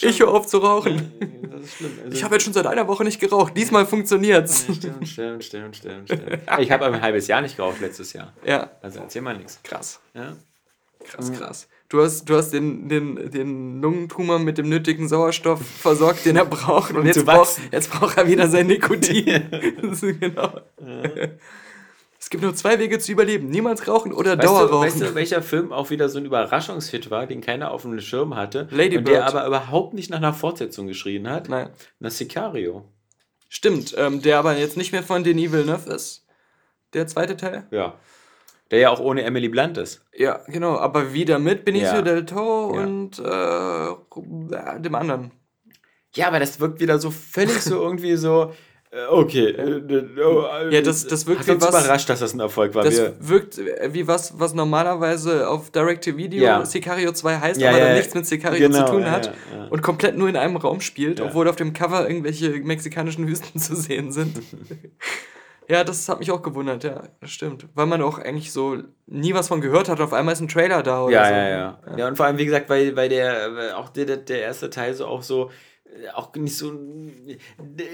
[0.00, 1.12] Ja, ich höre auf zu rauchen.
[1.48, 1.92] Das ist schlimm.
[2.02, 3.56] Also, Ich habe jetzt schon seit einer Woche nicht geraucht.
[3.56, 4.62] Diesmal funktioniert's.
[4.64, 6.38] Stimmt, stimmt, stimmt, stimmt, stimmt.
[6.58, 8.32] Ich habe ein halbes Jahr nicht geraucht letztes Jahr.
[8.44, 9.60] Ja, Also erzähl mal nichts.
[9.62, 10.00] krass.
[10.12, 10.34] Ja?
[11.04, 11.68] Krass, krass.
[11.90, 16.44] Du hast, du hast den, den, den Lungentumor mit dem nötigen Sauerstoff versorgt, den er
[16.44, 16.92] braucht.
[16.92, 17.64] Und Um jetzt wachsen.
[17.72, 19.50] jetzt braucht er wieder sein Nikotin.
[20.20, 20.60] Genau.
[22.18, 23.48] Es gibt nur zwei Wege zu überleben.
[23.48, 24.86] Niemals rauchen oder Weißt du, Dauerrauchen.
[24.86, 28.36] weißt du, welcher Film auch wieder so ein Überraschungshit war, den keiner auf dem Schirm
[28.36, 29.34] hatte Lady und der Bird.
[29.34, 31.48] aber überhaupt nicht nach einer Fortsetzung geschrien hat?
[31.48, 31.70] Nein.
[31.98, 32.84] Na, Sicario.
[33.48, 36.24] Stimmt, ähm, der aber jetzt nicht mehr von Denis Villeneuve ist.
[36.92, 37.66] Der zweite Teil.
[37.72, 37.94] Ja.
[38.70, 40.04] Der ja auch ohne Emily Blunt ist.
[40.16, 42.02] Ja, genau, aber wieder mit Benicio Ja.
[42.02, 42.82] del Toro Ja.
[42.84, 45.32] und äh, dem anderen.
[46.14, 48.52] Ja, aber das wirkt wieder so völlig so irgendwie so.
[48.92, 49.50] äh, Okay.
[49.50, 52.40] äh, äh, oh, Ja, das- das wirkt hat wie uns was- überrascht, dass das ein
[52.40, 52.82] Erfolg war.
[52.82, 53.58] Das Wir, wirkt
[53.92, 56.64] wie was, was normalerweise auf Direct-to-Video Ja.
[56.66, 59.32] Sicario 2 heißt, Ja, aber ja, dann nichts mit Sicario Genau, zu tun hat
[59.70, 63.74] und komplett nur in einem Raum spielt, obwohl auf dem Cover irgendwelche mexikanischen Wüsten zu
[63.76, 64.40] sehen sind.
[65.70, 67.66] ja, das hat mich auch gewundert, ja, das stimmt.
[67.74, 70.82] Weil man auch eigentlich so nie was von gehört hat, auf einmal ist ein Trailer
[70.82, 71.32] da oder ja, so.
[71.32, 72.08] ja, ja, ja.
[72.08, 75.06] und vor allem, wie gesagt, weil, weil der, weil auch der, der- erste Teil so
[75.06, 75.50] auch so,
[75.84, 76.72] äh, auch nicht so,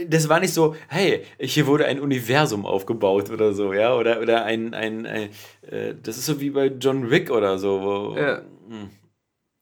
[0.08, 4.44] das war nicht so, hey, hier wurde ein Universum aufgebaut oder so, ja, oder, oder
[4.44, 5.30] ein, ein, ein
[5.70, 8.42] äh, das ist so wie bei John Wick oder so, wo, Ja.
[8.68, 8.90] Hm.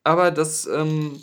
[0.05, 1.19] Aber das, ähm,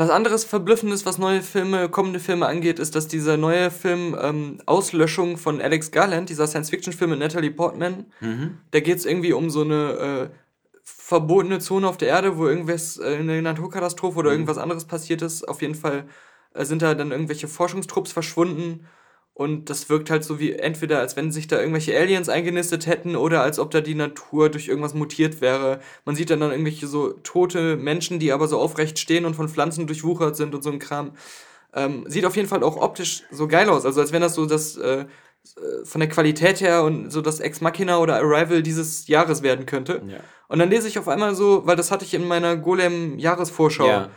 [0.00, 4.58] was anderes Verblüffendes, was neue Filme, kommende Filme angeht, ist, dass dieser neue Film ähm,
[4.64, 8.58] Auslöschung von Alex Garland, dieser Science-Fiction-Film mit Natalie Portman, Mhm.
[8.70, 10.36] da geht es irgendwie um so eine äh,
[10.82, 15.46] verbotene Zone auf der Erde, wo irgendwas, äh, eine Naturkatastrophe oder irgendwas anderes passiert ist.
[15.46, 16.04] Auf jeden Fall
[16.54, 18.86] äh, sind da dann irgendwelche Forschungstrupps verschwunden.
[19.40, 23.16] Und das wirkt halt so wie entweder, als wenn sich da irgendwelche Aliens eingenistet hätten
[23.16, 25.80] oder als ob da die Natur durch irgendwas mutiert wäre.
[26.04, 29.48] Man sieht dann dann irgendwelche so tote Menschen, die aber so aufrecht stehen und von
[29.48, 31.12] Pflanzen durchwuchert sind und so ein Kram.
[31.72, 33.86] Ähm, sieht auf jeden Fall auch optisch so geil aus.
[33.86, 35.06] Also als wenn das so das äh,
[35.56, 39.64] äh, von der Qualität her und so das Ex Machina oder Arrival dieses Jahres werden
[39.64, 40.02] könnte.
[40.06, 40.18] Ja.
[40.48, 44.10] Und dann lese ich auf einmal so, weil das hatte ich in meiner Golem-Jahresvorschau, Ja.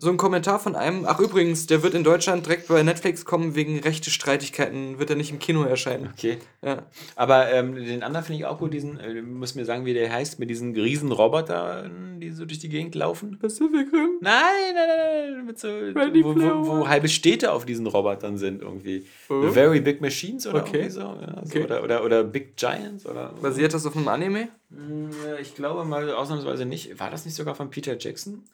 [0.00, 3.54] So einen Kommentar von einem, ach übrigens, der wird in Deutschland direkt bei Netflix kommen,
[3.54, 6.08] wegen rechte Streitigkeiten wird er nicht im Kino erscheinen.
[6.16, 6.38] Okay.
[6.62, 6.82] Ja.
[7.16, 9.92] Aber ähm, den anderen finde ich auch gut, diesen, äh, du musst mir sagen, wie
[9.94, 13.38] der heißt, mit diesen riesen Robotern, die so durch die Gegend laufen.
[13.38, 14.18] Pacific Rim?
[14.20, 14.42] Nein,
[14.74, 19.06] nein, nein, nein, mit so, wo, wo, wo halbe Städte auf diesen Robotern sind irgendwie.
[19.28, 19.42] Oh.
[19.42, 20.88] The Very Big Machines oder Okay.
[20.88, 21.00] so.
[21.00, 21.64] Ja, so Okay.
[21.64, 23.34] oder, oder, oder Big Giants oder.
[23.40, 24.48] Basiert das auf einem Anime?
[24.70, 25.10] Hm,
[25.42, 26.98] Ich glaube mal ausnahmsweise nicht.
[27.00, 28.44] War das nicht sogar von Peter Jackson?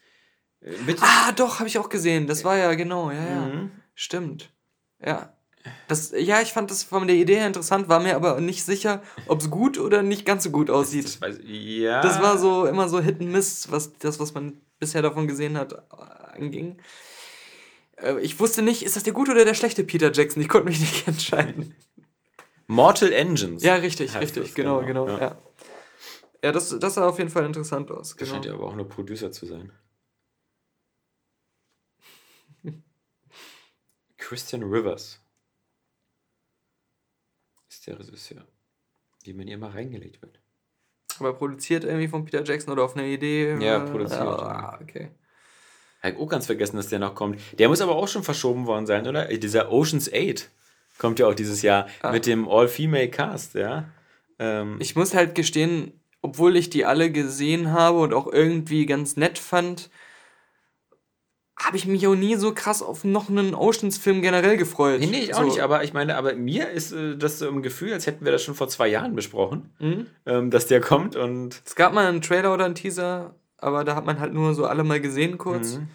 [0.85, 1.03] Bitte?
[1.03, 2.27] Ah, doch, habe ich auch gesehen.
[2.27, 3.41] Das war ja genau, ja, ja.
[3.47, 3.71] Mhm.
[3.95, 4.51] Stimmt.
[5.05, 5.33] Ja.
[5.89, 9.03] Das, ja, ich fand das von der Idee her interessant, war mir aber nicht sicher,
[9.27, 11.05] ob es gut oder nicht ganz so gut aussieht.
[11.05, 12.01] Das, weiß, ja.
[12.03, 15.57] Das war so immer so Hit and Miss, was das, was man bisher davon gesehen
[15.59, 16.77] hat, äh, anging.
[17.97, 20.41] Äh, Ich wusste nicht, ist das der gute oder der schlechte Peter Jackson?
[20.43, 21.75] Ich konnte mich nicht entscheiden.
[22.69, 23.63] Mortal Engines.
[23.63, 25.19] Ja, richtig, richtig, genau, genau, genau.
[25.19, 25.25] ja.
[25.31, 25.37] Ja,
[26.45, 28.11] ja das, das sah auf jeden Fall interessant aus.
[28.11, 28.31] Das Genau.
[28.33, 29.71] scheint ja aber auch nur Producer zu sein.
[34.27, 35.21] Christian Rivers
[37.69, 38.45] ist der Regisseur,
[39.23, 40.41] wie man hier mal reingelegt wird.
[41.21, 43.55] Aber produziert irgendwie von Peter Jackson oder auf eine Idee?
[43.61, 45.11] Ja, äh, produziert, Ah, okay.
[46.03, 47.41] Hab ich auch ganz vergessen, dass der noch kommt.
[47.57, 49.31] Der muss aber auch schon verschoben worden sein, oder?
[49.31, 50.51] Äh, Dieser Ocean's 8
[50.99, 52.11] kommt ja auch dieses Jahr Ah.
[52.11, 53.89] mit dem All-Female-Cast, ja.
[54.41, 59.17] Ähm, Ich muss halt gestehen, obwohl ich die alle gesehen habe und auch irgendwie ganz
[59.17, 59.89] nett fand,
[61.59, 65.01] habe ich mich auch nie so krass auf noch einen Oceans-Film generell gefreut.
[65.01, 65.45] Nee, nee, ich auch so.
[65.47, 68.33] nicht, aber ich meine, aber mir ist äh, das so im Gefühl, als hätten wir
[68.33, 70.07] das schon vor zwei Jahren besprochen, Mhm.
[70.27, 73.97] ähm, dass der kommt und Es gab mal einen Trailer oder einen Teaser, aber da
[73.97, 75.77] hat man halt nur so alle mal gesehen kurz.
[75.77, 75.89] Mhm.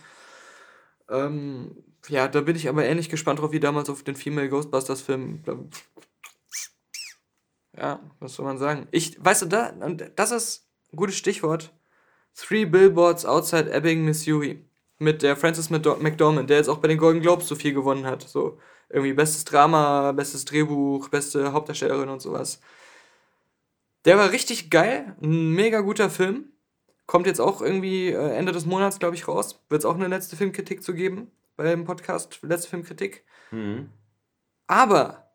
[1.09, 5.01] Ähm, ja, da bin ich aber ähnlich gespannt drauf wie damals auf den Female Ghostbusters
[5.01, 5.43] Film.
[5.45, 5.57] Da-
[7.77, 8.88] Ja, was soll man sagen?
[8.91, 11.71] Ich, weißt du, da, und das ist ein gutes Stichwort.
[12.35, 14.65] Three Billboards Outside Ebbing, Missouri.
[15.01, 18.05] Mit der Frances McDor- McDormand, der jetzt auch bei den Golden Globes so viel gewonnen
[18.05, 18.21] hat.
[18.21, 22.61] So, irgendwie bestes Drama, bestes Drehbuch, beste Hauptdarstellerin und sowas.
[24.05, 25.15] Der war richtig geil.
[25.19, 26.51] Ein mega guter Film.
[27.07, 29.63] Kommt jetzt auch irgendwie äh, Ende des Monats, glaube ich, raus.
[29.69, 32.37] Wird es auch eine letzte Filmkritik zu geben beim Podcast.
[32.43, 33.23] Letzte Filmkritik.
[33.49, 33.89] Mhm.
[34.67, 35.31] Aber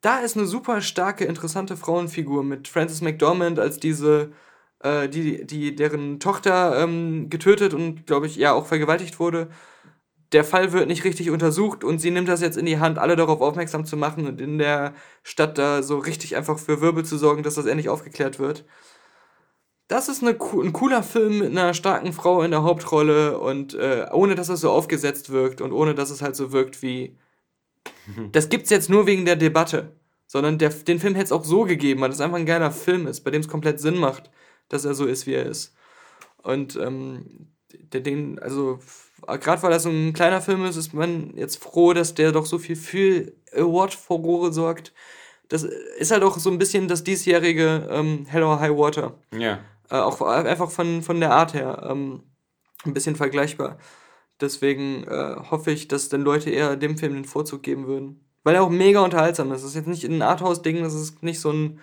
[0.00, 4.32] da ist eine super starke, interessante Frauenfigur mit Frances McDormand als diese,
[4.82, 9.48] äh, die, die, deren Tochter ähm, getötet und, glaube ich, ja auch vergewaltigt wurde.
[10.32, 13.16] Der Fall wird nicht richtig untersucht und sie nimmt das jetzt in die Hand, alle
[13.16, 17.18] darauf aufmerksam zu machen und in der Stadt da so richtig einfach für Wirbel zu
[17.18, 18.64] sorgen, dass das endlich aufgeklärt wird.
[19.88, 24.06] Das ist eine, ein cooler Film mit einer starken Frau in der Hauptrolle und äh,
[24.12, 27.16] ohne dass es so aufgesetzt wirkt und ohne dass es halt so wirkt wie.
[28.32, 29.96] Das gibt's jetzt nur wegen der Debatte.
[30.26, 33.08] Sondern der, den Film hätte es auch so gegeben, weil es einfach ein geiler Film
[33.08, 34.30] ist, bei dem es komplett Sinn macht,
[34.70, 35.74] dass er so ist, wie er ist.
[36.42, 37.48] Und ähm,
[37.92, 38.78] der den, also
[39.26, 42.46] gerade weil das so ein kleiner Film ist, ist man jetzt froh, dass der doch
[42.46, 44.92] so viel für Award-Furore sorgt.
[45.48, 49.14] Das ist halt auch so ein bisschen das diesjährige ähm, Hell or High Water.
[49.36, 49.58] Ja.
[49.90, 52.22] Äh, auch einfach von, von der Art her ähm,
[52.84, 53.78] ein bisschen vergleichbar.
[54.40, 58.24] Deswegen äh, hoffe ich, dass dann Leute eher dem Film den Vorzug geben würden.
[58.42, 59.62] Weil er auch mega unterhaltsam ist.
[59.62, 61.80] Das ist jetzt nicht ein Arthouse-Ding, das ist nicht so ein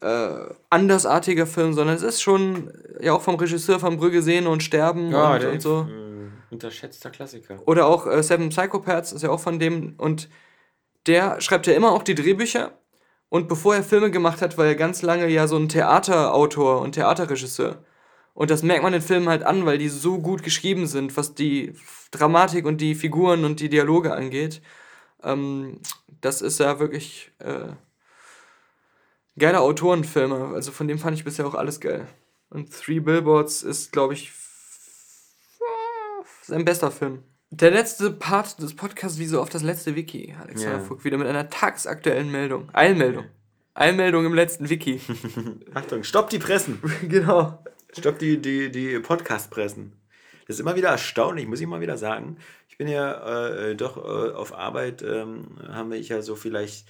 [0.00, 4.62] äh, andersartiger Film, sondern es ist schon ja auch vom Regisseur von Brügge sehen und
[4.62, 5.88] sterben Ja, und, und so.
[5.88, 7.56] äh, unterschätzter Klassiker.
[7.66, 9.94] Oder auch äh, Seven Psychopaths ist ja auch von dem.
[9.98, 10.28] Und
[11.06, 12.72] der schreibt ja immer auch die Drehbücher.
[13.28, 16.92] Und bevor er Filme gemacht hat, war er ganz lange ja so ein Theaterautor und
[16.92, 17.84] Theaterregisseur.
[18.32, 21.34] Und das merkt man den Filmen halt an, weil die so gut geschrieben sind, was
[21.34, 21.74] die
[22.12, 24.62] Dramatik und die Figuren und die Dialoge angeht.
[25.22, 25.80] Ähm,
[26.20, 27.72] das ist ja wirklich äh,
[29.38, 30.52] geile Autorenfilme.
[30.54, 32.06] Also von dem fand ich bisher auch alles geil.
[32.50, 34.32] Und Three Billboards ist, glaube ich,
[36.42, 37.22] sein bester Film.
[37.50, 40.34] Der letzte Part des Podcasts, wie so oft das letzte Wiki.
[40.38, 40.84] Alexander Ja.
[40.84, 42.68] Fuck wieder mit einer tagsaktuellen Meldung.
[42.74, 43.24] Eilmeldung.
[43.74, 45.00] Eilmeldung im letzten Wiki.
[45.74, 46.80] Achtung, stopp die Pressen.
[47.08, 47.62] genau.
[47.96, 49.92] Stopp die, die, die Podcast-Pressen.
[50.46, 52.38] Das ist immer wieder erstaunlich, muss ich mal wieder sagen.
[52.68, 56.86] Ich bin ja äh, doch äh, auf Arbeit, ähm, haben wir ja so vielleicht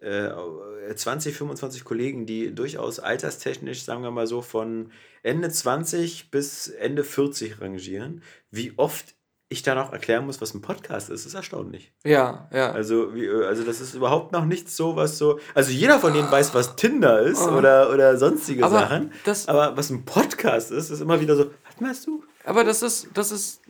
[0.00, 4.90] 20, 25 Kollegen, die durchaus alterstechnisch, sagen wir mal so, von
[5.22, 8.22] Ende 20 bis Ende 40 rangieren.
[8.50, 9.14] Wie oft
[9.50, 11.90] ich da noch erklären muss, was ein Podcast ist, ist erstaunlich.
[12.04, 12.70] Ja, ja.
[12.72, 15.40] Also, wie, äh, also das ist überhaupt noch nichts so, was so.
[15.54, 17.56] Also jeder von denen weiß, was Tinder ist Ah.
[17.56, 19.10] oder, oder sonstige Aber Sachen.
[19.46, 22.22] aber was ein Podcast ist, ist immer wieder so, was meinst du?
[22.44, 23.62] Aber das ist, das ist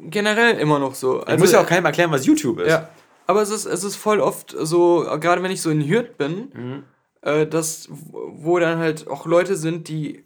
[0.00, 1.20] generell immer noch so.
[1.20, 2.68] Also, muss ja auch keinem erklären, was YouTube ist.
[2.68, 2.88] Ja.
[3.26, 6.50] Aber es ist, es ist voll oft so, gerade wenn ich so in Hürth bin,
[6.54, 6.82] Mhm.
[7.22, 10.24] äh, dass, wo dann halt auch Leute sind, die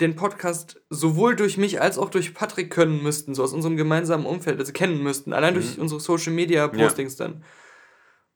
[0.00, 4.26] den Podcast sowohl durch mich als auch durch Patrick können müssten, so aus unserem gemeinsamen
[4.26, 5.82] Umfeld, also kennen müssten, allein durch Mhm.
[5.82, 7.42] unsere Social Media Postings dann.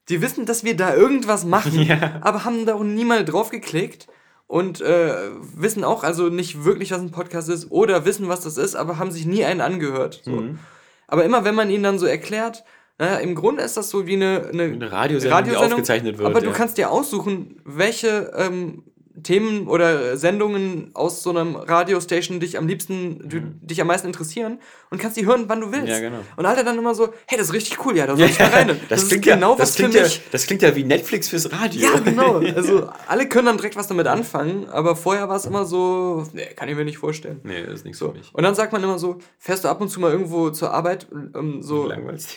[0.08, 2.18] Die wissen, dass wir da irgendwas machen, Ja.
[2.22, 4.08] aber haben da auch nie mal drauf geklickt
[4.48, 5.14] und äh,
[5.54, 8.98] wissen auch also nicht wirklich, was ein Podcast ist oder wissen, was das ist, aber
[8.98, 10.22] haben sich nie einen angehört.
[10.24, 10.32] So.
[10.32, 10.58] Mhm.
[11.06, 12.64] Aber immer wenn man ihnen dann so erklärt,
[12.98, 16.40] naja, im Grunde ist das so wie eine, eine, Eine Radiosendung, die aufgezeichnet wird, Aber
[16.40, 16.52] du ja.
[16.52, 18.84] kannst dir aussuchen, welche ähm,
[19.22, 24.58] Themen oder Sendungen aus so einem Radiostation dich am liebsten, du, dich am meisten interessieren
[24.90, 25.86] und kannst die hören, wann du willst.
[25.86, 25.90] Mhm.
[25.90, 26.18] Ja, genau.
[26.36, 28.48] Und alle dann immer so, hey, das ist richtig cool, ja, da soll ich mal
[28.48, 28.80] rein.
[28.88, 30.22] das, ist klingt genau ja, das was klingt für ja, mich.
[30.30, 31.82] das klingt ja wie Netflix fürs Radio.
[31.82, 32.40] Ja, genau.
[32.62, 36.46] Also alle können dann direkt was damit anfangen, aber vorher war es immer so, nee,
[36.54, 37.40] kann ich mir nicht vorstellen.
[37.44, 38.08] Nee, das ist nichts So.
[38.08, 38.30] für mich.
[38.34, 41.08] Und dann sagt man immer so, fährst du ab und zu mal irgendwo zur Arbeit,
[41.34, 41.90] ähm, so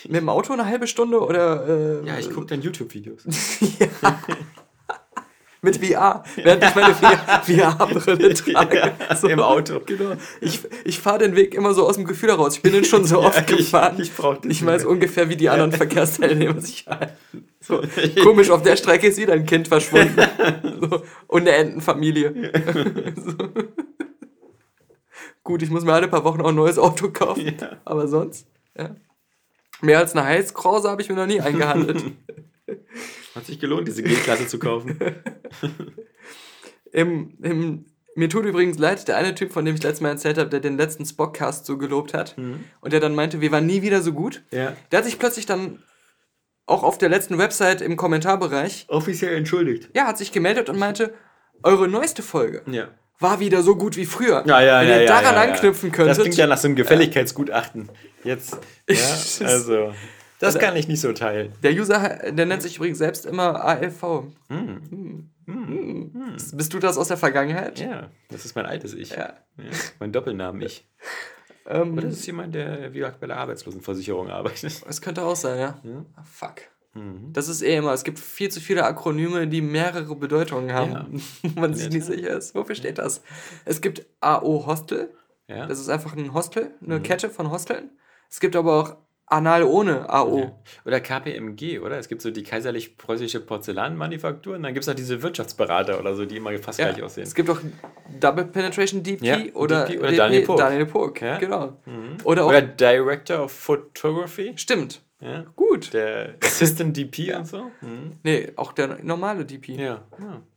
[0.08, 3.24] mit dem Auto eine halbe Stunde oder äh, Ja, ich gucke dann YouTube-Videos.
[5.66, 8.92] mit VR, während ich meine VR-Brille trage.
[9.10, 9.80] Ja, im Auto.
[9.84, 10.12] Genau.
[10.40, 12.56] Ich, ich fahre den Weg immer so aus dem Gefühl heraus.
[12.56, 13.96] Ich bin den schon so oft ich- gefahren.
[13.98, 17.12] ich Ich nicht weiß ungefähr, wie die anderen Verkehrsteilnehmer sich halten.
[17.60, 17.82] So,
[18.22, 20.16] komisch, auf der Strecke ist wieder ein Kind verschwunden.
[20.80, 22.52] So, und eine Entenfamilie.
[23.16, 23.32] So.
[25.42, 27.56] Gut, ich muss mir alle paar Wochen auch ein neues Auto kaufen.
[27.84, 28.46] Aber sonst,
[28.78, 28.94] ja.
[29.82, 32.04] Mehr als eine Heißkrause habe ich mir noch nie eingehandelt.
[33.36, 34.98] Hat sich gelohnt, diese G-Klasse zu kaufen.
[36.92, 37.84] Im, im
[38.14, 40.60] Mir tut übrigens leid, der eine Typ, von dem ich letztes Mal erzählt habe, der
[40.60, 42.34] den letzten Spockcast so gelobt hat
[42.80, 44.42] und der dann meinte, wir waren nie wieder so gut.
[44.50, 44.74] Ja.
[44.90, 45.82] Der hat sich plötzlich dann
[46.64, 49.90] auch auf der letzten Website im Kommentarbereich, Offiziell entschuldigt.
[49.94, 51.12] ja, hat sich gemeldet und meinte,
[51.62, 52.88] eure neueste Folge Ja.
[53.20, 54.42] war wieder so gut wie früher.
[54.46, 56.16] Ja, ja, Wenn ja, ihr daran anknüpfen könntet.
[56.16, 57.90] Das klingt ja nach so einem Gefälligkeitsgutachten.
[58.24, 58.56] Jetzt.
[59.44, 59.92] Also.
[60.38, 61.52] Das kann ich nicht so teilen.
[61.62, 64.24] Der User, der nennt sich übrigens selbst immer ALV.
[64.48, 65.30] Hm.
[65.46, 66.36] Hm.
[66.54, 67.78] Bist du das aus der Vergangenheit?
[67.80, 69.10] Ja, das ist mein altes Ich.
[69.10, 69.34] Ja.
[69.56, 70.86] Ja, mein Doppelnamen Ich.
[71.68, 74.86] Ähm, Oder das ist jemand, der wie gesagt bei der Arbeitslosenversicherung arbeitet.
[74.86, 75.78] das könnte auch sein, ja.
[75.82, 76.04] Ja.
[76.14, 76.56] Ah, fuck.
[76.94, 77.32] Mhm.
[77.32, 81.60] Das ist eh immer, es gibt viel zu viele Akronyme, die mehrere Bedeutungen haben, wo
[81.60, 82.54] man sich nicht sicher ist.
[82.54, 83.22] Wofür steht das?
[83.64, 85.12] Es gibt AO Hostel,
[85.48, 85.66] Ja.
[85.66, 86.90] das ist einfach ein Hostel, Mhm.
[86.92, 87.90] eine Kette von Hosteln.
[88.30, 88.96] Es gibt aber auch
[89.28, 90.38] Anal ohne AO.
[90.38, 90.52] Ja.
[90.84, 91.98] Oder KPMG, oder?
[91.98, 96.24] Es gibt so die kaiserlich-preußische Porzellanmanufaktur und dann gibt es auch diese Wirtschaftsberater oder so,
[96.24, 97.24] die immer fast Ja, gleich aussehen.
[97.24, 97.58] es gibt auch
[98.20, 100.56] Double Penetration DP Ja, oder, DP oder DP, Daniel Pog.
[100.58, 101.76] Daniel Pog, genau.
[102.24, 104.52] Oder auch, Oder Director of Photography.
[104.56, 105.44] stimmt, Ja.
[105.56, 105.92] gut.
[105.92, 107.64] Der Assistant DP und so.
[107.80, 108.12] Mhm.
[108.22, 109.70] Nee, auch der normale DP.
[109.76, 110.02] Ja.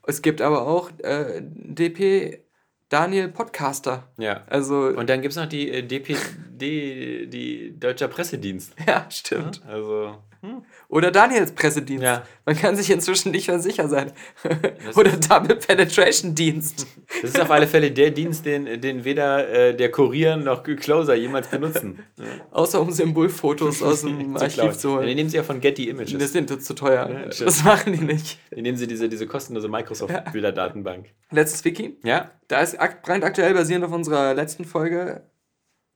[0.06, 2.44] Es gibt aber auch äh, DP
[2.90, 4.08] Daniel Podcaster.
[4.18, 4.42] ja.
[4.48, 8.74] Also, Und dann gibt es noch die äh, DPD, die Deutscher Pressedienst.
[8.88, 9.62] ja, stimmt.
[9.68, 10.64] Also, hm.
[10.88, 12.04] Oder Daniels Pressedienst.
[12.04, 12.24] Ja.
[12.46, 14.12] Man kann sich inzwischen nicht mehr sicher sein.
[14.96, 16.88] Oder Double Penetration Dienst.
[17.22, 21.14] das ist auf alle Fälle der Dienst, den, den weder äh, der Kurier noch Closer
[21.16, 22.00] jemals benutzen.
[22.18, 22.26] Ja.
[22.52, 24.74] Außer um Symbolfotos aus dem Zu Archiv klauen.
[24.74, 25.08] zu Ja, holen.
[25.08, 26.18] Den nehmen sie ja von Getty Images.
[26.18, 27.10] Das sind zu teuer.
[27.10, 28.40] Ja, das machen die nicht.
[28.56, 31.08] Den nehmen sie diese, diese kostenlose Microsoft-Bilderdatenbank.
[31.32, 31.98] Letztes Wiki.
[32.04, 35.22] Ja, Da ist ak brandaktuell basierend auf unserer letzten Folge.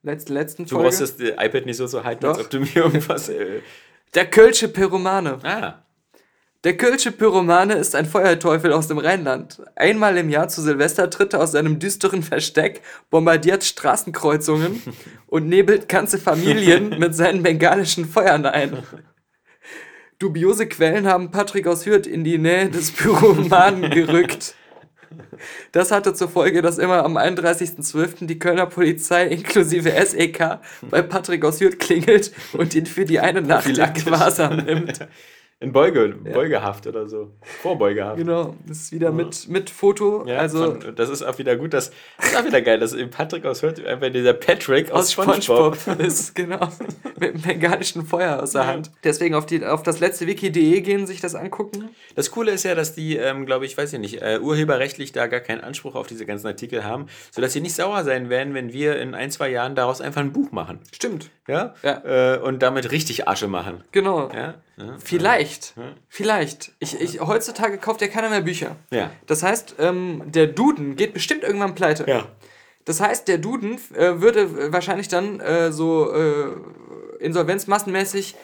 [0.03, 0.83] Letz letzten du Folge.
[0.85, 3.27] brauchst das äh, iPad nicht so so halten, als ob du mir irgendwas.
[3.29, 3.61] Äh,
[4.13, 5.39] Der Kölsche Pyromane.
[5.43, 5.83] ah,
[6.63, 9.61] Der Kölsche Pyromane ist ein Feuerteufel aus dem Rheinland.
[9.75, 14.81] Einmal im Jahr zu Silvester tritt er aus seinem düsteren Versteck, bombardiert Straßenkreuzungen
[15.27, 18.77] und nebelt ganze Familien mit seinen bengalischen Feuern ein.
[20.19, 24.53] Dubiose Quellen haben Patrick aus Hürth in die Nähe des Pyromanen gerückt.
[25.71, 28.25] Das hatte zur Folge, dass immer am 31.12.
[28.25, 30.59] die Kölner Polizei inklusive SEK
[30.89, 33.75] bei Patrick aus Hürth klingelt und ihn für die eine Nacht in.
[33.93, 34.99] Gewahrsam nimmt.
[35.63, 37.31] in Beuge, Beugehaft oder so.
[37.61, 38.17] Vorbeugehaft.
[38.17, 40.25] Genau, das ist wieder mit, mit Foto.
[40.27, 42.93] Ja, also von, das ist auch wieder gut, dass, das ist auch wieder geil, dass
[43.11, 45.77] Patrick aus Hört einfach dieser Patrick aus, aus SpongeBob.
[45.77, 46.67] SpongeBob ist, genau.
[47.17, 48.91] Mit dem bengalischen Feuer aus der Hand.
[49.05, 51.91] Deswegen auf, die, auf das letzte wiki.de gehen, sich das angucken.
[52.15, 55.27] Das Coole ist ja, dass die, ähm, glaube ich, weiß ich nicht, äh, urheberrechtlich da
[55.27, 58.73] gar keinen Anspruch auf diese ganzen Artikel haben, sodass sie nicht sauer sein werden, wenn
[58.73, 60.79] wir in ein, zwei Jahren daraus einfach ein Buch machen.
[60.93, 61.29] Stimmt.
[61.47, 61.73] Ja?
[61.83, 62.35] Ja.
[62.35, 63.85] Äh, und damit richtig Asche machen.
[63.93, 64.29] Genau.
[64.33, 64.55] Ja?
[64.77, 64.97] Ja.
[65.03, 65.73] Vielleicht.
[65.77, 65.93] Ja.
[66.09, 66.71] Vielleicht.
[66.79, 68.75] Ich, ich, heutzutage kauft ja keiner mehr Bücher.
[68.91, 69.11] Ja.
[69.27, 72.05] Das heißt, ähm, der Duden geht bestimmt irgendwann pleite.
[72.07, 72.27] Ja.
[72.85, 76.47] Das heißt, der Duden äh, würde wahrscheinlich dann äh, so äh,
[77.19, 78.35] insolvenzmassenmäßig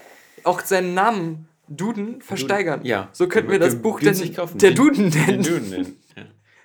[0.43, 2.81] auch seinen Namen Duden versteigern.
[2.83, 3.09] Ja.
[3.11, 3.99] So könnten wir das Gün- Buch
[4.35, 4.57] kaufen.
[4.57, 5.43] der Den- Duden Den nennen.
[5.43, 5.97] Duden nennen.
[6.15, 6.23] Ja.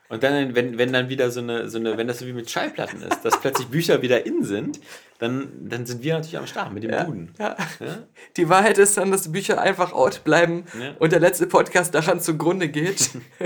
[0.08, 2.50] Und dann, wenn, wenn dann wieder so eine, so eine, wenn das so wie mit
[2.50, 4.80] Schallplatten ist, dass plötzlich Bücher wieder in sind,
[5.18, 7.34] dann, dann sind wir natürlich am Start mit dem Duden.
[7.38, 7.56] Ja.
[7.80, 7.98] Ja?
[8.36, 10.94] Die Wahrheit ist dann, dass die Bücher einfach out bleiben Ja.
[10.98, 13.10] und der letzte Podcast daran zugrunde geht.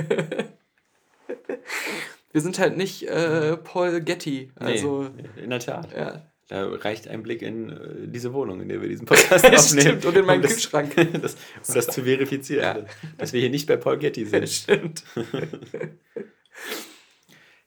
[2.32, 4.50] wir sind halt nicht äh, Paul Getty.
[4.56, 5.92] Also, nee, in der Tat.
[5.96, 6.22] ja.
[6.50, 7.76] Da reicht ein Blick in äh,
[8.08, 9.80] diese Wohnung, in der wir diesen Podcast aufnehmen.
[9.82, 10.94] Stimmt, und in meinen um das, Kühlschrank.
[11.20, 11.34] Das,
[11.68, 12.84] um das zu verifizieren, Ja.
[13.18, 14.48] dass wir hier nicht bei Paul Getty sind.
[14.48, 15.04] Stimmt.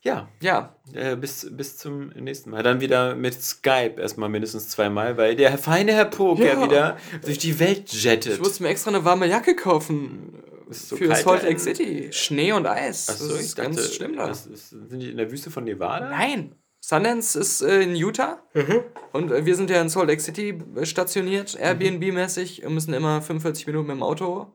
[0.03, 2.63] Ja, Ja, äh, bis, bis zum nächsten Mal.
[2.63, 6.63] Dann wieder mit Skype erstmal mindestens zweimal, weil der feine Herr Poker Ja.
[6.63, 8.33] wieder durch die Welt jettet.
[8.33, 10.41] ich musste mir extra eine warme Jacke kaufen.
[10.69, 12.07] So für Salt Lake City.
[12.11, 13.09] Schnee und Eis.
[13.09, 14.29] Achso, das ich ist dachte, ganz schlimm da.
[14.31, 16.09] ist, sind die in der Wüste von Nevada?
[16.09, 16.55] Nein.
[16.83, 18.39] Sundance ist äh, in Utah
[19.13, 22.67] und äh, wir sind ja in Salt Lake City stationiert, Airbnb-mäßig.
[22.69, 24.47] Müssen immer 45 Minuten mit dem Auto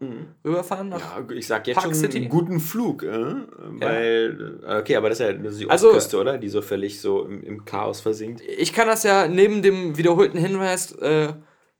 [0.44, 0.88] rüberfahren.
[0.88, 2.18] Nach Ja, ich sag jetzt Park schon City?
[2.18, 3.34] einen guten Flug, äh?
[3.78, 6.36] weil, äh, okay, aber das ist ja das ist die Also- Ostküste, oder?
[6.38, 8.42] Die so völlig so im, im Chaos versinkt.
[8.58, 11.28] Ich kann das ja neben dem wiederholten Hinweis, äh,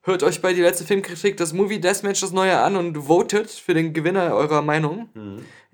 [0.03, 3.73] hört euch bei die letzte Filmkritik das Movie Deathmatch das neue an und votet für
[3.73, 5.09] den Gewinner eurer Meinung.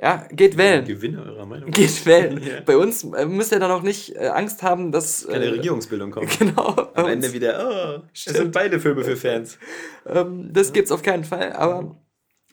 [0.02, 0.86] Ja, geht wählen.
[0.86, 1.70] Gewinner eurer Meinung.
[1.72, 2.42] Geht wählen.
[2.42, 2.62] Ja.
[2.66, 5.28] Bei uns äh, müsst ihr dann auch nicht äh, Angst haben, dass.
[5.28, 6.40] Keine Äh, Regierungsbildung kommt.
[6.40, 6.90] genau.
[6.96, 9.60] Am Ende wieder, oh, es sind beide Filme für Fans.
[10.08, 11.54] ähm, das gibt's auf keinen Fall.
[11.54, 11.96] Aber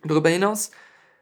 [0.04, 0.70] darüber hinaus,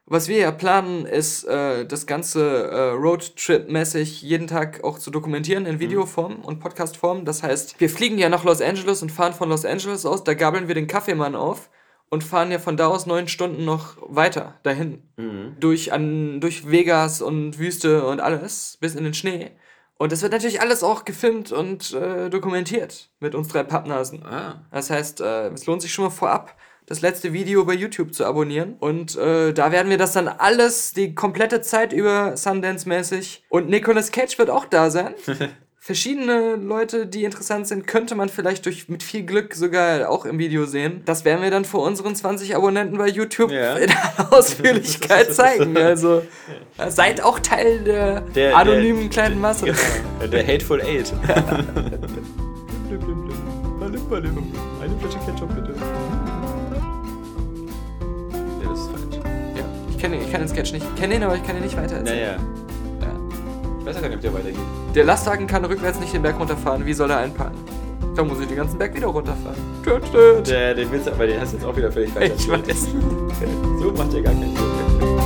[0.07, 5.67] was wir ja planen, ist äh, das Ganze äh, Roadtrip-mäßig jeden Tag auch zu dokumentieren
[5.67, 7.27] in Videoform und Podcastform.
[7.27, 10.35] Das heißt, wir fliegen ja nach Los Angeles und fahren von Los Angeles aus, da
[10.35, 11.71] gabeln wir den Kaffeemann auf
[12.11, 15.03] und fahren ja von da aus neun Stunden noch weiter dahin.
[15.17, 15.57] Mhm.
[15.61, 19.53] Durch, an, durch Vegas und Wüste und alles bis in den Schnee.
[19.99, 24.25] Und das wird natürlich alles auch gefilmt und äh, dokumentiert mit uns drei Pappnasen.
[24.25, 24.65] Ah.
[24.71, 26.57] Das heißt, äh, es lohnt sich schon mal vorab,
[26.87, 28.77] das letzte Video bei YouTube zu abonnieren.
[28.79, 33.43] Und äh, da werden wir das dann alles die komplette Zeit über Sundance-mäßig.
[33.49, 35.15] Und Nicolas Cage wird auch da sein.
[35.89, 40.39] Verschiedene Leute, die interessant sind, könnte man vielleicht durch mit viel Glück sogar auch im
[40.39, 41.01] Video sehen.
[41.07, 43.73] Das werden wir dann vor unseren 20 Abonnenten bei YouTube Ja.
[43.77, 45.75] in aller Ausführlichkeit zeigen.
[45.79, 46.21] Also
[46.89, 49.65] seid auch Teil der, Der- anonymen der- kleinen Masse.
[49.65, 50.31] Genau.
[50.31, 51.11] Der Hateful Eight.
[53.81, 53.99] Eine
[55.01, 55.73] Flasche Ketchup bitte.
[58.63, 59.17] Ja, das ist falsch.
[59.57, 60.85] Ja, ich kenne den Sketch nicht.
[60.95, 62.15] Ich kenne ihn, aber ich kann ihn nicht weiter Naja.
[62.15, 62.41] erzählen.
[62.41, 62.68] Ja.
[63.95, 64.61] Gar nicht, ob der weitergeht.
[64.95, 66.85] Der Lastwagen kann rückwärts nicht den Berg runterfahren.
[66.85, 67.59] Wie soll er einparken?
[68.15, 69.57] Da muss ich den ganzen Berg wieder runterfahren.
[69.83, 70.47] Tüt, tüt.
[70.47, 72.89] Der, den willst du, aber den hast du jetzt auch wieder völlig falsch Ich weiß.
[73.81, 75.18] So macht der gar keinen Sinn.